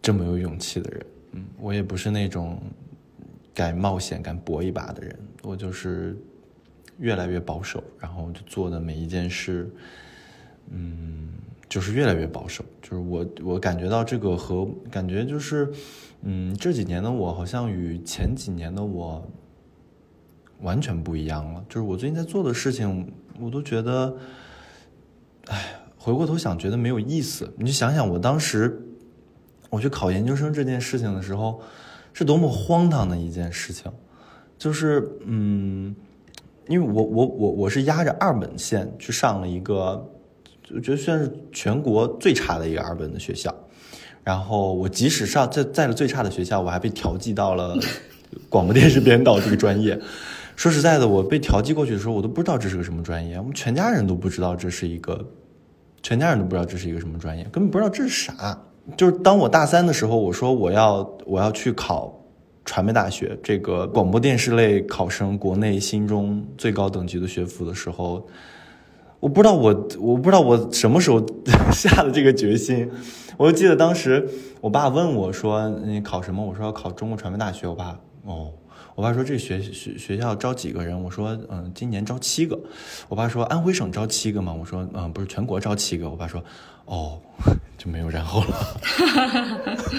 [0.00, 2.62] 这么有勇气的人，嗯，我也不是那种
[3.52, 5.18] 敢冒险、敢搏一把的人。
[5.42, 6.16] 我就是
[6.98, 9.68] 越来越保守，然后就做的每一件事，
[10.70, 11.30] 嗯。
[11.72, 15.72] 就是越来越保守，就是我我感觉到这个和感觉就是，
[16.20, 19.26] 嗯，这几年的我好像与前几年的我
[20.60, 21.64] 完全不一样了。
[21.70, 23.10] 就是我最近在做的事情，
[23.40, 24.14] 我都觉得，
[25.46, 27.50] 哎，回过头想觉得没有意思。
[27.56, 28.78] 你就想想我当时
[29.70, 31.58] 我去考研究生这件事情的时候，
[32.12, 33.90] 是多么荒唐的一件事情。
[34.58, 35.96] 就是嗯，
[36.68, 40.06] 因为我我我我是压着二本线去上了一个。
[40.74, 43.54] 我觉得算是全国最差的一个二本的学校，
[44.24, 47.76] 然后我即使上在在了最差的学校，我还被调剂到了
[48.48, 49.98] 广播电视编导这个专业。
[50.56, 55.22] 说实在的，我被调剂过去的时候，我都不知道这是个什么专业，我们全家人都不知道这是一个，
[56.02, 58.58] 全家人都不知道这是一个什么专业，根本不知道这是啥。
[58.96, 62.18] 就是当我大三的时候，我说我要我要去考
[62.64, 68.26] 传媒大学这个广播电视类考生国内心中最高等级的学府的时候。
[69.22, 71.24] 我不知道我我不知道我什么时候
[71.72, 72.90] 下的这个决心，
[73.36, 74.28] 我就记得当时
[74.60, 76.44] 我爸问我说你考什么？
[76.44, 77.68] 我说要考中国传媒大学。
[77.68, 78.50] 我爸哦，
[78.96, 81.00] 我爸说这学学学校招几个人？
[81.00, 82.58] 我说嗯，今年招七个。
[83.08, 84.52] 我爸说安徽省招七个吗？
[84.52, 86.10] 我说嗯，不是全国招七个。
[86.10, 86.42] 我爸说
[86.86, 87.20] 哦，
[87.78, 88.80] 就没有然后了。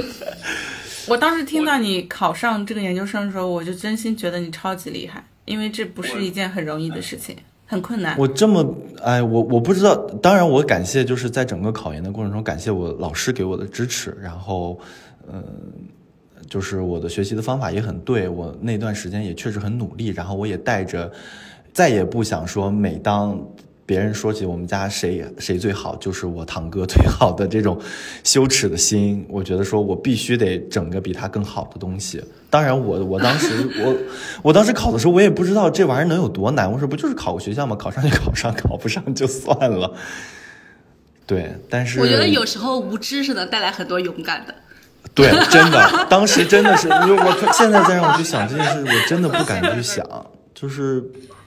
[1.07, 7.37] 我当时听到你考上这个研究生的时候，我就真心觉得你超级厉害，因为这不是一件很容易的事情。
[7.73, 8.15] 很困难。
[8.17, 9.95] 我这么哎，我我不知道。
[10.21, 14.15] 当然，我感谢就是在整个考研的过程中，感谢我老师给我的支持。
[14.21, 14.79] 然后，
[15.31, 15.43] 嗯，
[16.47, 18.29] 就是我的学习的方法也很对。
[18.29, 20.07] 我那段时间也确实很努力。
[20.07, 21.11] 然后，我也带着
[21.73, 23.37] 再也不想说，每当
[23.85, 27.77] 别人说起我们家谁谁最好，就是我堂哥最好的这种
[28.23, 32.23] 羞耻的心，我觉得说我必须得整个比他更好的东西。
[32.49, 33.95] 当然我，我当时我
[34.41, 36.71] 我当时考的时候，我也不知道这玩意儿能有多难。
[36.71, 37.75] 我说不就是考个学校吗？
[37.75, 39.93] 考上就考上，考不上就算了。
[41.27, 44.55] 对，但是我觉得有时候无知是能带来很多勇敢的。
[45.13, 50.05] 对，真的，当时真的是，我现在再让我去想这件事，我真的不敢去想，
[50.53, 51.03] 就是。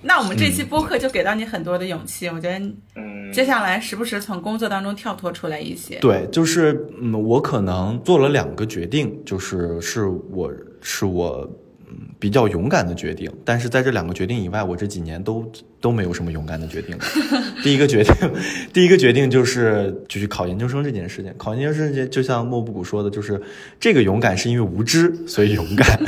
[0.07, 5.99] 那我们这期播客就给到你很多的勇气，我觉得，嗯，接下来时不时从工作当中跳脱出来一些。
[5.99, 11.51] 对，就是嗯，我可能做了两个决定，就是是我是我
[11.89, 15.45] 嗯比较勇敢的决定，但是在这两个决定以外，我这几年都
[15.81, 16.97] 都没有什么勇敢的决定。
[17.65, 18.15] 第一个决定，
[18.73, 21.35] 第一个决定就是就去考研究生这件事情。
[21.37, 23.43] 考研究生这件，就像莫布谷说的，就是
[23.81, 26.01] 这个勇敢是因为无知，所以勇敢。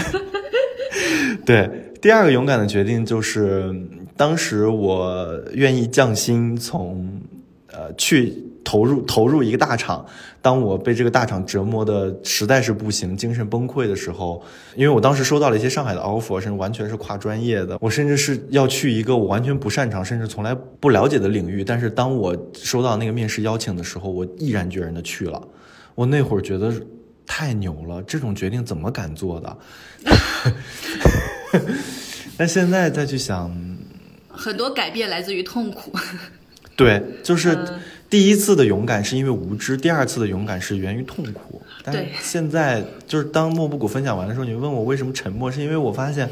[1.45, 1.69] 对。
[2.01, 3.75] 第二个勇敢的决定就是，
[4.17, 7.21] 当时我愿意降薪，从
[7.73, 10.07] 呃去投入投入一个大厂。
[10.41, 14.41] 当我被这个大厂折磨的实在是不行，精神崩溃的时候，
[14.77, 21.65] 因为我当时收到了一些上海的 offer，甚至完全是跨专业的，我甚至是要去一个我完全不擅长，甚至从来不了解的领域。
[21.65, 25.43] 但是当我收到那个面试邀请的时候，我毅然决然的去了。
[25.97, 26.73] 我那会儿觉得
[27.27, 29.57] 太牛了，这种决定怎么敢做的？
[32.37, 33.51] 但现在再去想，
[34.29, 35.93] 很多改变来自于痛苦。
[36.77, 37.59] 对，就是
[38.09, 41.61] 第一次的勇敢是因为无知，第二次的勇敢是源于痛苦。
[41.83, 46.31] 但现在就是当莫布谷分享完的时候，你问我为什么沉默，是因为我发现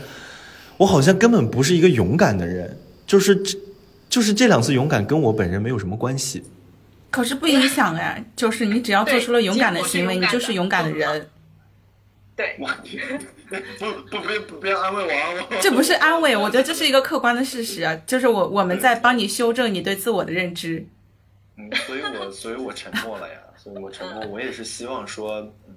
[0.77, 3.43] 我好像根本不是一个勇敢的人，就是
[4.09, 6.45] 就是这两次勇敢跟我本人没有什么关系。
[7.11, 11.27] 可是不影响呀，就是你只要做出了勇敢的行为，你就是勇敢的人。
[12.37, 13.03] 对，我天，
[13.79, 15.59] 不不不不不要安慰我啊！
[15.61, 20.87] 这不是安慰，我觉得这是一个客观的事实啊，就是我我们在帮你修正你对自我的认知。
[21.57, 25.76] 嗯，所以我所以我沉默了呀，所以我沉默，我也是希望说，嗯，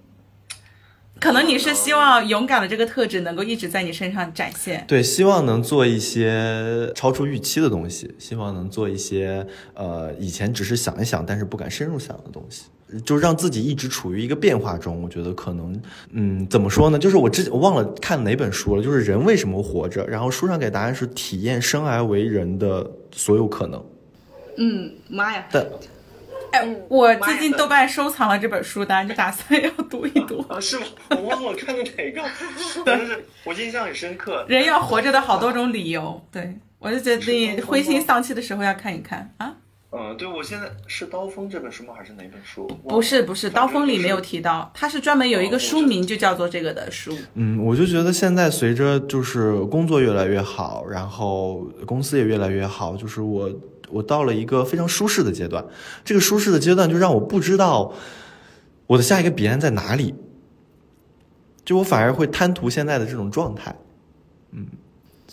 [1.19, 4.83] 可能你是希望勇敢的这个特质能够一直在你身上展现。
[4.87, 12.63] 对，希望能做一些超出预期的东西，希望能做一些呃以前只是想一想，但是不敢深入想的东西。
[13.05, 15.79] 就让自己一直处于一个变化中，我觉得可能，
[16.11, 16.97] 嗯，怎么说呢？
[16.97, 23.85] 就是我之前我忘了看哪本书了，就是人为什么活着，然后书上给答案是体验生而为人的所有可能。
[24.57, 25.45] 嗯，妈呀！
[25.51, 25.63] 但，
[26.51, 30.43] 哎，我最近豆瓣收藏了这本书单，就打算要读一读。
[30.49, 30.85] 啊，是吗？
[31.11, 32.21] 我忘了看的哪个，
[32.85, 34.45] 但是我印象很深刻。
[34.47, 39.55] 人要活着的好多种理由，对我就觉得你灰心丧气的时候要看一看啊。
[39.91, 41.95] 嗯，对，我现在是《刀锋》这本书吗？
[41.97, 42.67] 还是哪本书？
[42.87, 47.17] 不是，不是，《刀锋》里没有提到，它是专门有一个书名就叫做这个的书。
[47.33, 53.49] 嗯，我就觉得现在随着就是工作越来越好，然后公司也越来越好，就是我
[53.91, 55.65] 我到了一个非常舒适的阶段。
[56.03, 57.93] 这个舒适的阶段就让我不知道
[58.87, 60.15] 我的下一个彼岸在哪里，
[61.65, 63.75] 就我反而会贪图现在的这种状态。
[64.51, 64.65] 嗯，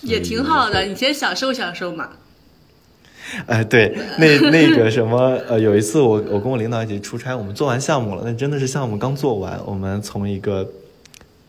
[0.02, 2.10] 也挺好的，你先享受享受嘛。
[3.46, 10.70] 哎，对，那那个什么，呃，有一次我我跟我领导一起出差，我们做完项目了，那真的是项目刚做完，我们从一个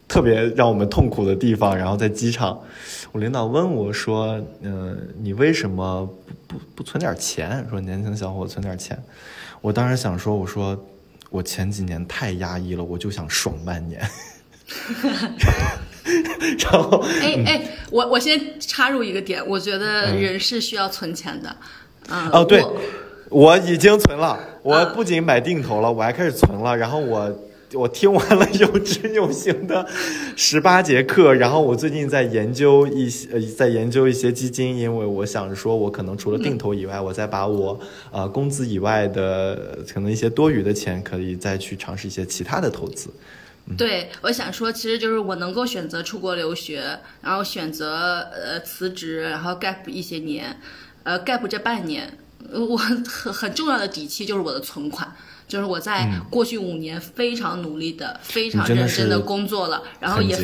[0.08, 2.60] 特别让我们痛苦的地方，然后在机场，
[3.12, 6.08] 我领导问我说，嗯，你为什么
[6.48, 7.66] 不不不存点钱？
[7.70, 8.98] 说年轻小伙存点钱，
[9.62, 10.78] 我当时想说，我说
[11.30, 14.02] 我前几年太压抑了，我就想爽半年。
[16.60, 21.56] 然后，哎哎，我我先插入一个点，我觉得人是需要存钱的。
[22.10, 22.64] 嗯，哦，对，
[23.30, 26.76] 我已经存了，我不仅买定投了，我还开始存了。
[26.76, 27.30] 然后我
[27.74, 29.86] 我听完了有知有行的
[30.38, 37.78] 十八节课，然后我最近在研究一些呃，在研究一些基金，因为我想说，我可能除了定投以外，我再把我
[38.12, 43.10] 呃工资以外的可能一些多余的钱，可以再去尝试一些其他的投资。
[43.78, 46.82] 对，我想说，其实就是我能够选择出国留学，
[47.22, 50.58] 然后选择呃辞职，然后 gap 一些年，
[51.04, 52.18] 呃 gap 这半年，
[52.50, 55.14] 我很很重要的底气就是我的存款，
[55.48, 60.36] 就是我在过去五年非常努力的、非常认真的工作了，然后也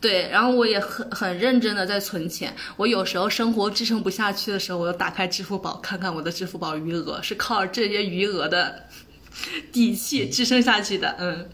[0.00, 2.54] 对，然后我也很很认真的在存钱。
[2.76, 8.84] 我有时候生活支撑不下去的时候，我就打开支付宝看看我的支付宝余额，是靠这些余额的
[9.72, 11.46] 底气支撑下去的，嗯。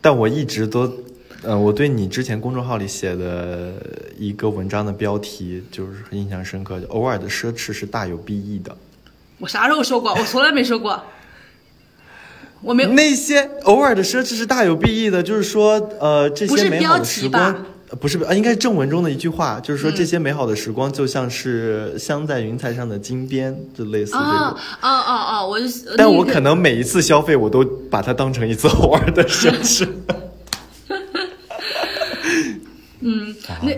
[0.00, 1.04] 但我一直都，
[1.42, 3.72] 呃，我对你之前公众号里写的
[4.16, 8.76] 一个文章的标题就是印象深刻，偶尔的奢侈是大有裨益的。
[9.38, 10.14] 我啥时候说过？
[10.14, 11.02] 我从来没说过。
[12.64, 17.66] 我没有那些偶尔的奢侈是大有裨益的，就是说，呃，这些美好的时光，
[18.00, 24.26] 不是啊，应该是正文中的一句话，就是说这些美好的时光就像是镶在云彩上的金边，就类似这种。
[24.26, 25.58] 哦哦哦哦，我
[25.96, 29.86] 但我可能每一次消费，我都把它当成一次偶尔的奢侈。
[33.00, 33.72] 嗯，那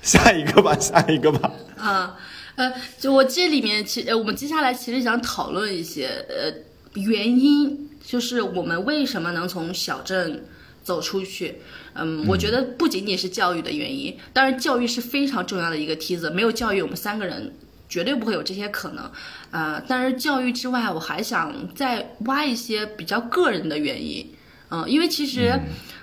[0.00, 1.50] 下一个吧，下一个吧。
[1.76, 2.16] 啊，
[2.56, 6.50] 呃，就我这里面，其呃，我们接下来其实想讨论一些呃
[6.94, 10.42] 原因，就是我们为什么能从小镇
[10.82, 11.56] 走出去。
[11.92, 17.54] 嗯，我觉得不仅仅是教育的原因，当然教育是非常重要的一个梯子，没有教育，我们三个人
[17.86, 19.10] 绝对不会有这些可能。
[19.50, 24.26] 呃，但是教育之外，我还想再挖一些比较个人的原因。
[24.70, 25.52] 嗯，因为其实，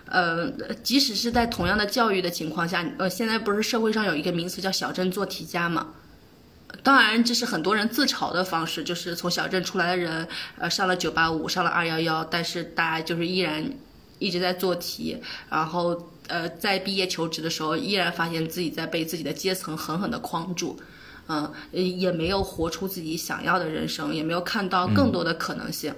[0.05, 0.51] 呃，
[0.83, 5.87] 即使是在同样的教育的情况下，呃，现在不是社会上有一个名词叫“小镇做题家”嘛？
[6.83, 13.67] 当然，这是很多人自嘲的方式，就是从小镇出来的人，呃，上了九八五，上了二幺幺，但是大家就是依然
[14.19, 15.17] 一直在做题，
[15.49, 20.79] 然后呃，在毕业求职的时候，依然发现自己在被自己的阶层狠狠的框住，
[21.27, 25.93] 嗯，也没有活出自己想要的人生，也没有看到更多的可能性。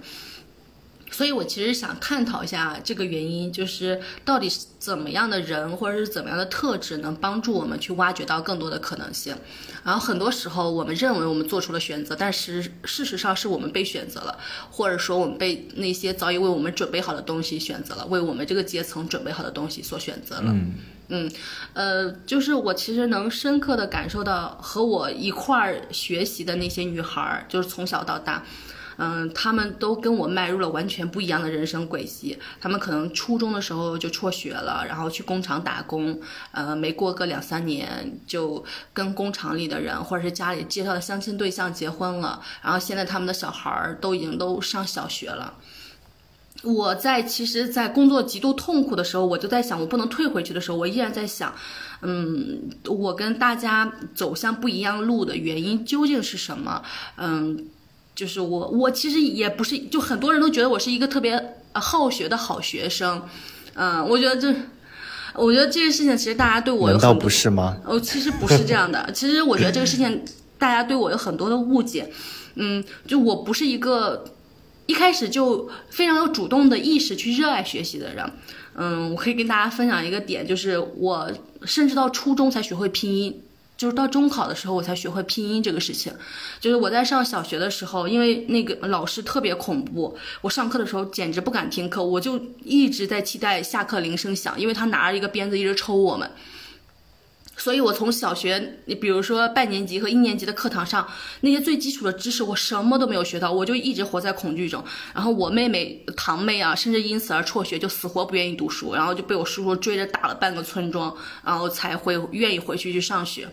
[1.09, 9.35] 所以，我其实想探讨一下这个原因，就是到底是怎么样的人或者是怎么样的特质能帮助我们去挖掘到更多的可能性。
[9.83, 14.37] 然后，很多时候我们认为我们做出了选择，但是事实上是我们被选择了，
[14.69, 20.51] 或者说我们被那些早已为我们准备好的东西选择了，为我们这个阶层准备好的东西所选择了。
[20.51, 20.73] 嗯
[21.09, 21.31] 嗯，
[21.73, 28.43] 呃，就是我其实能深刻的感受到和我一块儿学习的那些女孩儿，就是从小到大。
[28.97, 32.37] 嗯，他们都跟我迈入了完全不一样的人生轨迹。
[32.59, 36.19] 他们可能初中的时候就辍学了，然后去工厂打工，
[36.51, 45.53] 呃，没过个两三年就跟工厂里的人或者是家里介绍的相亲对象结婚了，然后现在他们的小孩儿都已经都上小学了。
[46.63, 51.53] 我在其实，在工作极度痛苦的时候，我就在想，我不能退回去的时候，我依然在想，
[52.01, 56.81] 嗯，我跟大家走向不一样路的原因究竟是什么？
[57.17, 57.67] 嗯。
[58.17, 61.39] 就是我，我其实也不是，就很多人都觉得我是一个特别
[61.73, 63.21] 好学的好学生，
[63.75, 64.51] 嗯，我觉得这，
[65.35, 67.77] 我觉得这个事情其实大家对我有难道不是吗？
[67.85, 70.25] 哦，其实不是这样的，其实我觉得这个事情
[70.57, 72.11] 大家对我有很多的误解，
[72.55, 74.25] 嗯，就我不是一个
[74.87, 78.31] 一开始就非常有主动的意识去热爱学习的人，
[78.73, 81.31] 嗯，我可以跟大家分享一个点，就是我
[81.65, 83.43] 甚至到初中才学会拼音。
[83.77, 86.11] 就是到中考的时候，我才学会拼音这个事情。
[86.59, 96.29] 就是我在上小学的时候，因为那个老师特别恐怖，我上课的时候简直不敢听课，我就一直在期待下课铃声响，因为他拿着一个鞭子一直抽我们。
[97.57, 101.07] 所以，我从小学，你比如说半年级和一年级的课堂上，
[101.41, 104.83] 那些最基础的知识，我什么都没有学到，我就一直活在恐惧中。
[105.13, 113.49] 然后我妹妹、堂妹啊，甚至因此而辍学，就死活不愿意读书，然后就被我叔叔追着打了半个村庄，然后才会愿意回去去上学。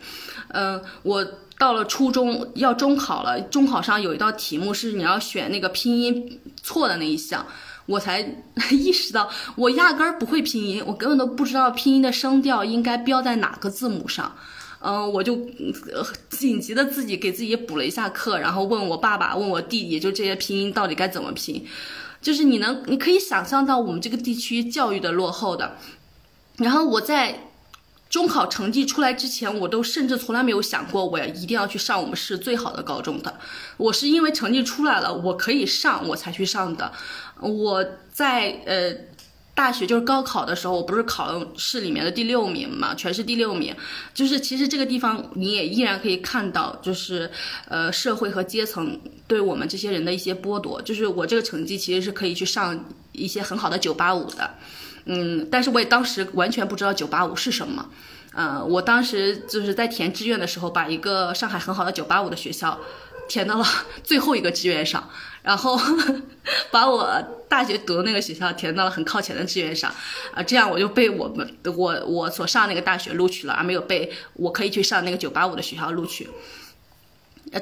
[0.48, 1.24] 嗯，我
[1.58, 7.46] 到了初中要中考了，中考上有一道题目是你要选那个拼音错的那一项。
[7.86, 8.20] 我才
[8.70, 14.34] 意识到，我压根儿不会拼音，我根本都不知道拼音的声调应该标在哪个字母上。
[14.86, 15.34] 嗯，我就
[16.28, 21.66] 紧急的自己给自己补了一下课，然后问我爸爸，问我弟弟，就这些拼音到底该怎么拼。
[22.20, 25.78] 就是你能，你可以想象到我们这个地区教育的落后的。
[26.56, 27.48] 然后我在
[28.10, 33.38] 中考成绩出来之前，我都甚至从来没有想过我要一定要去上我们市最好的高中的。
[33.76, 36.92] 我是因为成绩出来了，我可以上，我才去上的。
[37.40, 38.92] 我在呃
[39.54, 43.74] 大学就是高考的时候，我不是考了市里面的第六名嘛，全市第六名。
[44.12, 47.30] 就是其实这个地方你也依然可以看到，就是
[47.68, 50.82] 呃社会和阶层对我们这些人的一些剥夺。
[50.82, 54.50] 就是我这个成绩其实是可以去上一些很好的九八五的，
[55.04, 57.88] 嗯，但是我也当时完全不知道九八五是什么。
[58.36, 62.80] 嗯，我当时就是在填志愿的时候，把一个上海很好的九八五的学校
[63.28, 63.64] 填到了
[64.02, 65.08] 最后一个志愿上。
[65.44, 65.78] 然后
[66.72, 69.94] 把我大学读的那个学校填到了很靠前的志愿上，
[70.32, 76.28] 啊，这样我就被我们我我所上那个大学录取了，而没有被我可以去上那个九八五的学校录取。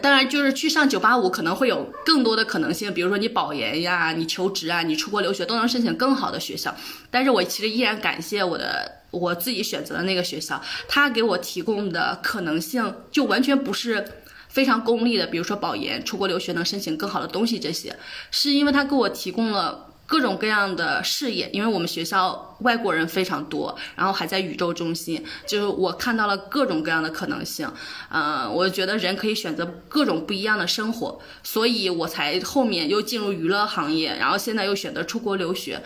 [0.01, 6.75] 当然就是去上九八五可能会有更多的可能性，比如说你保研呀、你求职啊、你出国留学都能申请更好的学校。
[7.11, 14.22] 但是我其实依然感谢我的我自己选择的那个学校，它给我提供的可能性就完全不是。
[14.53, 17.97] 非常功利的，比如说保研、出国留学能申请更好的东西，这些
[18.31, 21.49] 是因为他给我提供了各种各样的视野。
[21.55, 27.67] 因为我们学校外国人非常多，然后还在宇宙中心，就是我看到了各种各样的可能性。
[28.11, 35.81] 嗯，我觉得人可以选择各种不一样的生活，所以我才后面又进入娱乐行业，然后现在又选择出国留学。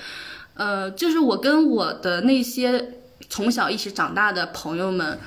[0.55, 2.95] 呃，就是我跟我的那些
[3.29, 5.21] 从小一起长大的朋友们，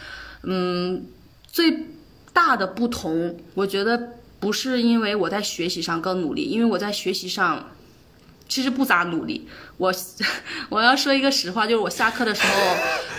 [0.43, 1.05] 嗯，
[1.49, 1.85] 最
[2.33, 7.71] 大的不同，我觉得不是因为我在学习上更努力，因为我在学习上
[8.47, 9.47] 其实不咋努力。
[9.77, 9.93] 我
[10.69, 12.75] 我要说一个实话，就是我下课的时候、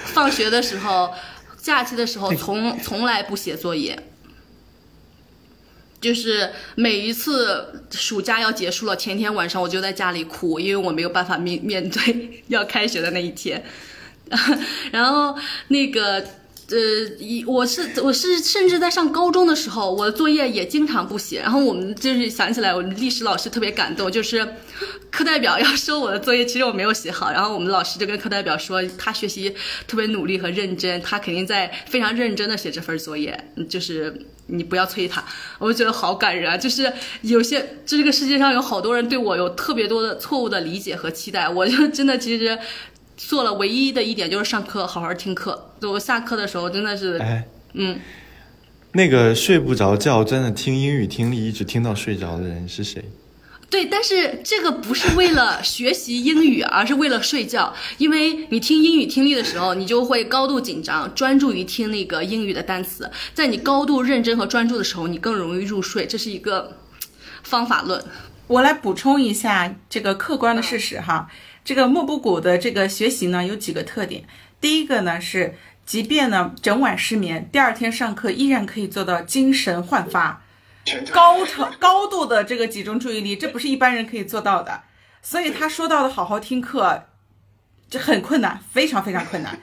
[0.06, 1.12] 放学的时候、
[1.56, 3.98] 假期的时候，从从来不写作业。
[6.00, 13.62] 就是每一次暑假要结束了，前天晚上我就在家里哭，因为我没有办法面面对 要开学的那一天。
[14.90, 15.36] 然后
[15.68, 16.24] 那个
[16.70, 21.40] 呃，一我是我是甚至在上高中的时候，我的作业也经常不写。
[21.40, 24.46] 然后我们就是想起来，我们历史老师特别感动，就是
[25.10, 27.30] 课代表 要收我的作业，其实我没有写好。
[27.32, 29.54] 然后我们老师就跟课代表说，他学习
[29.88, 33.36] 特别努力和认真，他肯定在非常认真的写这份作业，
[33.68, 35.24] 就是你不要催他。
[35.58, 36.56] 我就觉得好感人啊！
[36.56, 36.92] 就是
[37.22, 42.56] 有些这个世界上有好多人对我有特别多的错误的理解和期待，我就真的其实。
[43.28, 48.00] 做了唯一的一点就是上课好好听课，就我下课的时候真的是，哎，嗯，
[48.92, 53.04] 那个睡不着觉，真的听英语听力一直听到睡着的人是谁？
[53.68, 57.72] 对，但是这个不是为了学习英语，而是为了睡觉。
[57.98, 63.08] 因为你听英语听力的时候，你就会高度紧张，专注于听那个英语的单词。
[63.32, 66.04] 在你高度认真和专注的时候，你更容易入睡。
[66.04, 66.78] 这是一个
[67.44, 68.02] 方法论。
[68.48, 71.28] 我来补充一下这个客观的事实哈。
[71.64, 74.24] 这个莫布谷的这个学习呢，有几个特点。
[74.60, 75.54] 第一个呢是，
[75.86, 80.42] 即便呢整晚失眠，第二天上课依然可以做到精神焕发，
[81.12, 84.82] 高程 高度的这个集中注意力，这不是一般人可以做到的。
[85.22, 87.04] 所以他说到的好好听课，
[87.88, 89.58] 这很困难，非常非常困难。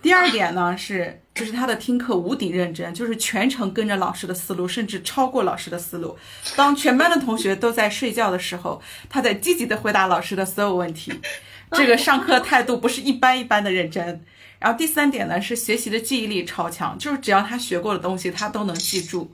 [0.00, 6.16] 第二点呢是，就是他的听课无敌认真，就是全程跟着老师的思路，甚至超过老师的思路。
[6.54, 11.12] 当全班的同学都在睡觉的时候，他在积极的回答老师的所有问题。
[11.72, 14.24] 这个上课态度不是一般一般的认真。
[14.60, 19.28] 然后第三点呢是学习的记忆力超强，就是只要他学过的东西，他都能记住。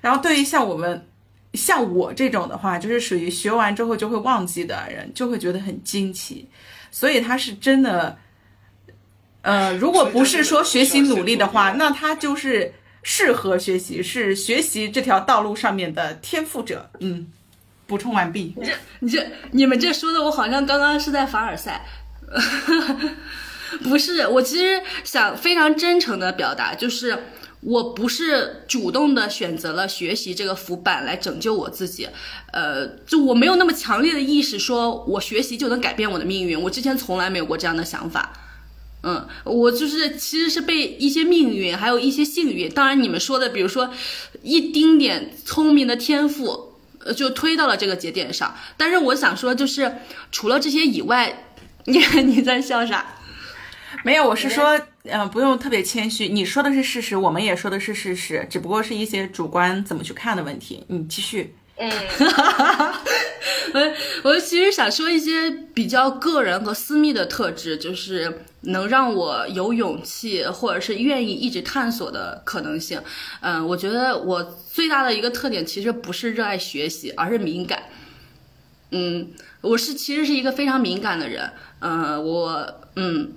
[0.00, 1.06] 然后对于像我们，
[1.52, 6.48] 像我这种的话，就是属于学完之后就会忘记的人，就会觉得很惊奇。
[6.90, 8.16] 所以他是真的。
[9.44, 12.72] 呃，如果不是说学习努力的话，那他就是
[13.02, 16.90] 适合学习，是学习这条道路上面的天赋者。
[17.00, 17.26] 嗯，
[17.86, 18.54] 补充完毕。
[18.56, 21.84] 你这、你这、你们这说的，我好像刚刚是在凡尔赛。
[23.84, 27.24] 不是，我其实想非常真诚的表达，就是
[27.60, 32.08] 我不是主动的选择了学习这个浮板来拯救我自己。
[32.50, 36.58] 呃，就我没有那么强烈的意识，说我学习就能改变我的命运。
[36.58, 38.32] 我之前从来没有过这样的想法。
[39.06, 43.90] 嗯，我就是其实是被一些命运，还有一些幸运，当然你们说的，比如说
[44.42, 48.54] 一丁点聪明的天赋，呃，就推到了这个节点上。
[48.78, 49.96] 但是我想说，就是
[50.32, 51.44] 除了这些以外，
[51.84, 53.04] 你 你在笑啥？
[54.02, 60.82] 没有，我是说，呃，不用特别谦虚，你说的是事实，我们也说的是事实，只不过是一些主观怎么去看的问题。
[60.88, 61.54] 你继续。
[61.76, 61.90] 嗯，
[63.74, 73.02] 我我其实想说一些比较个人和私密的特质，就是能让我有勇气或者是愿意一直探索的可能性。
[73.40, 77.82] 嗯，我觉得我最大的一个特点其实不是热爱学习，而是敏感。
[78.92, 81.50] 嗯，我是其实是一个非常敏感的人。
[81.80, 83.32] 嗯，我嗯，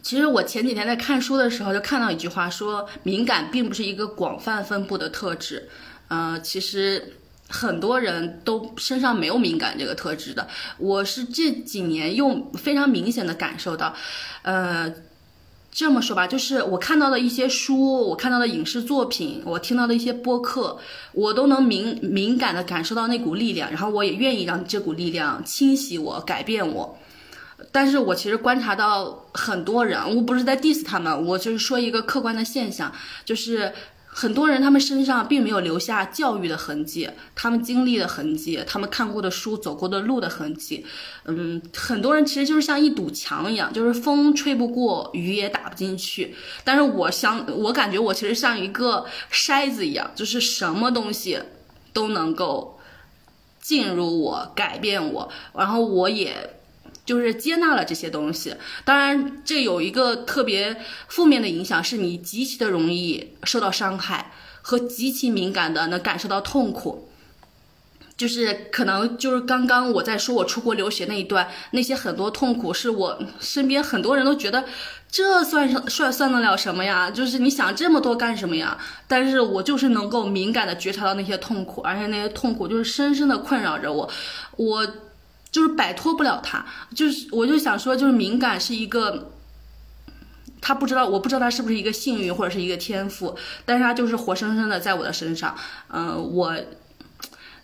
[0.00, 5.68] 其实我前几天在看书的时候就看到一句话，说敏感并不是一个广泛分布的特质。
[6.10, 7.14] 嗯，其实。
[7.48, 10.46] 很多人都身上没有敏感这个特质的，
[10.76, 13.94] 我是这几年又非常明显的感受到，
[14.42, 14.92] 呃，
[15.72, 20.78] 这么说吧，就是我看到的一些书，我看到的影视作品，我听到的一些播客，
[21.12, 26.98] 我都能敏敏感的感受到那股力量，然后我也愿意让这股力量清洗我，改变我。
[27.72, 32.92] 但是我其实观察到很多人，我不是在 diss 他们，我就是说一个客观的现象，
[33.24, 33.72] 就是。
[34.10, 40.84] 很多人他们身上并没有留下教育的痕迹，他们经历的痕迹，他们看过的书、走过的路的痕迹。
[41.26, 46.34] 嗯，很多人其实就是像一堵墙一样，就是风吹不过，雨也打不进去。
[46.64, 51.38] 但是我想，我感觉我其实像一个筛子一样，就是什么东西
[51.92, 52.80] 都能够
[53.60, 56.57] 进入我，改变我，然后我也。
[57.08, 58.54] 就是接纳了这些东西，
[58.84, 60.76] 当然这有一个特别
[61.08, 64.30] 负面的影响，是你极其的容易受到伤害，
[64.60, 67.08] 和极其敏感的能感受到痛苦。
[68.14, 74.64] 就是可能就是刚刚我在说我出国留学那一段，那些很多痛苦，是我身边很多人都觉得
[75.10, 77.10] 这算算算得了什么呀？
[77.10, 78.76] 就是你想这么多干什么呀？
[79.06, 84.10] 但是我就是能够敏感的觉察到那些痛苦，而且那些痛苦就是深深的困扰着我，
[84.56, 84.86] 我。
[85.50, 86.64] 就是摆脱不了它，
[86.94, 89.32] 就是我就想说，就是敏感是一个
[90.60, 93.34] 他不知道，我不知道他是不是一个幸运或者是一个天赋，
[93.64, 95.56] 但是他就是活生生的在我的身上。
[95.88, 96.54] 嗯，我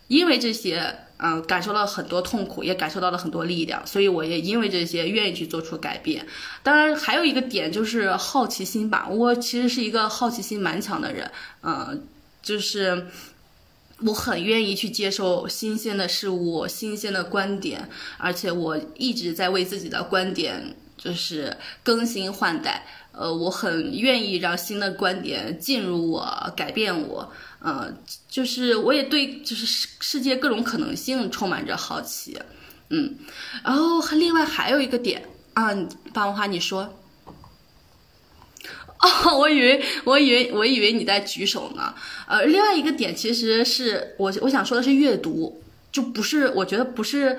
[0.08, 6.26] 因为这些，嗯，感受到很多痛苦，也感受到了很多力量，所以我也因为这些愿意去做出改变。
[6.62, 11.30] 当然，还有一个点就是好奇心吧，我其实是一个好奇心蛮强的人，
[11.62, 12.02] 嗯，
[12.42, 13.08] 就是。
[14.04, 22.86] 我很愿意去接受新鲜的事物、新鲜的观点，而且我一直在为自己的观点就是更新换代。
[23.12, 27.32] 呃，我很愿意让新的观点进入我、改变我。
[27.60, 27.92] 呃，
[28.28, 32.38] 就是我也对就是世世界各种可能性充满着好奇。
[32.90, 33.14] 嗯，
[33.62, 35.72] 然后另外还有一个点啊，
[36.12, 36.92] 霸王花，你说。
[39.00, 41.94] 哦， 我以为，我以为，我以为你在举手呢。
[42.26, 45.62] 呃，另外一个点其实是我我想说的是阅读，
[45.92, 47.36] 就不是我觉得不是，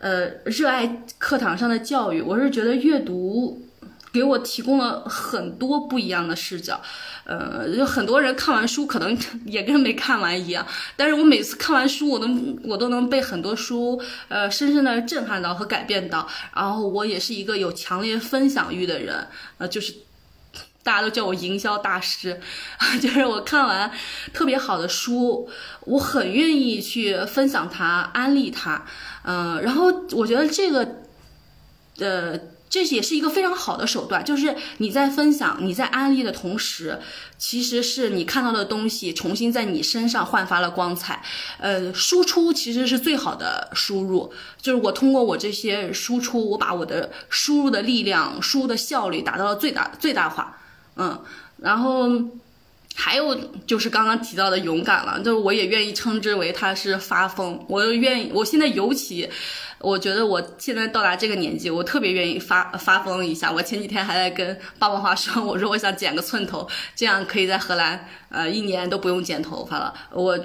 [0.00, 3.62] 呃，热爱课堂上的教育，我是觉得阅读
[4.12, 6.82] 给我提供了很多不一样的视角。
[7.24, 9.16] 呃，有很多人看完书可能
[9.46, 10.66] 也跟没看完一样，
[10.96, 12.28] 但是我每次看完书，我都
[12.64, 16.28] 我都能被很多书呃深深的震撼到和改变到。
[16.54, 19.26] 然后我也是一个有强烈分享欲的人，
[19.58, 19.94] 呃，就是。
[20.86, 22.40] 大家都叫我营销大师，
[23.02, 23.90] 就是我看完
[24.32, 25.50] 特别好的书，
[25.80, 28.86] 我很愿意去分享它、安利它，
[29.24, 31.02] 嗯，然后我觉得这个，
[31.98, 32.38] 呃，
[32.70, 37.00] 这也是一个非常好的手段，就是你在分享、你在安利的同时，
[37.36, 41.20] 其实是你看到的东西重新在你身上焕发了光彩，
[41.58, 44.32] 呃，输出其实是最好的输入，
[44.62, 50.60] 就是我通过我这些输出，我把我的输入的力量、输入的效率达到了最大最大化。
[50.96, 51.22] 嗯，
[51.58, 52.10] 然后
[52.94, 53.34] 还有
[53.66, 57.62] 就是刚刚提到的勇敢了，就是我也愿意称之为他是发疯。
[57.68, 59.28] 我愿意，我现在尤其，
[59.78, 63.52] 我觉得我现在到达这个年纪，我特别愿意发发疯一下。
[63.52, 69.92] 我前几天还在跟爸爸妈妈说，我说我想剪个寸头，这样可以在荷兰呃一年都不用剪头发了。
[70.12, 70.38] 我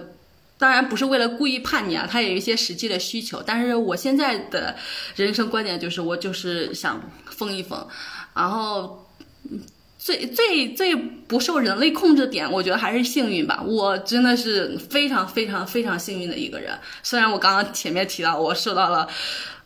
[0.57, 3.41] 当然不是为了故意叛逆啊，他有一些实际的需求。
[3.41, 4.75] 但是我现在的
[5.15, 7.87] 人生观点就是，我就是想疯一疯，
[8.35, 9.07] 然后。
[10.03, 13.63] 最最最不受人类控制的点，我觉得还是幸运吧。
[13.63, 16.73] 我真的是非常非常非常幸运的一个人。
[17.03, 19.07] 虽然我刚刚前面提到我受到了，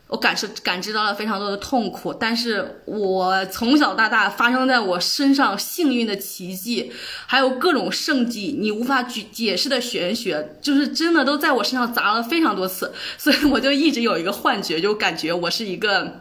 [0.08, 6.92] 我感受感知到了非常多的痛苦，但是我从小到大发生在我身上幸运的奇迹，
[7.26, 12.94] 还有各种圣迹，你无法举解释的玄学，就是真的都在我身上砸了非常多次。
[13.18, 16.20] 所以我就一直有一个幻觉，就感觉我是一个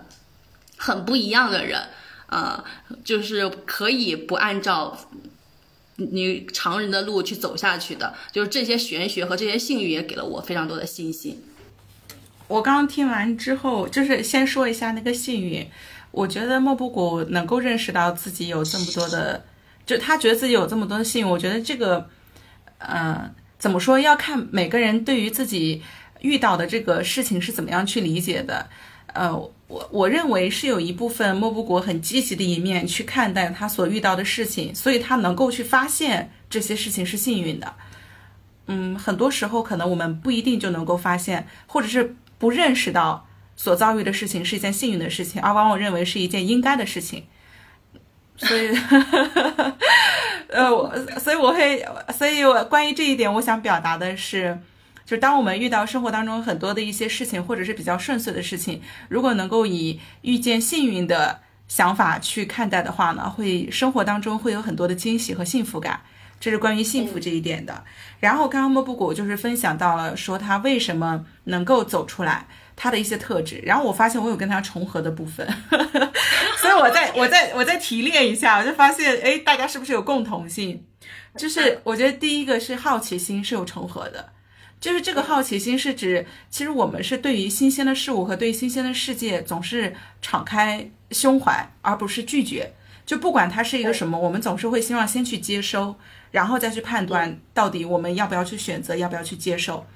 [0.77, 1.83] 很不一样的人。
[2.27, 2.65] 呃，
[3.05, 4.97] 就是可以不按照
[5.97, 11.45] 你常人的路去走下去的，就是这些玄学和这些幸运也给了我非常多的信心。
[12.49, 15.67] 我刚刚听完之后，就是先说一下那个幸运。
[16.11, 19.45] 我觉得莫布谷能够认识到自己有这么多的，
[19.87, 21.29] 就他觉得自己有这么多的幸运。
[21.29, 22.09] 我觉得这个，
[22.79, 23.99] 嗯，怎么说？
[23.99, 25.83] 要看每个人对于自己
[26.21, 28.69] 遇到的这个事情是怎么样去理解的。
[29.13, 29.51] 呃。
[29.67, 37.75] 我我认为是有一部分莫布国很积极的一面去看待他所遇到的事情，所以他能够去发现这些事情是幸运的。
[38.67, 43.27] 嗯，很多时候可能我们不一定就能够发现，或者是不认识到
[43.57, 47.25] 所遭遇的事情是一件幸运的事情，而往往认为是一件应该的事情。
[48.37, 48.69] 所以，
[50.49, 51.83] 呃，我所以我会，
[52.17, 54.59] 所以我关于这一点，我想表达的是。
[55.05, 66.01] 就当我们遇到生活当中很多的一些事情，或者是比较顺遂的事情，如果能够以遇见幸运的想法去看待的话呢，会生活当中会有很多的惊喜和幸福感。
[66.41, 67.85] 这是关于幸福这一点的。
[68.21, 73.63] 然后刚刚莫布谷就是分享到了说他为什么能够走出来，他的一些特质。
[73.65, 75.47] 然后我发现我有跟他重合的部分，
[76.61, 80.85] 所以我再我再我再提炼一下，我就发现哎，大家是不是有共同性？
[81.37, 84.34] 就是我觉得第一个是好奇心是有重合的。
[84.81, 92.73] 就是这个好奇心是指，其实我们是对于新鲜的事物和对新鲜的世界总是敞开胸怀，而不是拒绝。
[93.07, 95.97] 就不管它是一个什么，我们总是会希望先去接收，
[96.31, 99.87] 然后再去判断到底我们要不要去选择，要不要去接受。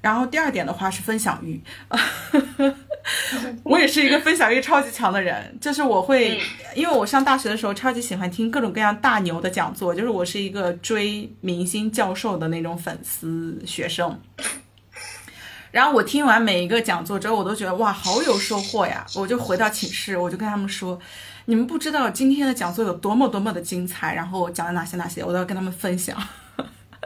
[0.00, 1.62] 然后第二点的话是分享欲，
[3.64, 6.40] 我也是一个分享欲超级强的人，就是我会，
[6.74, 14.20] 因为我上大学的时候超级喜欢听各种各样大牛的讲座，就是我是一个追明星教授的那种粉丝学生。
[15.72, 19.06] 然后我听完每一个讲座之后，我都觉得哇，好有收获呀！
[19.16, 21.00] 我就回到寝室，我就跟他们说，
[21.46, 26.14] 你们不知道今天的讲座有多么多么的精彩，然后讲了哪些哪些，我都要跟他们分享。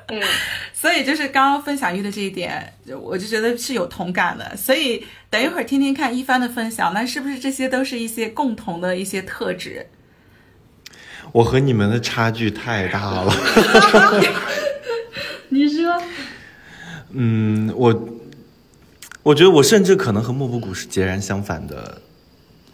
[0.08, 0.22] 嗯，
[0.72, 2.72] 所以就是刚刚分享玉的这一点，
[3.02, 4.56] 我就觉得是有同感的。
[4.56, 9.86] 所以等一会儿听听看一帆的分享，那是不是这些都是一些共同的一些特质？
[11.32, 13.34] 我和你们的差距太大了。
[15.48, 16.00] 你说，
[17.10, 18.08] 嗯，我
[19.24, 22.00] 我觉得我甚至可能和莫布谷是截然相反的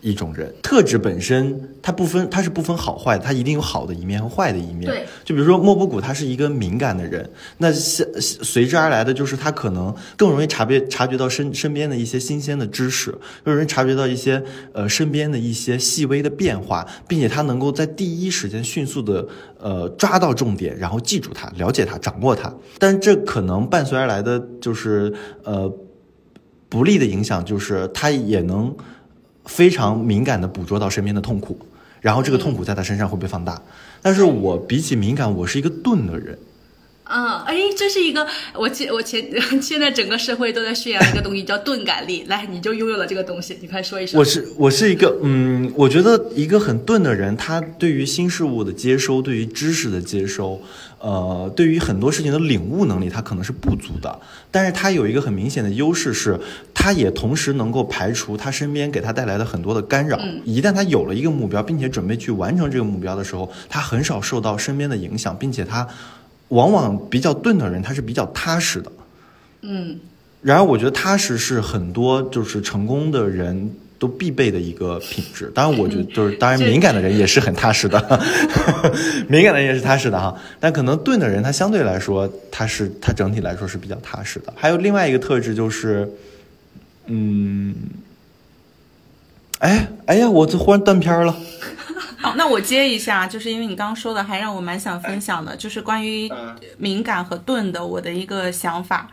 [0.02, 0.52] 一种人。
[0.62, 4.90] 特质本身它不分，它是不分好坏，它一定有好的一面和坏的一面。
[4.90, 14.42] 对，就比如说莫布谷，他是一个敏感的人，那随随之而来的就是他可能更容易察别察觉到身身边的一些新鲜的知识，更容易察觉到一些
[14.72, 19.26] 呃身边的一些细微的变化，并且他能够在第一时间迅速的
[19.58, 22.52] 呃抓到重点，然后记住它、了解它、掌握它。
[22.78, 25.12] 但这可能伴随而来的就是
[25.44, 25.72] 呃
[26.68, 28.74] 不利的影响，就是他也能
[29.46, 31.58] 非常敏感的捕捉到身边的痛苦，
[32.00, 33.60] 然后这个痛苦在他身上会被放大。
[34.00, 36.38] 但是我比起敏感，我是一个钝的人。
[37.04, 39.22] 嗯，哎，这是一个我前我前
[39.60, 44.18] 现在整个社会都在宣扬一个东西叫钝感力， 来，你就拥有了这个东西，你快说一说。
[44.18, 50.62] 我是我是一个嗯，我觉得一个很钝的人，他对于新事物的接收，对于知识的接收，
[51.02, 54.18] 呃，对于很多事情的领悟能力，他可能是不足的。
[54.50, 56.38] 但是他有一个很明显的优势是，
[56.72, 60.18] 他也同时能够排除他身边给他带来的很多的干扰。
[60.44, 65.86] 一旦他有了一个目标，并且准备去完成这个目标的时候，他很少受到身边的影响，并且他。
[66.48, 68.92] 往往比较钝的人，他是比较踏实的。
[69.62, 69.98] 嗯，
[70.42, 75.48] 然而我觉得踏实是很多就是成功的人都必备的一个品质。
[75.54, 78.00] 当然， 我觉得就是当然敏感的人也是很踏实的，
[79.30, 80.36] 敏感的人也是踏实的哈。
[80.58, 84.52] 但可能钝的人，他相对来说他是他整体来说是比较踏实的。
[84.56, 86.10] 还有另外一个特质就是，
[87.06, 87.76] 嗯，
[89.60, 91.36] 哎哎呀，我这忽然断片了。
[92.18, 96.28] 好，那我接一下，就是因为你刚刚说的，还让我蛮想分享的，就是关于
[96.76, 99.08] 敏感和钝的我的一个想法，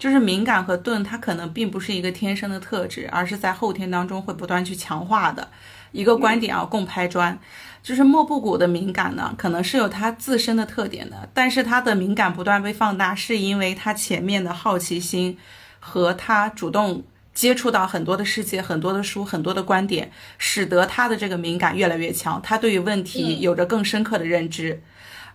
[0.00, 5.48] 就是敏感和钝，它可能并不是一个天生的特质，而是在后天当中会不断去强化的
[5.92, 6.64] 一个观点啊。
[6.64, 7.38] 共拍砖，
[7.82, 15.38] 就是莫布谷的敏感呢，可能是有他自身的特点的，但是他的敏感不断被放大，是因为他前面的好奇心
[15.78, 17.04] 和他主动。
[17.32, 24.82] 接触到很多的世界，很多的书，很多的观点，使得他的这个敏感越来越强，他对于问题有着更深刻的认知。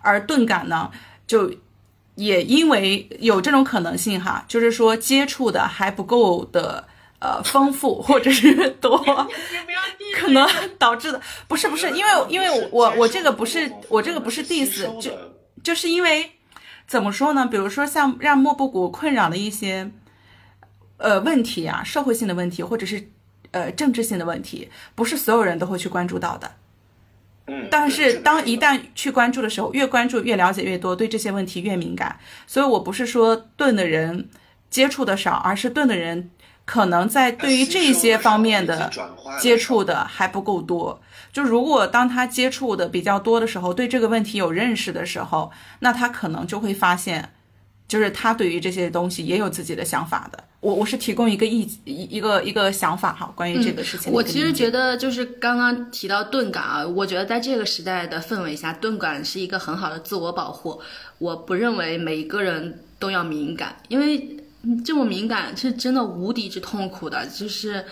[0.02, 0.92] 而钝感呢，
[1.26, 1.52] 就
[2.16, 6.88] 也因为有这种可能性哈，就是说接触的还不够的
[7.20, 8.98] 呃丰富或者是多，
[10.18, 10.48] 可能
[10.78, 15.12] 导致的不是不是，因为因为我我这个不是我这个不是 diss，就
[15.64, 16.32] 就是因为
[16.88, 17.46] 怎么说呢？
[17.46, 19.92] 比如说像让莫布谷困扰的一些。
[20.98, 23.10] 呃，问题啊，社会性的问题，或者是
[23.52, 26.50] 呃政治性的问题，不是所有人都会去关注到的。
[27.48, 32.18] 嗯，但是当一旦去关注的时候，越关注越了解越多，对这些问题越敏感。
[32.48, 34.30] 所以我不是说钝的人
[34.70, 36.30] 接触的少，而是钝的人
[36.66, 38.92] 可能在对于这些方面的
[39.40, 41.02] 接触的还不够多。
[41.32, 47.32] 就如果当他接触的比较多的时候，对这个问题有认识的时候，那他可能就会发现。
[47.88, 54.12] 就是他对于这些东西也有自己的想法的，我我是提供一个意一一个一个想法哈，关于这个事情。
[54.12, 60.82] 我其实觉得就是刚刚提到钝感啊，我觉得在这个时代的氛围下，钝感是一个很好的自我保护。
[61.20, 64.38] 我不认为每一个人都要敏感，因为
[64.84, 67.86] 这么敏感是真的无敌之痛苦的，就是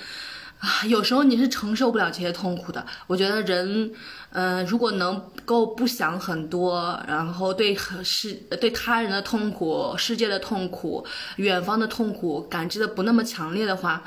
[0.63, 2.85] 啊，有时候你是承受不了这些痛苦的。
[3.07, 3.93] 我觉得人。
[4.35, 14.01] 嗯，如果能够不想很多，然后对世对他人的痛苦、世界的痛苦、远方的痛苦感知的不那么强烈的话，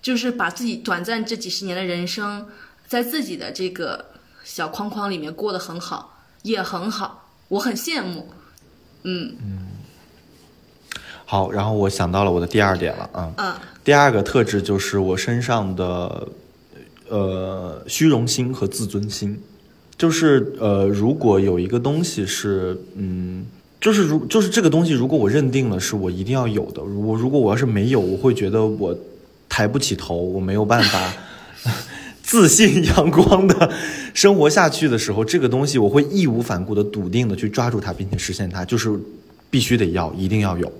[0.00, 2.46] 就是把自己短暂这几十年的人生，
[2.86, 4.12] 在自己的这个
[4.44, 8.32] 小框框里面过得很好，也很好，我很羡慕。
[9.02, 9.69] 嗯嗯，
[11.30, 13.54] 好，然后我想到了我的第二点了啊，嗯，
[13.84, 16.26] 第二个特质就是我身上的。
[17.08, 19.36] 呃，虚荣心和自尊心，
[19.98, 23.44] 就是呃，如果有一个东西是，嗯，
[23.80, 28.96] 就是如就是这个东西，如果我认定了是我一定要有的，如果如果我要是没有，我会觉得我
[29.48, 31.12] 抬不起头，我没有办法
[32.22, 33.72] 自信阳光的
[34.14, 38.96] 生活下去的时候，这个东西我会义无反顾的、笃定的去抓住它，并且实现它，就是
[39.50, 40.72] 必须得要，一定要有。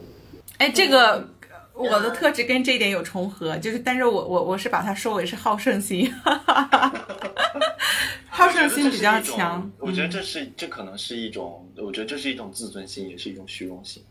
[0.61, 1.29] 哎，这个。
[1.73, 6.13] 我的特质跟这一点有重合，就是，但是我我我是把它说为是好胜心，
[8.29, 9.71] 好胜心比较强。
[9.79, 14.05] 我觉得这是这可能是一种，我觉得这是一种自尊心，也是一种虚荣心。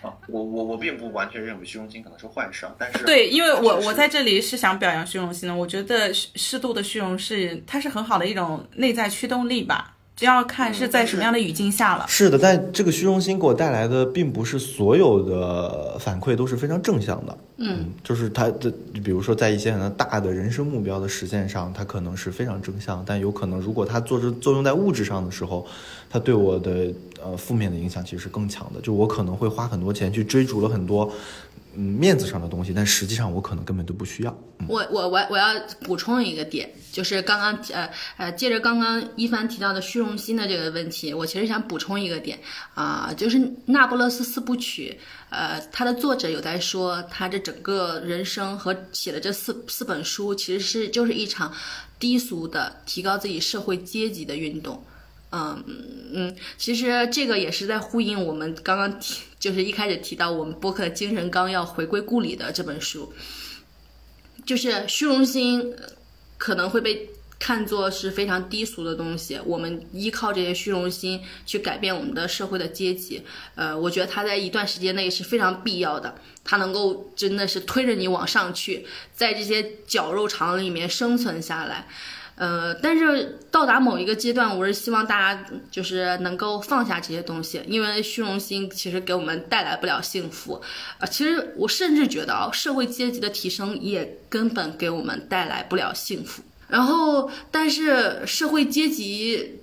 [0.00, 5.54] 啊，我我我并不完全认为虚荣心可能是坏事，但是对，因为我我在这里是想表扬虚荣心的。
[5.54, 9.94] 我觉得适度的虚荣是它是很好的一种内在驱动力吧。
[10.20, 12.04] 就要看是在什么样的语境下了。
[12.06, 17.38] 是的，但这个虚荣心给我带来的，并不是所有的反馈都是非常正向的。
[17.56, 18.70] 嗯，就是他的，
[19.02, 25.66] 比如说在一些很大的人生目标的实现上，他可能是非常正向，但有可能如果他做着作用在物质上的时候，
[26.10, 26.92] 他对我的
[27.22, 28.80] 呃负面的影响其实是更强的。
[28.82, 31.10] 就我可能会花很多钱去追逐了很多。
[31.74, 34.38] 嗯，面子上的东西，但实际上我可能根本都不需要。
[34.68, 42.38] 我我我我要补充一个点，就是刚刚呃呃，借着刚刚一帆提到的虚荣心的这个问题，我其实想补充一个点
[42.74, 44.98] 啊，就是《那不勒斯四部曲》，
[45.30, 51.52] 呃，它的作者有在说，他这整个人生和写的这四四本书，其实是就是一场
[51.98, 54.84] 低俗的提高自己社会阶级的运动。
[55.32, 55.62] 嗯
[56.12, 63.12] 嗯，其实这个也是在呼应我们刚刚提，就是一开始提到我们播客精神纲要“回归故里”的这本书，
[64.46, 65.74] 就是虚荣心
[66.36, 67.08] 可能会被
[67.38, 69.40] 看作是非常低俗的东西。
[69.46, 73.22] 我们依靠这些虚荣心去改变我们的社会的阶级，
[73.54, 81.88] 呃，我觉得它在一段时间内是非常必要的，它能够真的是推着你往上去，在这些绞肉厂里面生存下来。
[82.40, 90.58] 呃，但是到达某一个阶段，我是希望大家就是能够放下这些东西，因为虚荣心其实给我们带来不了幸福。
[90.98, 96.42] 啊，其实我甚至觉得啊，社会阶级的提升也根本给我们带来不了幸福。
[96.68, 99.60] 然后，但是社会阶级，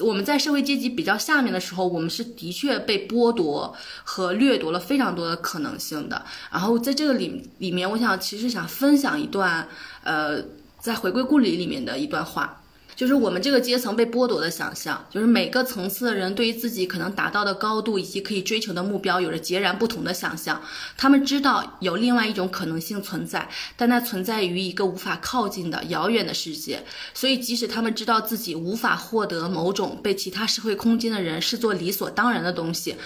[0.00, 6.24] 我们在社会阶级比较下面的时候，我们是的确被剥夺和掠夺了非常多的可能性的。
[6.50, 9.68] 然后在这个里里面，我想其实想分享一段，
[10.04, 10.42] 呃。
[10.80, 12.62] 在回归故里里面的一段话，
[12.94, 20.60] 就是我们这个阶层被剥夺的想象，就是每个层次的人对于自己可能达到的高度以及可以追求的目标有着截然不同的想象。
[20.96, 26.84] 他们知道有另外一种可能性存在，但那存在于一个无法靠近的遥远的世界。
[27.14, 32.96] 所以，即使他们知道自己无法获得某种被其他社会空间的人视作理所当然的东西，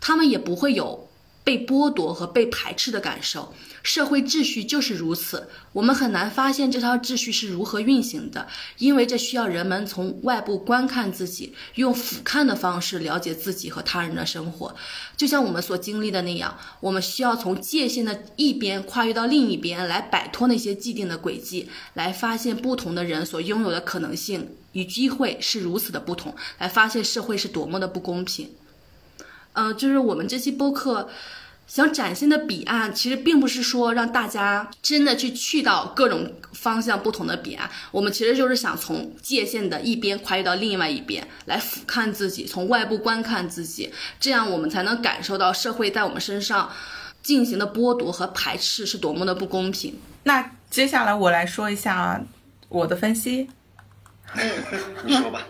[0.00, 1.09] 他们也不会有
[1.42, 3.52] 被剥夺和被排斥的感受。
[3.82, 8.46] 社会秩序就是如此，我们很难发现这套秩序是如何运行的，
[8.76, 14.76] 因为这需要人们从外部观看自己，用俯瞰的方式了解自己和他人的生活。
[15.16, 28.50] 就像我们所经历的那样，我们需要从界限的一边跨越到另一边，来摆脱那些既定的轨迹，来发现不同的人所拥有的可能性与机会是如此的不同，来发现社会是多么的不公平。
[29.52, 31.08] 嗯，就是我们这期播客。
[31.66, 46.68] 想展现的彼岸，其实并不是说让大家真的去去到各种方向不同的彼岸，我们其实就是想从界限的一边跨越到另外一边，来俯瞰自己，从外部观看自己，这样我们才能感受到社会在我们身上
[47.22, 49.94] 进行的剥夺和排斥是多么的不公平。
[50.24, 52.20] 那接下来我来说一下
[52.68, 53.48] 我的分析。
[54.34, 54.50] 嗯，
[55.04, 55.40] 你说吧。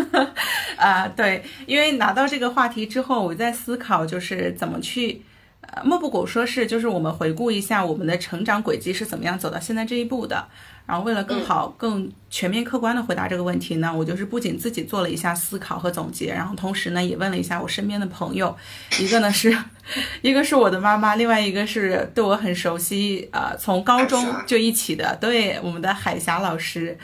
[0.76, 5.22] 啊，对，因为拿到这个话题之后，我在思考就是怎么去。
[5.62, 10.48] 呃，莫不果说是，就是我们回顾一下我们的成长轨迹是怎么样走到现在这一步的。
[10.86, 18.56] 然后为了更好、更全面、客观的回答这个问题呢，我就是不仅自己做了一下思考和总结，然后同时呢也问了一下我身边的朋友，
[18.98, 19.56] 一个呢是，
[20.22, 26.98] 一个是我的妈妈，另外一个是对我很熟悉，呃，从高中就一起的，对我们的海霞老师，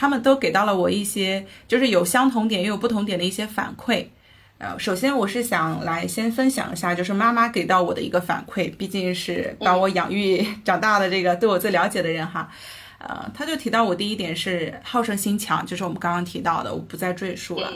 [0.00, 4.06] 他们都给到了我一些，就是有相同点也有不同点的一些反馈。
[4.56, 12.50] 呃，首先我是想来先分享一下，就是妈妈给到我的一个反馈，毕竟是把我养育长大的这个对我最了解的人哈。
[12.96, 17.70] 呃，他就提到我第一点是好胜心强，就是我们刚刚提到的，我不再赘述了。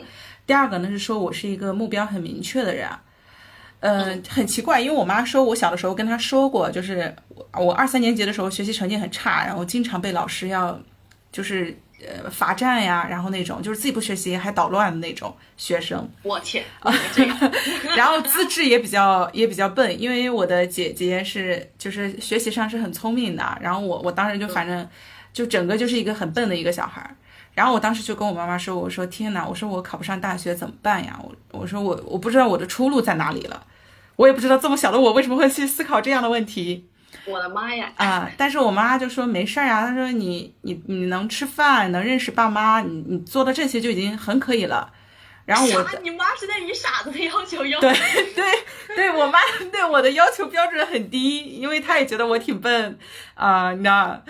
[0.46, 2.88] 第二个呢是说我是一个目标很明确的人。
[3.80, 7.14] 呃，很奇怪，因为我妈说我小的时候跟她说过，就是
[7.52, 10.80] 我二三年级的时候学习成绩很差，然后经常被老师要
[11.30, 11.78] 就是。
[12.06, 16.08] 呃，罚站呀，然后那种就是自己不学习还捣乱的那种学生。
[16.22, 16.64] 我天，
[17.96, 24.88] 然后资质也比较也比较笨，因为我的姐姐是就是学习上是很聪明的，然后我我当时就反正
[25.32, 27.16] 就整个就是一个很笨的一个小孩儿。
[27.54, 31.18] 然后我当时就跟我妈妈说，我说天哪，我说我考不上大学怎么办呀？
[31.22, 33.64] 我我说我我不知道我的出路在哪里了，
[34.16, 36.88] 我也不知道这么小的我为什么会去思考这样的问题。
[37.26, 37.92] 我的妈呀！
[37.96, 38.30] 啊！
[38.36, 44.92] 但是我妈就说没事儿啊，她说你你你能吃饭，能认识爸妈，你你做的这些就已经很可以了。
[45.46, 47.92] 然后我，你妈是在以傻子的要求要对
[48.34, 48.44] 对
[48.96, 49.38] 对，我妈
[49.70, 52.98] 对我的要求标准很低，因为她也觉得我挺笨
[53.34, 54.22] 啊，你知道。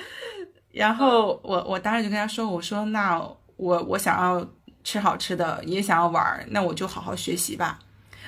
[0.72, 3.20] 然后我我当时就跟她说，我说那
[3.56, 4.46] 我我想要
[4.82, 7.78] 吃好吃的，也想要玩，那我就好好学习吧。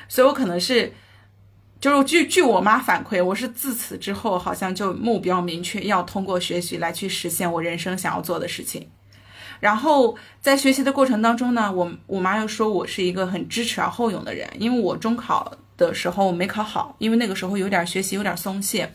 [0.08, 0.92] 所以我可能是。
[1.80, 8.88] 就是据据我妈反馈，我是自此之后好像就目标明确，要通过学习来去实现我人生想要做的事情。
[9.60, 18.92] 然后在学习的过程当中呢，我我妈又说我是一个很知耻而后勇的人，因为我中考的时候没考好，因为那个时候有点学习有点松懈。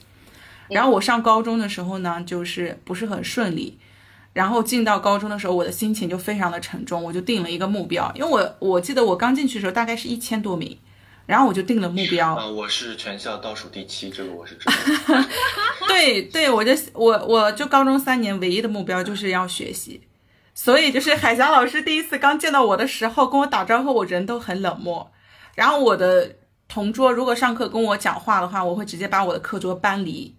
[0.70, 3.78] 然后我上高中的时候呢，就是不是很顺利。
[4.34, 10.78] 然后进到高中的时候，我的心情就非常的沉重，我就定了一个目标，因为我我记得我刚进去的时候大概是一千多名，
[11.32, 12.36] 然后我就定了目标。
[12.36, 14.74] 呃，我是全校倒数第七，这个我是知道。
[15.88, 20.02] 对对，我就我我就高中三年唯一的目标就是要学习，
[20.54, 25.10] 所以就是海霞老师第一次刚见到我的时候跟我打招呼，我人都很冷漠。
[25.56, 26.36] 然后我的
[26.68, 30.36] 同桌如果上课跟我讲话的话，我会直接把我的课桌搬离。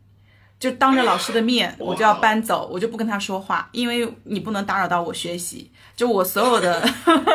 [0.63, 5.69] 就当着老师的面，我就要搬走，我就不跟他说话，因为你不能打扰到我学习。
[5.97, 6.89] 就我所有的，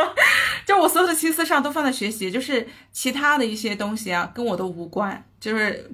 [0.65, 5.91] 就我所有的心思上都放在学习，就是其他的一些东西啊，跟我都无关，就是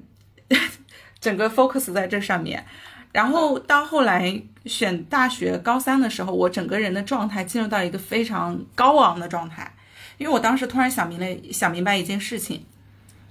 [1.18, 2.64] 整个 focus 在这上面。
[3.10, 9.74] 然后到后来选大学高三的时候，我整个人的状态进入到一个非常高昂的状态，
[10.18, 12.64] 因为我当时突然想明了，想明白一件事情，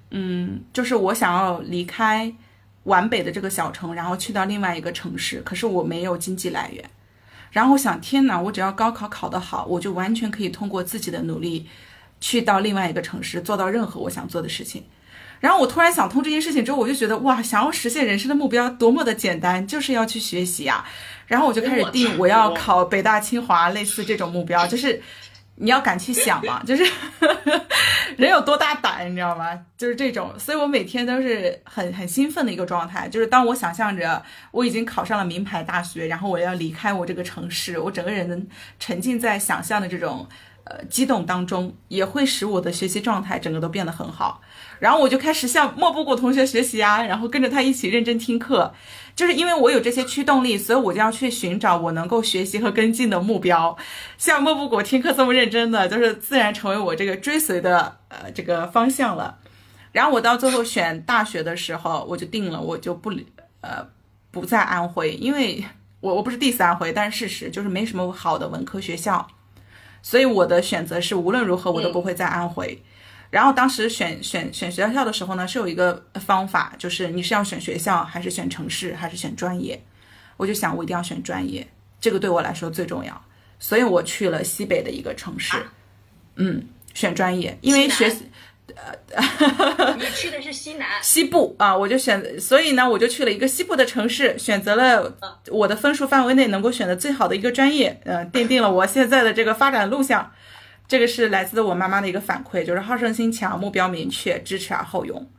[0.10, 2.34] 嗯，就是我想要离开。
[2.84, 6.84] 皖北的这个小城，然后去到另外一个城市，可是我没有经济来源。
[7.52, 11.68] 然后我想，天哪，我只要高考考得好，我就完全可以通过自己的努力，
[12.20, 14.84] 去到另外一个城市，做到任何我想做的事情。
[15.40, 20.86] 然后我突然想通这件事情之后，我就觉得哇，想要实现人生的目标多么的简单，就是要去学习啊。
[21.28, 25.02] 然后我就开始定我要考北大清华，类似这种目标，就是。
[25.56, 26.84] 你要敢去想嘛，就是
[28.18, 29.60] 人有多大胆，你知道吗？
[29.78, 33.08] 就是这种，所以我每天都是很很兴奋的一个状态。
[33.08, 34.22] 就是当我想象着
[34.52, 38.48] 我已经考上了名牌大学，然后我要离开我这个城市，我整个人
[38.80, 40.28] 沉浸在想象的这种
[40.66, 44.42] 呃激动当中，也会使我的学习状态整个都变得很好。
[44.80, 48.74] 然后我就开始向莫布谷同学学习啊，然后跟着他一起认真听课。
[49.16, 53.78] 就是因为我有这些驱动力，所以我就要去寻找我能够学习和跟进的目标。
[54.18, 59.38] 像莫布谷听课这么认真的，就是自然成为我这个追随的呃这个方向了。
[59.92, 63.12] 然后我到最后选大学的时候，我就定了，我就不
[63.62, 63.88] 呃
[64.32, 65.64] 不在安徽，因为
[66.00, 69.28] 我我不是 diss 安徽，但是事实就是没什么好的文科学校，
[70.04, 72.84] 所以我的选择是无论如何我都不会在安徽。
[73.32, 79.84] 然后当时选选选学校的时候呢，是有一个方法，就是你是要选学校，还是选城市，还是选专业？
[80.38, 81.68] 我就想，我一定要选专业，
[82.00, 83.20] 这个对我来说最重要。
[83.58, 85.58] 所以我去了西北的一个城市，
[86.36, 86.64] 嗯，
[86.94, 88.14] 选专业，因为学，
[88.76, 95.16] 呃， 你去的是西南西部啊，我就选，所以呢，我就去了一个西部的城市，选择了
[95.52, 100.32] 我的分数范围内能够选的最好的一个专业，呃，奠定了我现在的这个发展路向。
[100.86, 105.30] 这个是来自我妈妈的一个反馈，就是好胜心强，目标明确，知耻而后勇。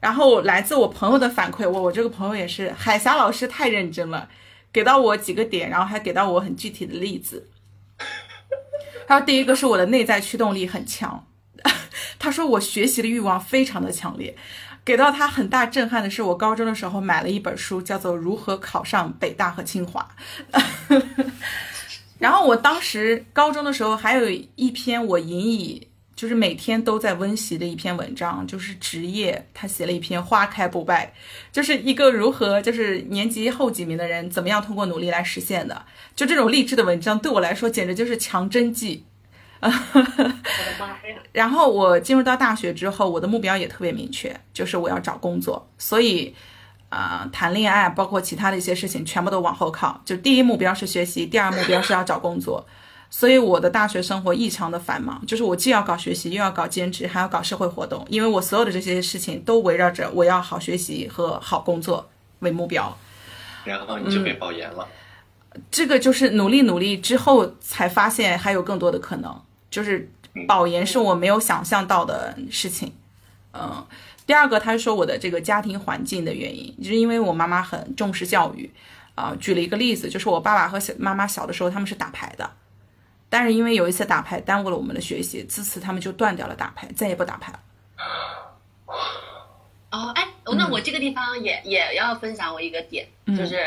[0.00, 4.28] 然后来自我朋友的反馈，我我这个朋友也是海霞老师太认真了，
[4.72, 7.48] 给到我几个点，然后还给到我很具体的例子。
[9.06, 11.24] 还有第一个是我的内在驱动力很强，
[12.24, 14.34] 他说我学习的欲望非常的强烈。
[14.82, 20.08] 给到他很大震撼的是，我高中的时候买了一本书，叫做《如何考上北大和清华》。
[22.18, 31.12] 然后我当时高中的时候，还有一篇我引以就是每天都在温习的一篇文章，就是职业，他写了一篇花开不败，
[31.50, 35.84] 就是一个如何就是年级后几名的人怎么样通过努力来实现的，
[36.14, 39.04] 就这种励志的文章对我来说简直就是强针剂。
[41.32, 46.34] 然后我进入到大学之后，我的目标也特别明确，就是我要找工作，所以。
[46.90, 50.00] 啊，谈恋爱，包括其他的一些事情，全部都往后靠。
[50.04, 52.64] 就第一目标是学习，第二目标是要找工作。
[53.10, 58.06] 所以我的大学生活异常的繁忙，就是我既要搞学习，又要搞兼职，还要搞社会活动。
[58.08, 62.08] 因为我所有的这些事情都围绕着我要好学习和好工作
[62.40, 62.96] 为目标。
[63.64, 64.86] 然后你就被保研了。
[65.72, 69.42] 这个就是努力努力之后才发现还有更多的可能，
[69.74, 70.08] 就是
[70.46, 72.92] 保研是我没有想象到的事情。
[73.52, 73.84] 嗯。
[74.26, 78.72] 第二个，他说我的这个家庭环境的原因，就是因为我妈妈很重视教育，
[79.14, 82.50] 啊，举了一个例子，就是我爸爸和小妈妈小的时候他们是打牌的，
[83.28, 87.60] 但是因为有一次打牌耽误了我们的学习，自此他们就断掉了打牌，再也不打牌了。
[89.90, 90.26] 哦，哎，
[90.56, 93.58] 那我这个地方也也要分享我一个点，就是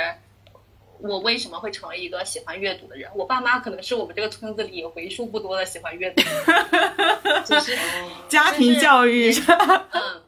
[1.00, 3.10] 我为什么会成为一个喜欢阅读的人？
[3.16, 6.22] 我爸妈可能是我们这个村子里为数不多的喜欢阅读，
[7.46, 7.78] 就是
[8.30, 9.32] 家庭教育，
[9.92, 10.24] 嗯。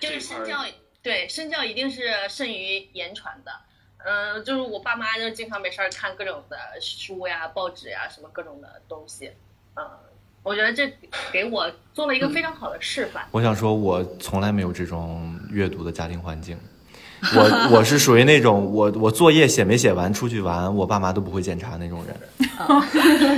[0.00, 0.64] 就是身教，
[1.02, 3.52] 对身教一定是胜于言传的。
[4.04, 9.30] 嗯，就是我爸妈就经常没事儿看各种的书呀、报纸呀，什么各种的东西。
[9.76, 9.88] 嗯，
[10.42, 10.92] 我觉得这
[11.32, 13.26] 给我做了一个非常好的示范。
[13.30, 16.58] 我想说，我从来没有这种阅读的家庭环境，
[17.32, 22.14] 我我是属于那种我我作业写没写完出去玩，我爸妈都不会检查那种人。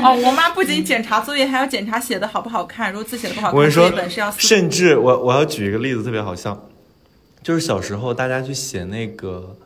[0.02, 2.92] 哦，我妈不仅检查作业，还要检查写的好不好看。
[2.92, 6.68] 如果字写的不好看，我跟你说本是要，甚至我我要举一个例子，特别好笑，
[7.42, 9.56] 就是小时候大家去写那个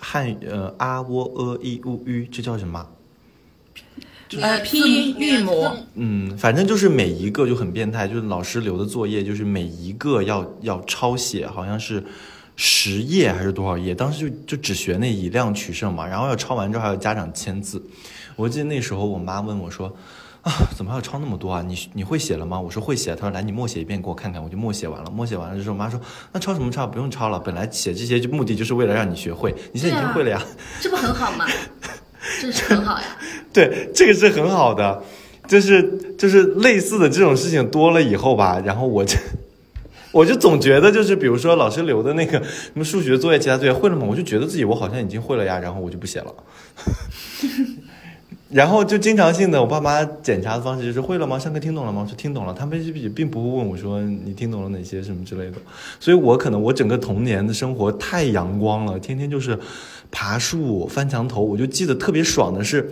[0.00, 2.86] 汉语呃啊喔呃一乌吁，这叫什么？
[4.40, 12.04] 呃拼音韵母，嗯，反正就是每一个就很变态，就是老师留的作业，就是每一个要要抄写，好像是
[12.62, 13.94] 十页还是多少页？
[13.94, 17.82] 当时就就只学那以量取胜嘛，然后要抄完之后还有家长签字。
[18.36, 19.90] 我记得那时候我妈问我说
[20.44, 21.64] ：“啊，怎么还要抄那么多啊？
[21.66, 23.16] 你你会写了吗？”我说会写。
[23.16, 25.10] 她说：“来，你默写一遍给我看看。”我就默写完了。
[25.10, 25.98] 默写完了之后，我妈说
[26.32, 26.86] ：“那抄什么抄？
[26.86, 27.40] 不用抄了。
[27.40, 30.42] 本来写这些就目的就是为了让你学会，你现在已经会了呀。”
[30.82, 31.46] 这不很好吗？
[32.42, 33.06] 这是很好呀。
[33.54, 35.02] 对，这个是很好的，
[35.48, 39.16] 就是就是类似的这种事情多了以后吧，然后我就
[40.12, 44.04] 我就总觉得就是比如说老师留的那个什么数学作业、其他作业会了吗？
[44.08, 46.34] 我就觉得自己我好像已经会了呀，然后我就不写了。
[48.50, 51.38] 然后就经常性的，我爸妈检查的方式就是会了吗？
[51.38, 52.02] 上课听懂了吗？
[52.02, 52.52] 我说听懂了。
[52.52, 55.58] 他们也并不会问我说你听懂了哪些什么之类的。
[56.00, 59.56] 所以我可能我整个童年的生活太阳光了，天天就是
[60.10, 61.40] 爬树、翻墙头。
[61.40, 62.90] 我就记得特别爽的是，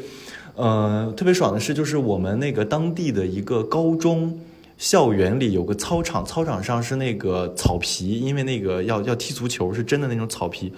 [0.55, 4.39] 呃，特别爽的是就是我们那个当地的一个高中。
[4.79, 10.73] 校园里有个操场，操场上是那个草皮，因为那个要要踢足球，是真的那种草皮。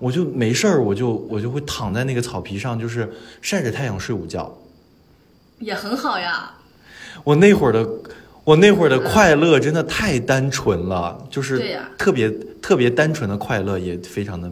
[0.00, 3.10] 我就没事儿，我就我就会躺在那个草皮上，就是
[3.40, 4.58] 晒着太阳睡午觉，
[5.60, 6.52] 也很好呀。
[7.22, 7.88] 我那会儿的
[8.42, 12.28] 我那会儿的快乐真的太单纯了，就是特别
[12.60, 14.50] 特别单纯的快乐，也非常的。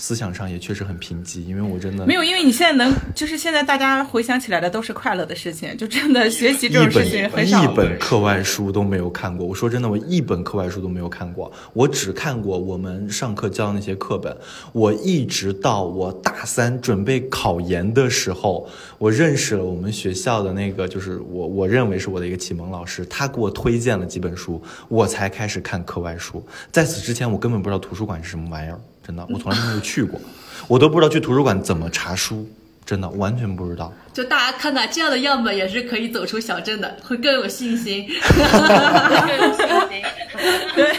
[0.00, 7.62] 思想上也确实很贫瘠，因为我真的没有，因为你现在能，就是现在大家回想起来的都是快乐的事情，就真的学习这种事情很少。
[7.62, 14.34] 一本课外书都没有看过，我说真的，我一本课外书都没有看过，我只看过我们上课教的那些课本。
[14.72, 18.66] 我一直到我大三准备考研的时候，
[18.96, 26.42] 我认识了我们学校的那个，就是我我认为是我的一个启蒙老师，他给我推荐了几本书，我才开始看课外书。
[26.72, 28.80] 在此之前，我根本不知道图书馆是什么玩意儿。
[29.02, 30.20] 真的，我从来没有去过，
[30.68, 32.48] 我都不知道去图书馆怎么查书，
[32.84, 33.92] 真的完全不知道。
[34.12, 38.06] 就大家看看这样的样本，也是可以走出小镇的，会更有信心。
[38.06, 40.02] 更有信心。
[40.74, 40.96] 对，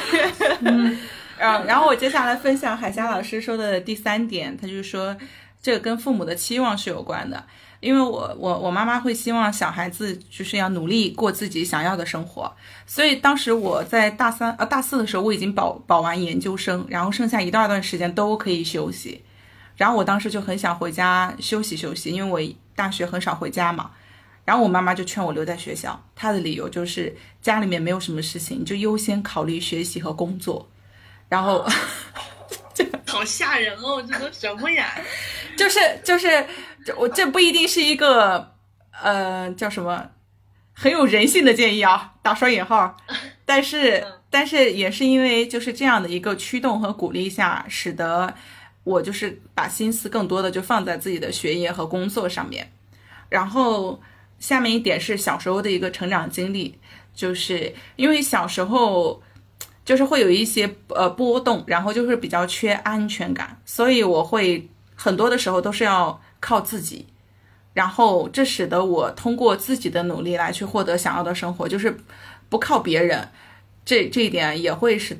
[0.61, 0.97] 嗯，
[1.37, 5.15] 然后我接下来分享海霞老师说的第三点，他就是说，
[5.61, 7.43] 这个跟父母的期望是有关的。
[7.81, 12.53] 因为我我我妈妈会希望小孩子就是要努力过自己想要的生活，
[12.85, 19.23] 所以当时我在大三呃大四的时候我已经保保完研究生，然后剩下一大段时间都可以休息，
[19.75, 23.89] 然后我当时就很想回家休息休息，因为我大学很少回家嘛，
[24.45, 30.69] 然后我妈妈就劝我留在学校，她的理由就是家里面没有什么事情，就优先考虑学习和工作，
[31.27, 31.67] 然后
[32.75, 34.93] 这好吓人哦，这都什么呀？
[35.57, 36.45] 就 是就是。
[36.85, 38.53] 这我这不一定是一个，
[39.03, 40.09] 呃，叫什么，
[40.73, 42.97] 很有人性的建议啊，打双引号。
[43.45, 48.33] 但是，但是也是因为就是这样的一个驱动和鼓励下，使得
[48.83, 52.71] 我就是把心思更多的就放在自己的学业和工作上面。
[53.29, 54.01] 然后
[54.39, 56.79] 下面一点是小时候的一个成长经历，
[57.13, 59.21] 就是因为小时候
[59.83, 66.19] 就是会有一些呃波动，然后就是比较缺安全感，所以我会很多的时候都是要。
[66.41, 67.05] 靠自己，
[67.73, 71.95] 然后这使得我通过自己的努力来去获得想要的生活，就是
[72.49, 73.29] 不靠别人。
[73.85, 75.17] 这这一点也会是，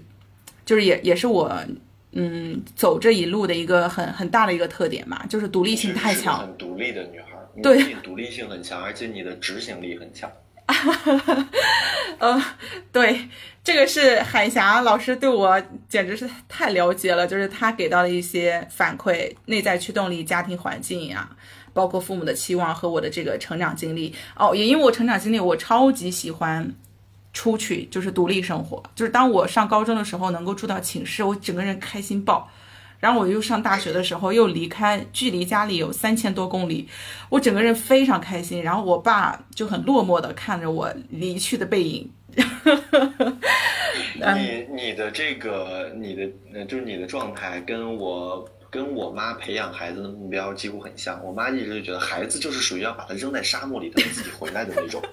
[0.65, 1.64] 就是也也是我
[2.11, 6.41] 嗯走这一路的一个很很大的一个特点嘛，就是独立性太强。
[6.41, 7.27] 很独立的女孩，
[7.64, 10.30] 对，独立性很强，而且你的执行力很强。
[10.72, 11.48] 哈
[12.19, 12.43] 呃，
[12.91, 13.27] 对，
[13.64, 21.30] 这个是海霞老师对我简直是太了解了，就是他给到的一些反馈，内在驱动力、家庭环境呀，
[21.73, 24.14] 包括父母的期望和我的这个成长经历。
[24.35, 26.72] 哦，也因为我成长经历，我超级喜欢
[27.34, 28.84] 出去，就是独立生活。
[28.93, 32.49] 就是当我上高中的时候，能够住到寝室，我整个人开心爆。
[33.02, 36.88] 然后我又上大学的时候，又离开，距离家里有三千多公里，
[37.30, 38.64] 我整个人非常开心。
[38.64, 42.10] 然后我爸就很落寞的看着我离去的背影。
[44.15, 46.30] 你你的这个你的
[46.65, 51.19] 就是你的状态跟我跟我妈培养孩子的目标几乎很像。
[51.26, 55.02] 我妈一直就觉得孩子就是属于要把他扔在沙漠里，他自己回来的那种。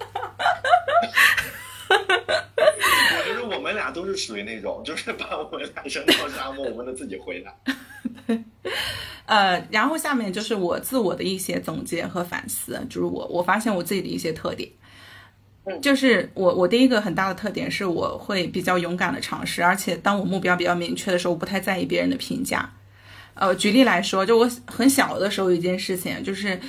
[3.69, 7.55] 们俩都是属于那种， 就是把我们俩扔到沙漠，我们能自己回来。
[9.25, 14.69] 呃，然后下面就是我自我的一些总结和反思，就是我我发现我自己的一些特点。
[15.83, 22.67] 就是我我第一个很大的特点是我会比较勇敢的尝试，而且当我目标比较明确的时候，我不太在意别人的评价。
[23.35, 26.59] 呃，举例来说，就我很小的时候有，一件事情就是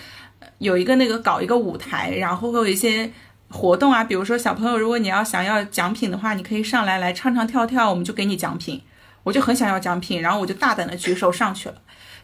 [0.59, 3.11] 有一个那个搞一个舞台，然后会有一些
[3.51, 8.81] 活动啊，比如说小朋友，如果你要想要奖品的话，你可以上来来唱唱跳跳，我们就给你奖品。
[9.23, 11.75] 我就很想要奖品，然后我就大胆的举手上去了，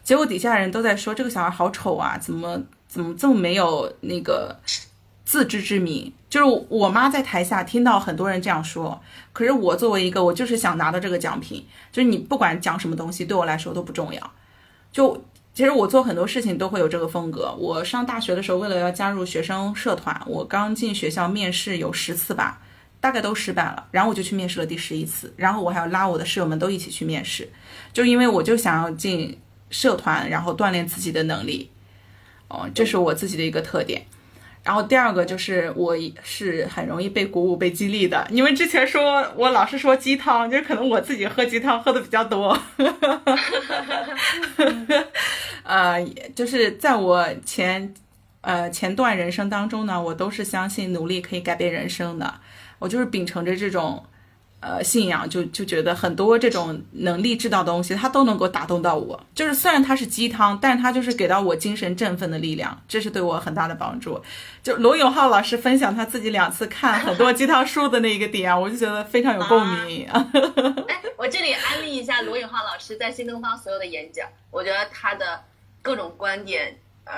[0.03, 4.59] 结果底下人都在说这个小孩好丑啊，怎么怎么这么没有那个
[5.23, 6.11] 自知之明？
[6.27, 8.99] 就是我妈在台下听到很多人这样说，
[9.31, 14.31] 可是我作为一个我就是想拿到这个奖品，就是你不管讲什么东西对我来说都不重要。
[14.91, 15.23] 就
[15.57, 17.51] 其实我做很多事情都会有这个风格。
[17.57, 22.61] 我上大学的时候，为了要加入学生社团，我刚进学校面试有十次吧。
[22.99, 27.49] 大概都失败了，然后我就去面试了第十一次，然后我还要拉我的室友们都一起去面试，
[27.91, 29.35] 就因为我就想要进
[29.71, 31.71] 社团，然后锻炼自己的能力，
[32.49, 34.05] 哦，这是我自己的一个特点。
[34.67, 38.27] 然后第二个就是我是很容易被鼓舞、被激励的。
[38.29, 42.59] 你们之前说我老是说鸡汤，就是可能我自己喝鸡汤喝的比较多。
[45.63, 47.93] 呃，就是在我前
[48.41, 52.41] 呃前段人生当中呢，我都是相信努力可以改变人生的。
[52.79, 54.03] 我就是秉承着这种，
[54.67, 59.17] 呃，信仰，就就觉得很多这种能力制造东西，它都能够打动到我。
[59.33, 64.21] 就是虽然它是鸡汤，但是它就是给到我精神振奋的力量，这是对我很大的帮助。
[64.61, 70.05] 就罗永浩老师分享他自己两次看很多鸡汤书的那一个点，我就觉得非常有共鸣。
[70.09, 75.41] 哎，我这里安利一下罗永浩老师在新东方所有的演讲，我觉得他的
[75.81, 77.13] 各种观点，呃，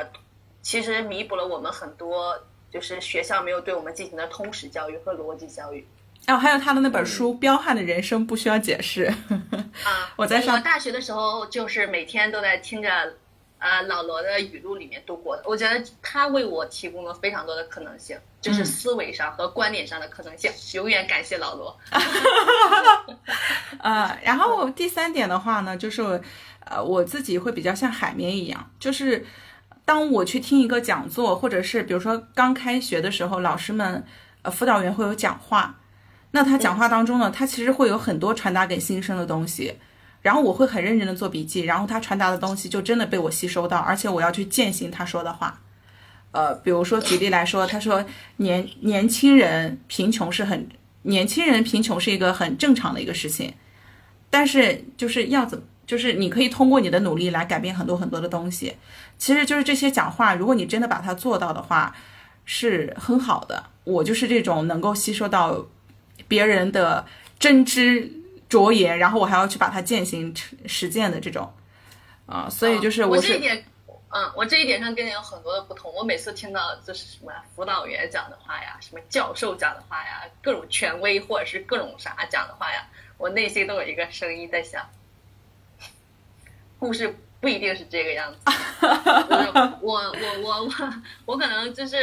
[0.62, 2.40] 其实弥补了我们很多。
[2.72, 5.84] 就是学校没有对我们进行的通识教育和逻辑教育，
[6.30, 9.12] 然后还有他的那本书《彪悍的人生不需要解释》
[9.84, 10.12] 啊。
[10.16, 13.16] 我在上我大学的时候，就是每天都在听着，
[13.58, 15.42] 呃，老罗的语录里面度过的。
[15.48, 20.52] 我觉得他为我提供了非常多的可能性，就是思维上和观点上的可能性。
[20.76, 21.76] 永远感谢老罗。
[23.82, 26.22] 呃，然后第三点的话呢，就是
[26.64, 29.26] 呃，我自己会比较像海绵一样，就是。
[29.86, 34.06] 当我去听一个讲座，或者是比如说刚开学的时候，老师们、
[34.44, 35.80] 呃辅导员会有讲话，
[36.32, 39.74] 那他讲话当中呢，他其实会有很多传达给新生的东西，
[40.22, 45.62] 然后我会很认真的做笔记，然后他传达的东西就真的被我吸收到，而且我要去践行他说的话。
[46.32, 48.06] 呃，比如说举例来说，他说
[48.38, 50.70] 年年轻人贫穷是很
[51.04, 53.54] 年轻人贫穷是一个很正常的一个事情，
[54.30, 55.64] 但是就是要怎么？
[55.88, 58.76] 就是你可以通过你的努力来改变很多很多的东西，
[59.18, 61.96] 其实就是这些讲话，如果你真的把它做到的话，
[62.46, 63.64] 是很好的。
[63.86, 65.66] 我就是这种能够吸收到
[66.30, 67.06] 别人的
[67.38, 68.10] 真知
[68.48, 70.34] 灼言，然后我还要去把它践行
[70.66, 71.52] 实践的这种，
[72.26, 73.66] 啊，所以就是我这一点，
[74.10, 75.94] 嗯，我这一点上跟你有很多的不同。
[75.94, 82.88] 我每次听到就是什么辅导员讲的话呀，什么教授讲的话呀，各种权威或者是各种啥讲的话呀，
[83.18, 84.88] 我内心都有一个声音在想。
[86.80, 88.40] 故事不一定是这个样子，
[89.82, 90.94] 我我我我我
[91.26, 91.98] 我可能就是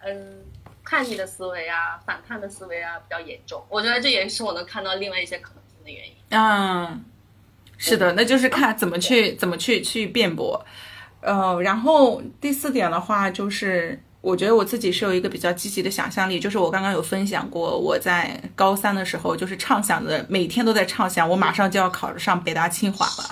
[0.00, 0.44] 嗯
[0.88, 6.14] 叛逆的思维啊，反叛的思维啊比较严重，我觉得这也是我能看到另外一些可能性的原因。
[6.30, 7.04] 嗯，
[7.76, 10.64] 是的，那就是看怎么去怎么去去辩驳，
[11.20, 14.02] 呃，然后第四点的话就是。
[14.20, 23.22] 我觉得我自己是有一个比较积极的想象力，就是我刚刚有分享过，我在高三的时候就是畅想的，每天都在畅想，我马上就要考上北大清华了。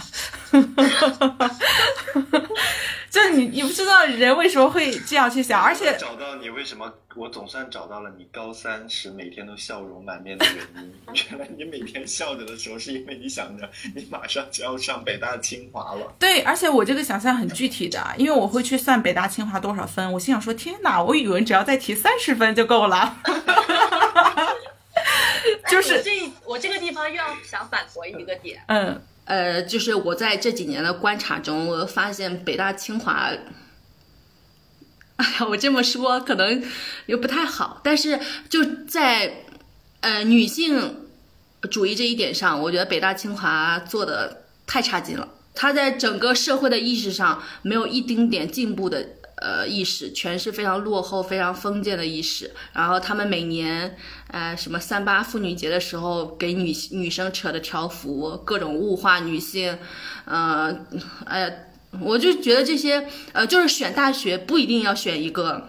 [3.16, 10.92] 就你，你不知道人为什么会这样去想，而且找到你为什么，我总算找到了你高三时每天都笑容满面的原因。
[11.30, 16.14] 原来你每天笑着的时候，是因为你想着你马上就要上北大清华了。
[16.18, 20.12] 对，而且我这个想象很具体的，因为我会去算北大清华多少分。
[20.12, 23.16] 我心想说，天哪，我语文只要再提三十分就够了。
[25.70, 28.62] 就是这，我这个地方又要想反驳一个点。
[28.66, 29.00] 嗯。
[29.26, 33.30] 呃，就是我在这几年的观察中，我发现北大清华，
[35.16, 36.64] 哎呀，我这么说可能
[37.06, 39.44] 又不太好，但是就在
[40.00, 41.08] 呃女性
[41.70, 49.15] 主义这一点上，我觉得北大清华做的太差劲了，他在整个社会的意识上没有一丁点进步的。
[49.36, 52.50] 呃，意识全是非常落后、非常封建的意识。
[52.72, 53.96] 然后他们每年，
[54.28, 59.78] 呃，什么三八妇女节的时候，给女女生扯的条幅，各种物化女性。
[60.24, 60.74] 呃，
[61.26, 61.68] 哎，
[62.00, 65.68] 我就觉得这些，呃，就是选大学不一定要选一个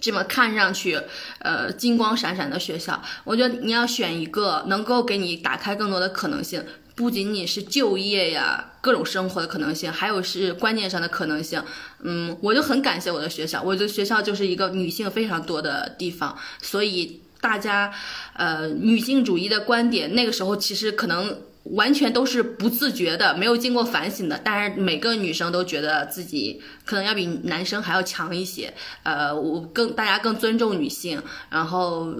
[0.00, 1.00] 这么看上去，
[1.38, 3.00] 呃，金光闪闪的学校。
[3.24, 6.64] 我觉得你要选一个能够给你打开更多的可能性。
[6.96, 11.62] 不仅仅是就业呀，各种生活的可能性，还有是观念上的可能性。
[12.02, 17.92] 嗯，我就很感谢我的学校，我的学校就是一个女性非常多的地方，所以大家，
[18.32, 21.38] 呃，女性主义的观点那个时候其实可能
[21.72, 24.40] 完全都是不自觉的，没有经过反省的。
[24.44, 28.72] 但是每个女生都觉得自己可能要比男生还要强一些。
[29.02, 31.20] 呃，我更大家更尊重女性，
[31.50, 32.14] 然后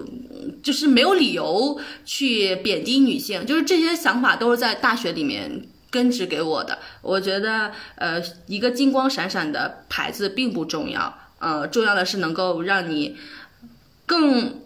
[0.61, 6.79] 就是没有理由去贬低女性，就是这些想法都是在大学里面根植给我的。
[7.01, 13.15] 我觉得，呃，一个金光闪闪的牌子并不重要，呃，重要的是能够让你
[14.05, 14.61] 更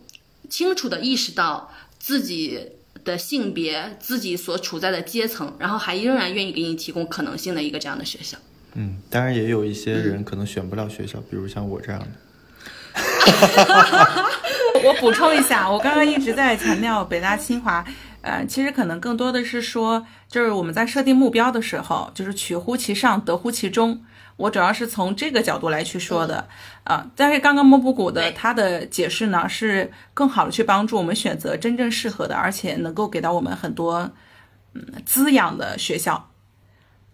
[0.50, 2.78] 清楚的意识到自己。
[3.04, 8.38] 的性别，自己所处在的阶层，然后还仍然愿意给你提供可能性的一个这样的学校。
[8.74, 12.08] 嗯，当然也有一些人可能选不了学校，比如像我这样的。
[14.84, 17.86] 我补充一下，我刚刚一直在强调北大清华，
[18.22, 24.02] 呃，其实可能更多的是说，就是我们在设定目标的时候，就是取乎其上，得乎其中。
[24.38, 26.48] 我主要是从这个角度来去说的，
[26.84, 34.12] 啊，但是刚刚莫布谷的他的解释呢，是更好的去帮助我们选择真正适合的，而且能够给到我们很多
[34.74, 36.30] 嗯滋养的学校。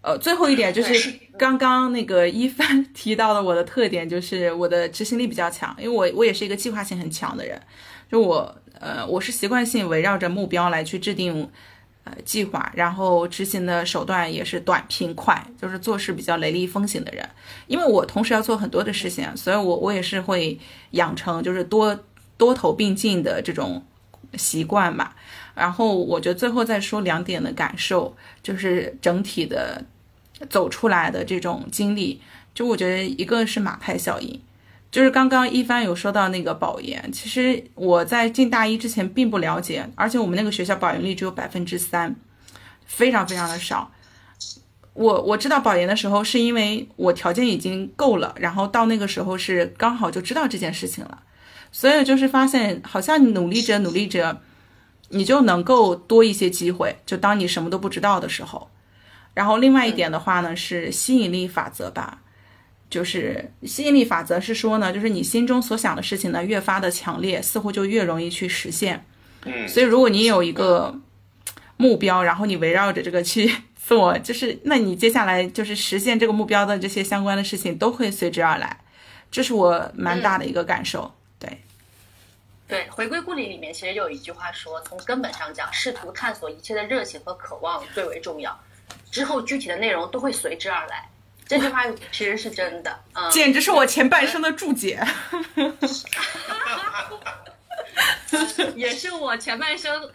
[0.00, 7.60] 呃，最后一点就是刚刚那个一帆 提到的，我的特点就是我的执行力比较强，因为我我也是一个计划性很强的人，
[8.10, 11.50] 就我呃我是习惯性围绕着目标来去制定。
[12.24, 17.28] 计划，然后执行的手段也是短平快，就是做事比较雷厉风行的人。
[17.66, 20.58] 因为我同时要做很多的事情，所以我我也是会
[20.92, 21.98] 养成就是多
[22.36, 23.82] 多头并进的这种
[24.34, 25.16] 习惯吧。
[25.54, 29.84] 然后我觉得最后再说两点的感受，就是整体的
[30.48, 32.20] 走出来的这种经历，
[32.54, 34.40] 就我觉得一个是马太效应。
[34.90, 42.16] 就是刚刚一帆有说到那个保研，其实我在进大一之前并不了解，而且我们那个学校保研率只有百分之三，
[42.86, 43.90] 非常非常的少。
[44.94, 51.22] 我我知道保研的时候，是因为我条件已经够了，然后到那个时候是刚好就知道这件事情了，
[51.70, 54.40] 所以就是发现好像你努力着努力着，
[55.10, 58.70] 你就能够多一些机会，就当你什么都不知道的时候。
[59.34, 62.22] 然后另外一点的话呢，是吸引力法则吧。
[62.90, 69.04] 就是吸引力法则是说呢，就是你心中所想的事情呢越发的强烈，似乎就越容易去实现。
[69.44, 70.98] 嗯，所以如果你有一个
[71.76, 78.80] 目标，然后你围绕着这个去做，就是那你接下来就是实现这个目标的这些相关的事情都会随之而来。
[79.30, 81.14] 这是我蛮大的一个感受。
[81.38, 81.62] 对，
[82.66, 88.58] 对，回归故里里面其实有一句话说，从根本上讲，试图探索一切的热情和渴望最为重要，
[89.10, 91.06] 之后具体的内容都会随之而来。
[91.48, 95.02] 这句话其实是真的，嗯，简直是我前半生的注解，
[98.76, 100.12] 也是我前半生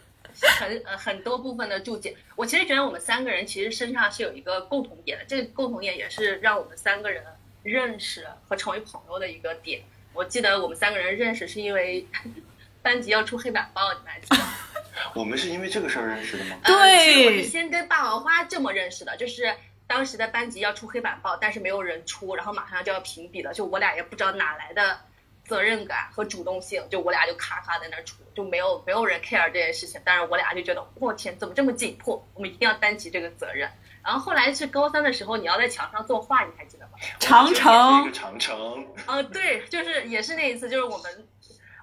[0.60, 2.16] 很呃很多部分的注解。
[2.36, 7.24] 我其实觉得我们三个人其实身上是有一个共同点的，这个共同点也是让我们三个人
[7.64, 9.82] 认识和成为朋友的一个点。
[10.14, 12.06] 我记得我们三个人认识是因为
[12.84, 14.38] 班级要出黑板报，你们还记得？
[15.20, 16.58] 我们是因为这个事儿认识的吗？
[16.64, 19.52] 对，我是先跟霸王花这么认识的，就是。
[19.88, 25.00] 当时的班级要出黑板报，但是没有人出，然后马上就要评比了，就我俩也不知道哪来的
[25.46, 33.70] 责任感和主动性，就我俩就咔咔在那出，就没有没有人 care 这件事情，但是我俩就觉得，我天，怎么这么紧迫，我们一定要担起这个责任。
[34.04, 36.92] 然后后来是高三的时候，你要在墙上作画，你还记得吗？
[37.20, 38.86] 长城，长城。
[39.08, 41.28] 呃，对，就是也是那一次，就是我们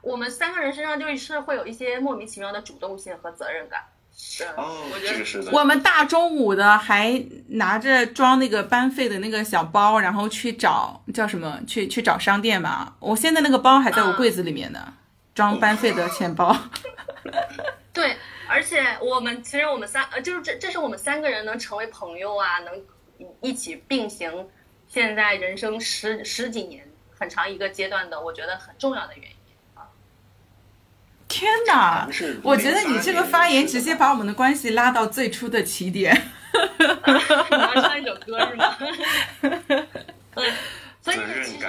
[0.02, 3.85] 我们三个人身上就是会有一些莫名其妙的主动性和责任感。
[4.57, 5.51] 哦，这个是的。
[5.53, 11.61] 我们大中午的还拿着装那个班费的那个小包，然后去找叫什么？
[11.67, 12.95] 去去找商店嘛。
[13.01, 14.95] 我现在那个包还在我柜子里面呢，
[15.35, 16.57] 装班费的钱包。
[17.93, 18.17] 对，
[18.49, 24.49] 而且我们其实我们三呃，就是这这是我们三个人能成为朋友啊，能一起并行，
[24.89, 26.89] 现在人生十十几年
[27.19, 29.37] 很长一个阶段的，我觉得很重要的原因。
[31.31, 32.09] 天哪！
[32.43, 36.12] 我觉得你这个发言直接把我们的关系拉到最初的起点。
[36.52, 38.77] 你要唱一首歌是吗？
[41.01, 41.66] 所以其实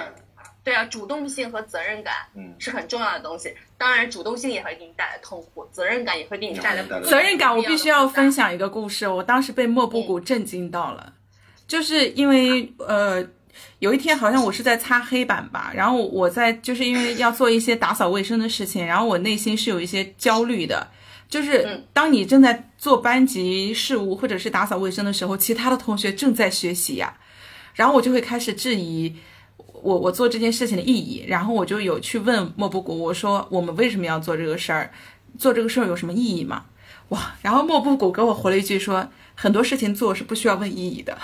[0.64, 3.54] 对啊，主动性和责任感嗯是很重要的东西。
[3.78, 6.82] 当然，主动性也会给你带来痛苦，责任感也会给你带来。
[7.02, 9.06] 责任感，我必须要分享一个故事。
[9.06, 11.12] 我当时被莫布谷震惊到了，
[11.68, 13.24] 就是因为呃。
[13.82, 20.86] 有一天，好像我是在擦黑板吧，然后我在就是因为要做一些打扫卫生的事情，然后我内心是有一些焦虑的，
[21.28, 27.12] 就是当你正在做班级事务或者是打扫卫生的时候，其他的同学正在学习呀，
[27.74, 29.12] 然后我就会开始质疑
[29.56, 34.92] 我我做这件事情的意义，然后我就有去问莫布谷，我说我们为什么要做这个事儿，
[35.36, 35.88] 做这个事儿？
[35.88, 36.66] 有什么意义吗？
[37.08, 41.18] 哇，然后莫布谷给我回了一句说，很多事情做是不需要问意义的。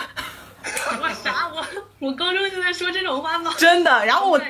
[1.00, 1.64] 我啥我
[1.98, 3.54] 我高中就在说这种话吗？
[3.58, 4.40] 真的，然后我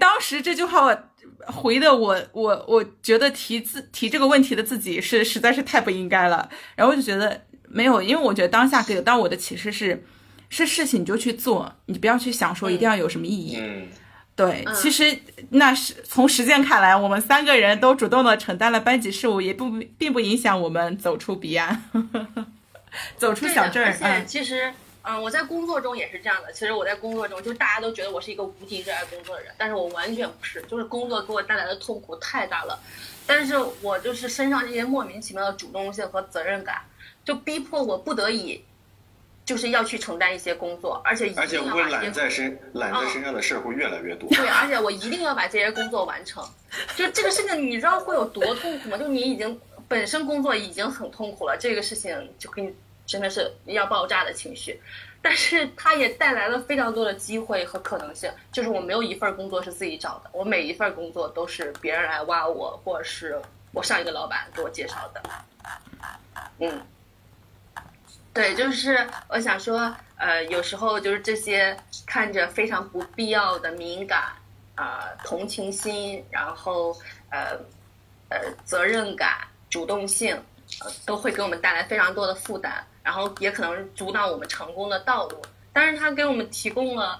[0.00, 0.96] 当时这句话
[1.46, 10.04] 回的我我我觉得提自提这个问题的自己是实在是太不应该了，然后我就觉得没有，因为我觉得当下给到我的启示是，
[10.48, 13.56] 是事情你就去做，你不要去想说一定要有什么意义。
[13.60, 13.88] 嗯，
[14.36, 15.18] 对，其实
[15.50, 21.82] 那是从实践看来，我们三个人都主动的承担了班级事务，也不并不影响我们走出彼岸，
[23.16, 23.96] 走出小镇儿。
[24.02, 24.72] 而且其实。
[25.02, 26.52] 嗯，我在工作中也是这样的。
[26.52, 30.60] 其实我在工作中，就大家都觉得我是一个无敌热爱工作的人，但是我完全不是。
[30.62, 32.78] 就是工作给我带来的痛苦太大了，
[33.26, 36.82] 但是我就是身上这些莫名其妙的主动性和责任感，
[37.24, 38.62] 就逼迫我不得已，
[39.46, 44.28] 就是要去承担一些工作，而且而且会揽在身揽在身上的事儿会越来越多。
[44.30, 46.46] 对，而且我一定要把这些工作完成。
[46.96, 48.98] 就这个事情，你知道会有多痛苦吗？
[48.98, 52.74] 就你已经本身工作已经很痛苦了，这个事情就给你。
[53.08, 54.78] 真的是要爆炸的情绪，
[55.22, 58.30] 但是它也带来了非常多的机会和可能性。
[58.52, 63.40] 就是我没有一份工作是自己找的，我每一份工作都是别人来挖我，或者是
[63.72, 65.22] 我上一个老板给我介绍的。
[66.58, 66.86] 嗯，
[68.34, 71.74] 对，就是我想说，呃，有时候就是这些
[72.04, 74.32] 看着非常不必要的敏感
[74.74, 76.94] 啊、同情心，然后
[77.30, 77.58] 呃
[78.28, 79.38] 呃责任感、
[79.70, 80.40] 主动性，
[81.06, 82.84] 都会给我们带来非常多的负担。
[83.08, 85.40] 然后也可能阻挡我们成功的道路，
[85.72, 87.18] 但是它给我们提供了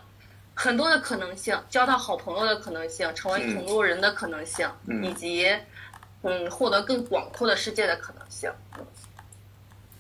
[0.53, 4.69] 很多的可能性，交到好朋友的可能性，成为同路人的可能性，
[5.03, 5.51] 以及
[6.21, 8.53] 嗯获得更广阔的世界的可能性。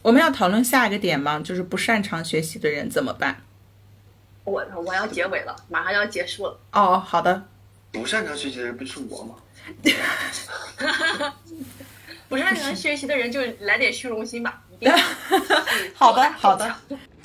[0.02, 1.40] 我们要讨论下一个点吗？
[1.42, 3.40] 就是不擅长学习的人怎么办？
[4.44, 6.60] 我我要结尾了，马上要结束了。
[6.72, 7.42] 哦，好的。
[7.92, 9.36] 不擅长学习的人不就是我吗？
[12.28, 14.62] 不擅长学习的人就来点虚荣心吧。
[15.94, 16.74] 好的，好的。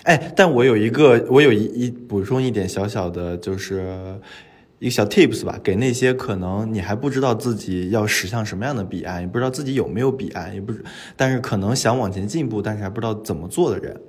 [0.04, 4.20] 哎，但我有一个，我有一一补充一点小小的，就是
[4.80, 10.84] 一个小 tips 吧，给那些可能你还不知道自己要驶向什么样的彼岸，也不知道自己有没有彼岸，也不是，
[11.16, 14.02] 但是可能想往前进步，但是还不知道怎么做的人。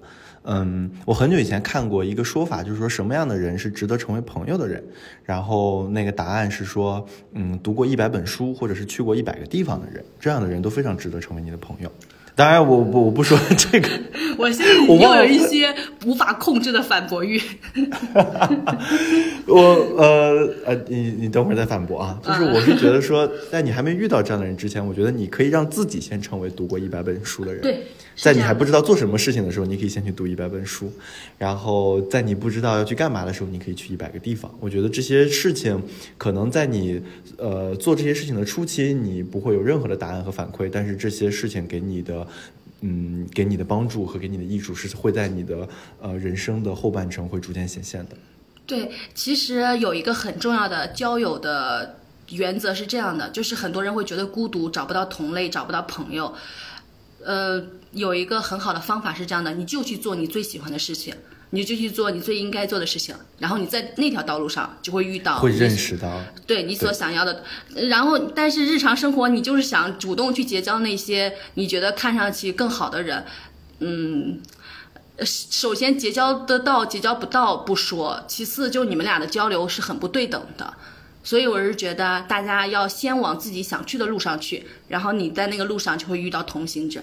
[0.47, 4.83] 嗯，我很久以前看过一个说法，就是说什么样的人是值得成为朋友的人，
[5.23, 11.91] 然后那个答案是说，嗯，读过一百本书或者是去过一百个地方的人，这样的人都非常值得成为你的朋友。
[12.37, 13.89] 当然，我我我不说 这个，
[14.37, 15.73] 我现在又有一些
[16.05, 17.41] 无法控制的反驳欲。
[19.47, 19.61] 我
[19.97, 22.19] 呃呃，你你等会儿再反驳啊。
[22.25, 27.63] 就是我是觉得说，在你还没遇到这样的人之前，我觉得你可以让自己先成为读过一百本书的人。
[27.63, 27.85] 对，
[28.17, 30.93] 在你还不知道做什么事情的时候，你可以先去读一百本书。
[31.39, 34.53] 然后在你不知道要去干嘛的时候，你可以去一百个地方。
[34.61, 35.83] 我觉得这些事情
[36.17, 37.03] 可能在你
[37.37, 42.27] 呃做这些事情的初期，你不会有任何的答案和反馈，但是这些事情给你的。
[42.87, 45.67] 嗯，给你的帮助和给你的益处是会在你的
[46.03, 48.17] 呃人生的后半程会逐渐显现的。
[48.67, 51.97] 对，其实有一个很重要的交友的
[52.33, 56.35] 原则是这样的，就是很多人会觉得孤独，找不到同类，找不到朋友。
[57.25, 61.15] 呃，有一个很好的方法是这样的，你就去做你最喜欢的事情。
[61.51, 67.45] 你就去做你最应该做的事情，然后你在那条道路上就会遇到，会认识到，对你所想要的。
[67.77, 73.25] 然后，但是日常生活你就是想主动去结交那些你觉得看上去更好的人，
[73.79, 74.41] 嗯，
[75.23, 80.75] 首先结交得到，结交不到不说，其次就你们俩的交流是很不对等的。
[81.23, 87.01] 所以我是觉得大家要先往自己想去的路上去，然后你在那个路上就会遇到同行者。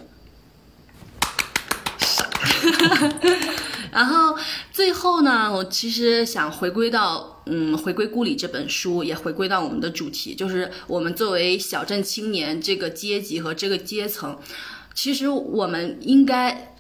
[3.92, 4.38] 然后
[4.72, 14.38] 最后呢，我其实想回归到，嗯，回归故里这本书，也回归到我们的主题，就是我们作为小镇青年这个阶级和这个阶层，
[14.94, 16.74] 其实我们应该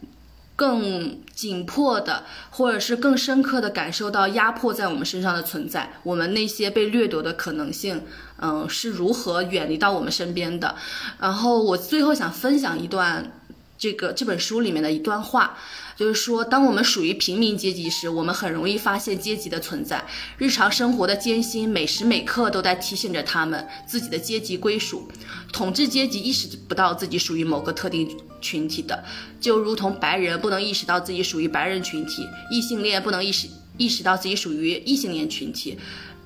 [0.55, 8.03] 更紧迫的，或者是更深刻的感受到压迫在我们身上的存在，我们那些被掠夺的可能性，
[8.39, 10.75] 嗯，是如何远离到我们身边的。
[11.19, 13.33] 然后我最后想分享一段
[13.81, 15.57] 这个这本书里面的一段话。
[15.97, 20.03] 就是说，当我们属于平民阶级时，我们很容易发现阶级的存在。
[20.39, 25.07] 日常生活的艰辛，每时每刻都在提醒着他们自己的阶级归属。
[25.53, 28.09] 统治阶级意识不到自己属于某个特定
[28.39, 29.03] 群体的，
[29.39, 33.47] 就如同白人不能意识到自己属于白人群体，异性恋不能意识
[33.77, 35.77] 意识到自己属于异性恋群体。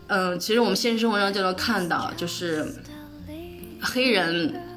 [0.07, 2.65] 嗯，其实我们现实生活中就能看到，就是
[3.81, 4.74] 黑人。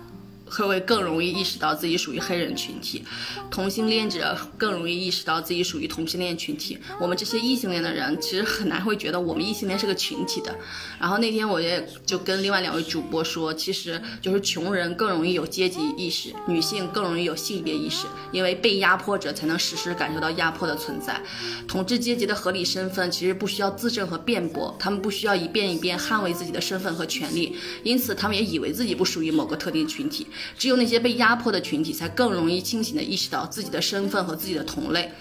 [0.50, 3.04] 会不会更容易意识到自己属于黑人群体？
[3.50, 6.78] 同性恋者更容易意识到自己属于同性恋群体。
[7.00, 10.56] 我们这些异性恋的人，其实很难会觉得我们异性恋是个群体的。
[11.00, 21.20] 然后那天我也就跟另外两位主播说，其实就是穷人更容易有阶级意识，女性更容易有性别意识，因为被压迫者才能实时感受到压迫的存在。
[21.66, 30.26] 统治阶级的合理身份其实不需要自证和辩驳，他们不需要一遍一遍捍卫自己的身份和权利，因此他们也以为自己不属于某个特定群体。
[30.56, 35.12] 只有那些被压迫的群体，才更容易清醒地意识到自己的身份和自己的同类。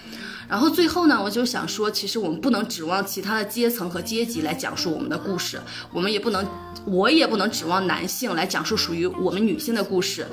[0.48, 5.60] 然后最后呢，我就想说，其实我们不能指望其他的阶层和阶级来讲述我们的故事，
[5.92, 6.46] 我们也不能，
[6.86, 10.26] 我也不能指望男性来讲述属于我们女性的故事。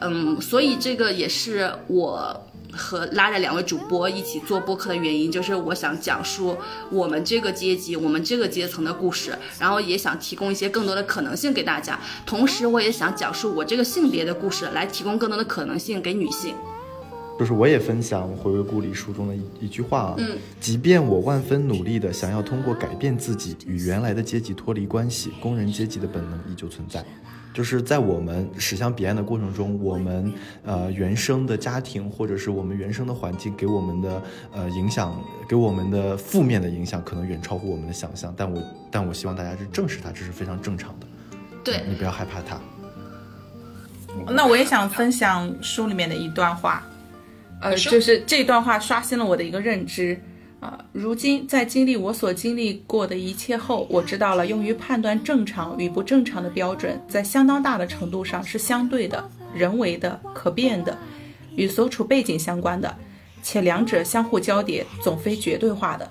[0.00, 2.46] 嗯，所以这个也是我
[2.76, 6.56] 和拉着两位主播一起做播客的原因，就是我想讲述
[6.90, 11.98] 我们这个阶级、我们这个阶层的故事，然后也想提供一些更多的可能性给大家。
[12.26, 16.54] 同时，我也想讲述我这个性别的故事，来提供更多的可能性给女性。
[17.36, 27.04] 就是我也分享《回味故里》书中的一一句话啊，嗯，即便我万分努力的想要通过改变自己与原来的阶级脱离关系，工人阶级的本能依旧存在。
[27.54, 30.30] 就是在我们驶向彼岸的过程中，我们
[30.64, 34.22] 呃原生的家庭或者是我们原生的环境给我们的
[34.52, 35.16] 呃影响，
[35.48, 38.34] 给我们的负面的影响可能远超乎我们的想象。
[38.36, 41.06] 但我但我希望大家是正视它，这是非常正常的。
[41.62, 42.60] 对你不要害怕它。
[44.28, 46.82] 那我也想分享书里面的一段话，
[47.60, 50.20] 呃，就是这段话刷新了我的一个认知
[50.64, 59.22] 啊、如今在经历我所经历过的一切后，我知道了用于判断正常与不正常的标准，在相当大的程度上是相对的、
[59.54, 60.96] 人为的、可变的，
[61.54, 62.96] 与所处背景相关的，
[63.42, 66.08] 且两者相互交叠，总非绝对化的。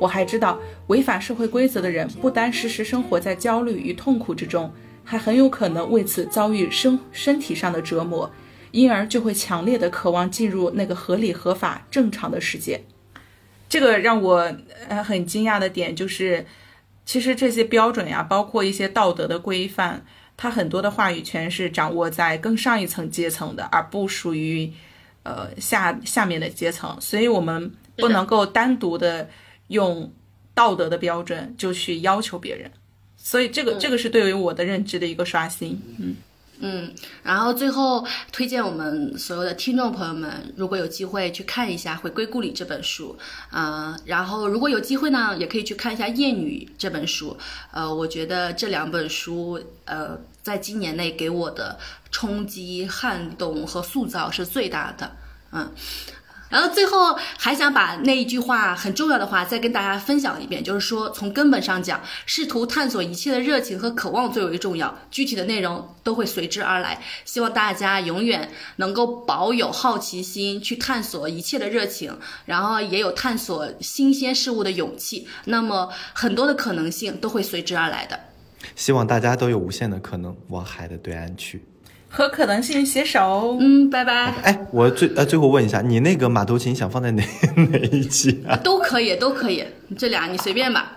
[0.00, 4.72] 我还知道，违反社会规则的人，不单时时生活在焦虑与痛苦之中，
[5.04, 8.30] 还很有可能为此遭遇身身体上的折磨，
[8.70, 12.82] 因而就会强烈的渴望进入那个合理、合法、正常的世界。
[13.72, 14.54] 这个让我
[14.86, 16.44] 呃很惊讶的点就是，
[17.06, 20.04] 其实这些标准呀，包括一些道德的规范，
[20.36, 24.70] 它很多的话语权是掌握在更上一层阶层的，而不属于
[25.22, 29.30] 呃下下面的阶层，所以我们不能够单独的
[29.68, 30.12] 用
[30.52, 32.70] 道德的标准就去要求别人，
[33.16, 35.80] 所以这个、这个是对于我的认知的一个刷新。
[35.98, 36.14] 嗯，
[36.60, 36.92] 嗯，
[37.22, 43.18] 然后最后推荐我们所有的听众朋友们，如果有机会去看一下《回归故里》这本书，
[43.50, 47.36] 呃，然后如果有机会呢，也可以去看一下《艳女》这本书。
[47.72, 51.78] 呃，我觉得这两本书，呃，在今年内给我的
[52.12, 55.16] 冲击、撼动和塑造是最大的。
[55.50, 55.72] 嗯。
[56.52, 67.02] 然后最后还想把那一句话很重要的话再跟大家分享一遍，就是说从根本上讲，试图探索一切的热情和渴望最为重要，具体的内容都会随之而来。
[67.24, 75.26] 希望大家永远能够保有好奇心，去探索一切的热情，然后也有探索新鲜事物的勇气。
[75.46, 78.20] 那么很多的可能性都会随之而来的。
[78.76, 81.64] 希望大家都有无限的可能往海的对岸去。
[82.12, 83.56] 和可能性携手。
[83.58, 84.34] 嗯，拜拜。
[84.42, 87.24] 哎，我最呃最后问一下，你那个马头琴想放在哪
[87.72, 88.54] 哪一期啊？
[88.62, 89.64] 都可以，都可以，
[89.98, 90.92] 这俩你随便吧。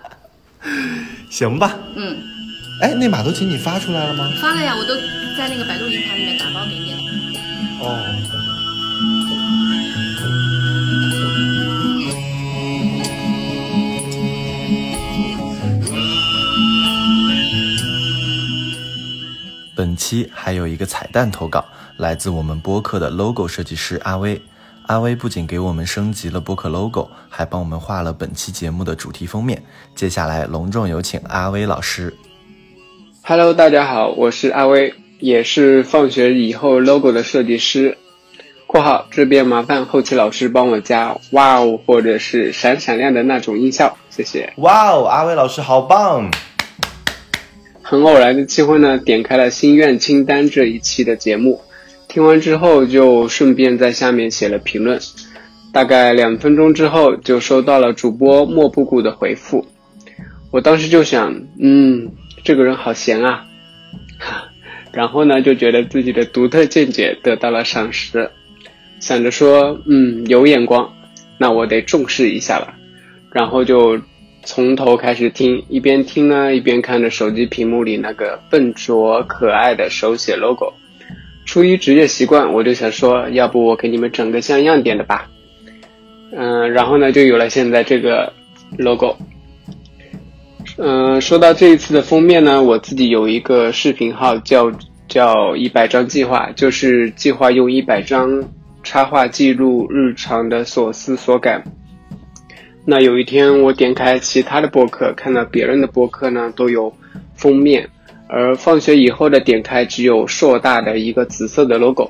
[1.30, 1.78] 行吧。
[1.96, 2.16] 嗯，
[2.82, 4.30] 哎，那马头琴你发出来了吗？
[4.42, 4.94] 发了呀，我都
[5.38, 6.98] 在那个百度云盘里面打包给你了。
[7.80, 8.45] 哦。
[19.96, 21.64] 本期还有一个彩蛋投稿，
[21.96, 24.38] 来自我们播客的 logo 设计师阿威。
[24.88, 29.62] 阿威不仅给我们升级了播客 logo，还帮我们画了本期节目的主题封面。
[29.94, 32.14] 接下来隆重有请阿威老师。
[33.22, 37.96] Hello，大家好，我是阿威，也是放学以后 logo 的设计师。
[38.68, 44.52] （括号这边麻烦后期老师帮我加哇哦或者是闪闪亮的那种音效，谢谢。
[44.58, 46.30] 哇哦，阿威老师好棒！
[47.88, 51.60] 很偶然的机会呢，点开了心愿清单这一期的节目，
[52.08, 54.98] 听完之后就顺便在下面写了评论。
[55.72, 59.64] 大概两分钟之后，就收到了主播莫布谷的回复。
[60.50, 62.10] 我当时就想，嗯，
[62.42, 63.46] 这个人好闲啊，
[64.90, 68.32] 然后呢，就觉得自己的独特见解得到了赏识，
[68.98, 70.92] 想着说，嗯，有眼光，
[71.38, 72.74] 那我得重视一下了，
[73.30, 74.00] 然后就。
[74.46, 80.72] 从头开始听，一边听呢，一边看着手机屏幕里那个笨拙可爱的手写 logo。
[81.44, 85.28] 出于职业习惯，我就想说，要不我给你们整个像样点的吧。
[86.32, 88.32] 嗯，然后呢，就有了现在这个
[88.78, 89.16] logo。
[90.78, 94.72] 嗯，说到这一次的封面呢，我自己有一个视频号叫
[95.08, 98.44] 叫一百张计划，就是计划用一百张
[98.82, 101.64] 插画记录日常的所思所感。
[102.88, 106.96] 那有一天，我点开其他的播客，看到别人的播客呢都有
[107.34, 107.90] 封面，
[108.28, 112.08] 而放学以后的点开只有硕大的一个紫色的 logo。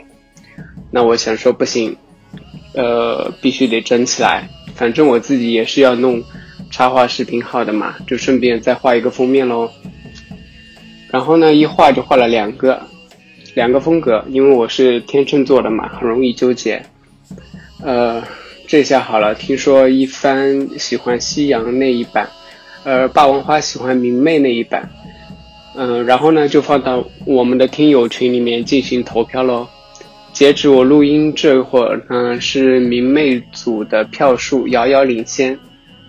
[0.90, 1.96] 那我想说不行，
[2.74, 4.50] 呃，必须得整起来。
[4.74, 6.22] 反正我自己也是要弄
[6.70, 9.70] 插画视频号的嘛，就顺便再画一个封面喽。
[11.10, 12.78] 然后呢，一画就画了两个，
[13.54, 16.82] 两个风格，因为我是天秤座的嘛，很容易纠结。
[17.82, 18.22] 呃，
[18.66, 22.28] 这下好了，听说一帆喜欢夕阳那一版，
[22.82, 24.90] 呃，霸王花喜欢明媚那一版，
[25.76, 29.68] 嗯，然后呢就放到我们的听友群里面进行投票喽。
[30.32, 35.56] 截止我录音这会儿，嗯，是明媚组的票数遥遥领先。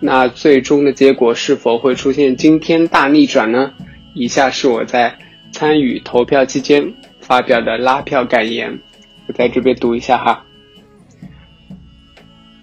[0.00, 3.72] 那最终的结果是否会出现惊天大逆转呢？
[4.14, 5.16] 以下是我在
[5.52, 8.80] 参与投票期间发表的拉票感言，
[9.28, 10.44] 我在这边读一下哈。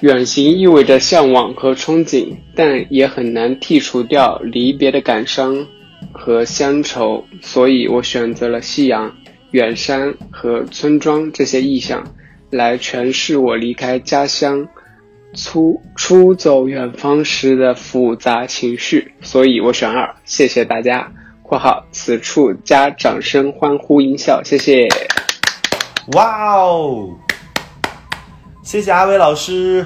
[0.01, 5.67] 远行意味着向往和憧憬，但也很难剔除掉离别的感伤
[6.11, 9.15] 和乡愁，所以我选择了夕阳。
[9.51, 12.03] 远山和村庄这些意象，
[12.49, 14.67] 来诠释我离开家乡、
[15.33, 20.13] 出出走远方时的复杂情绪，所以我选二。
[20.25, 21.09] 谢谢大家
[21.41, 24.89] （括号此处加掌声、欢呼音效），谢谢。
[26.13, 27.17] 哇哦！
[28.65, 29.85] 谢谢阿伟老师，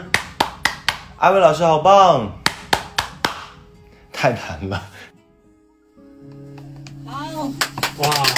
[1.18, 2.32] 阿伟老师好棒，
[4.14, 4.82] 太难了。
[7.06, 7.52] 好，
[7.98, 8.29] 哇。